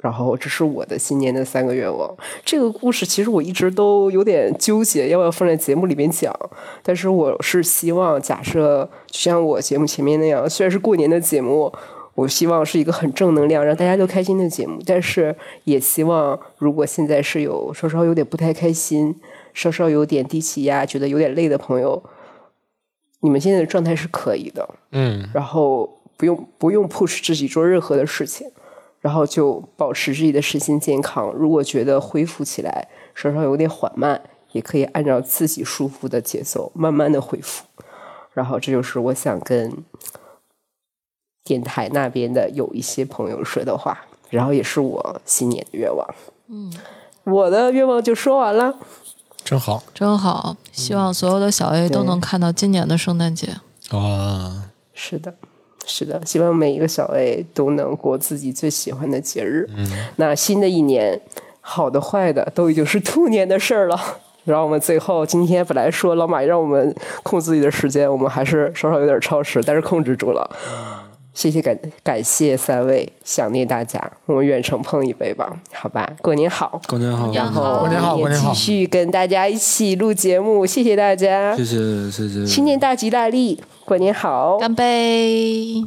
[0.00, 2.14] 然后这是我的新年的三个愿望。
[2.44, 6.30] 这个故事其实我一直都有点纠结，要不要放在节目里面讲。
[6.82, 11.72] 但是我是希望，假设就像我节目前面那样，虽然是过年的节目，
[12.14, 14.78] 我希望是一个很正能量，让大家都开心的节目。
[14.84, 15.34] 但是
[15.64, 19.18] 也希望，如果现在是有稍稍有点不太开心，
[19.54, 22.02] 稍稍有点低气压，觉得有点累的朋友，
[23.20, 24.68] 你们现在的状态是可以的。
[24.92, 25.99] 嗯，然后。
[26.20, 28.46] 不用不用 push 自己做任何的事情，
[29.00, 31.32] 然后就保持自己的身心健康。
[31.32, 34.20] 如果觉得恢复起来稍稍有点缓慢，
[34.52, 37.64] 也可以按照自己舒服的节奏慢慢的恢复。
[38.34, 39.82] 然后这就是我想跟
[41.42, 46.06] 电台那边的有一些朋友说的话，然后也是我新年的愿望。
[46.48, 46.70] 嗯，
[47.24, 48.78] 我的愿望就说完了，
[49.42, 50.54] 真好，真好。
[50.70, 53.56] 希望所有的小 A 都能看到今年的圣诞节。
[53.88, 55.34] 啊，是的。
[55.90, 59.68] 是的，希望每一个小 A 都能过自己最喜欢的节日。
[59.76, 59.86] 嗯，
[60.16, 61.20] 那新的一年，
[61.60, 64.00] 好的坏的都已经是兔年的事儿了。
[64.44, 66.94] 然后我们最后，今天本来说老马让我们
[67.24, 70.48] 控制自己的时间，我们还是稍稍有点超时，但是控制住了。
[71.32, 76.10] 谢谢感感谢三位，想念大家，我们远程碰一杯吧，好吧？
[76.20, 85.84] 过年好，过年好，然后过年好，过年好，继续跟大家一起录节目，谢谢大家，谢谢谢谢，新年大吉大利，过年好，干杯，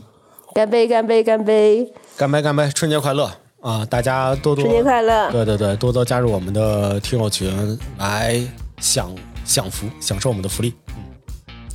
[0.54, 3.32] 干杯，干杯，干杯，干杯，干杯，春节快乐
[3.62, 3.88] 啊！
[3.90, 8.46] 大家多多春节快乐，对对对，多多加入我们的听友群来
[8.80, 9.10] 享
[9.46, 10.74] 享福，享受我们的福利。
[10.98, 11.04] 嗯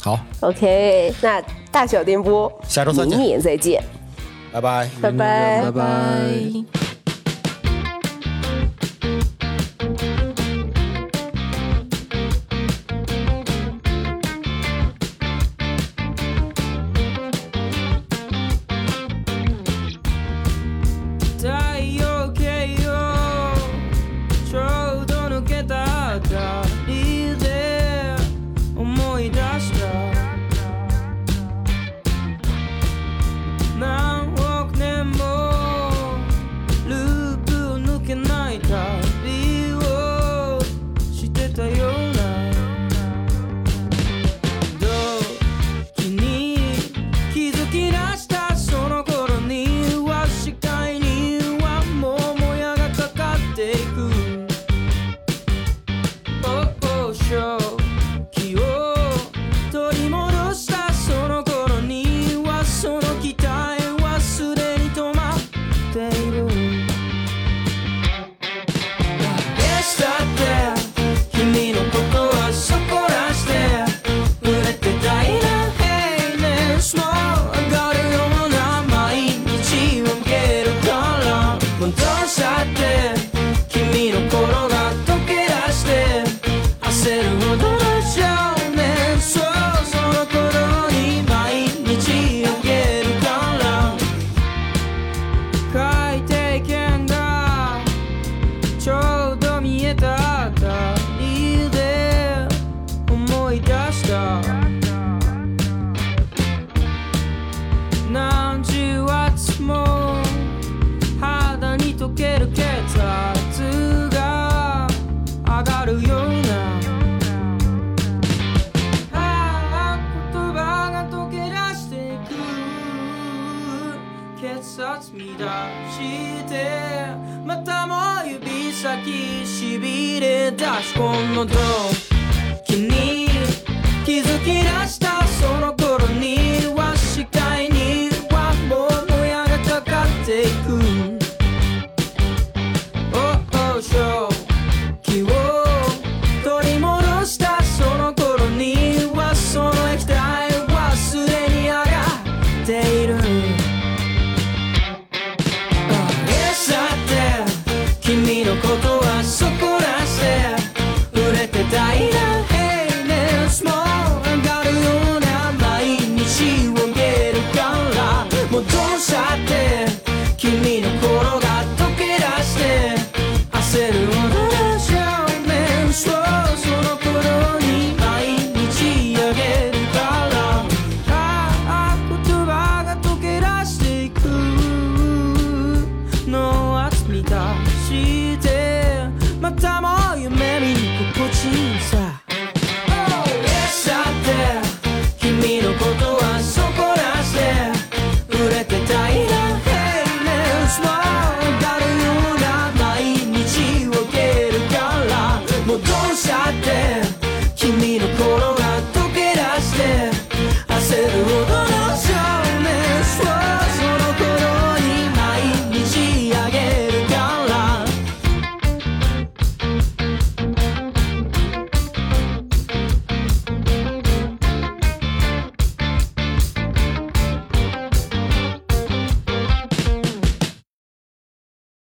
[0.02, 1.42] 好，OK，那
[1.72, 3.82] 大小电波，下周三明年再见，
[4.52, 4.90] 拜拜。
[5.00, 6.87] 拜拜拜拜。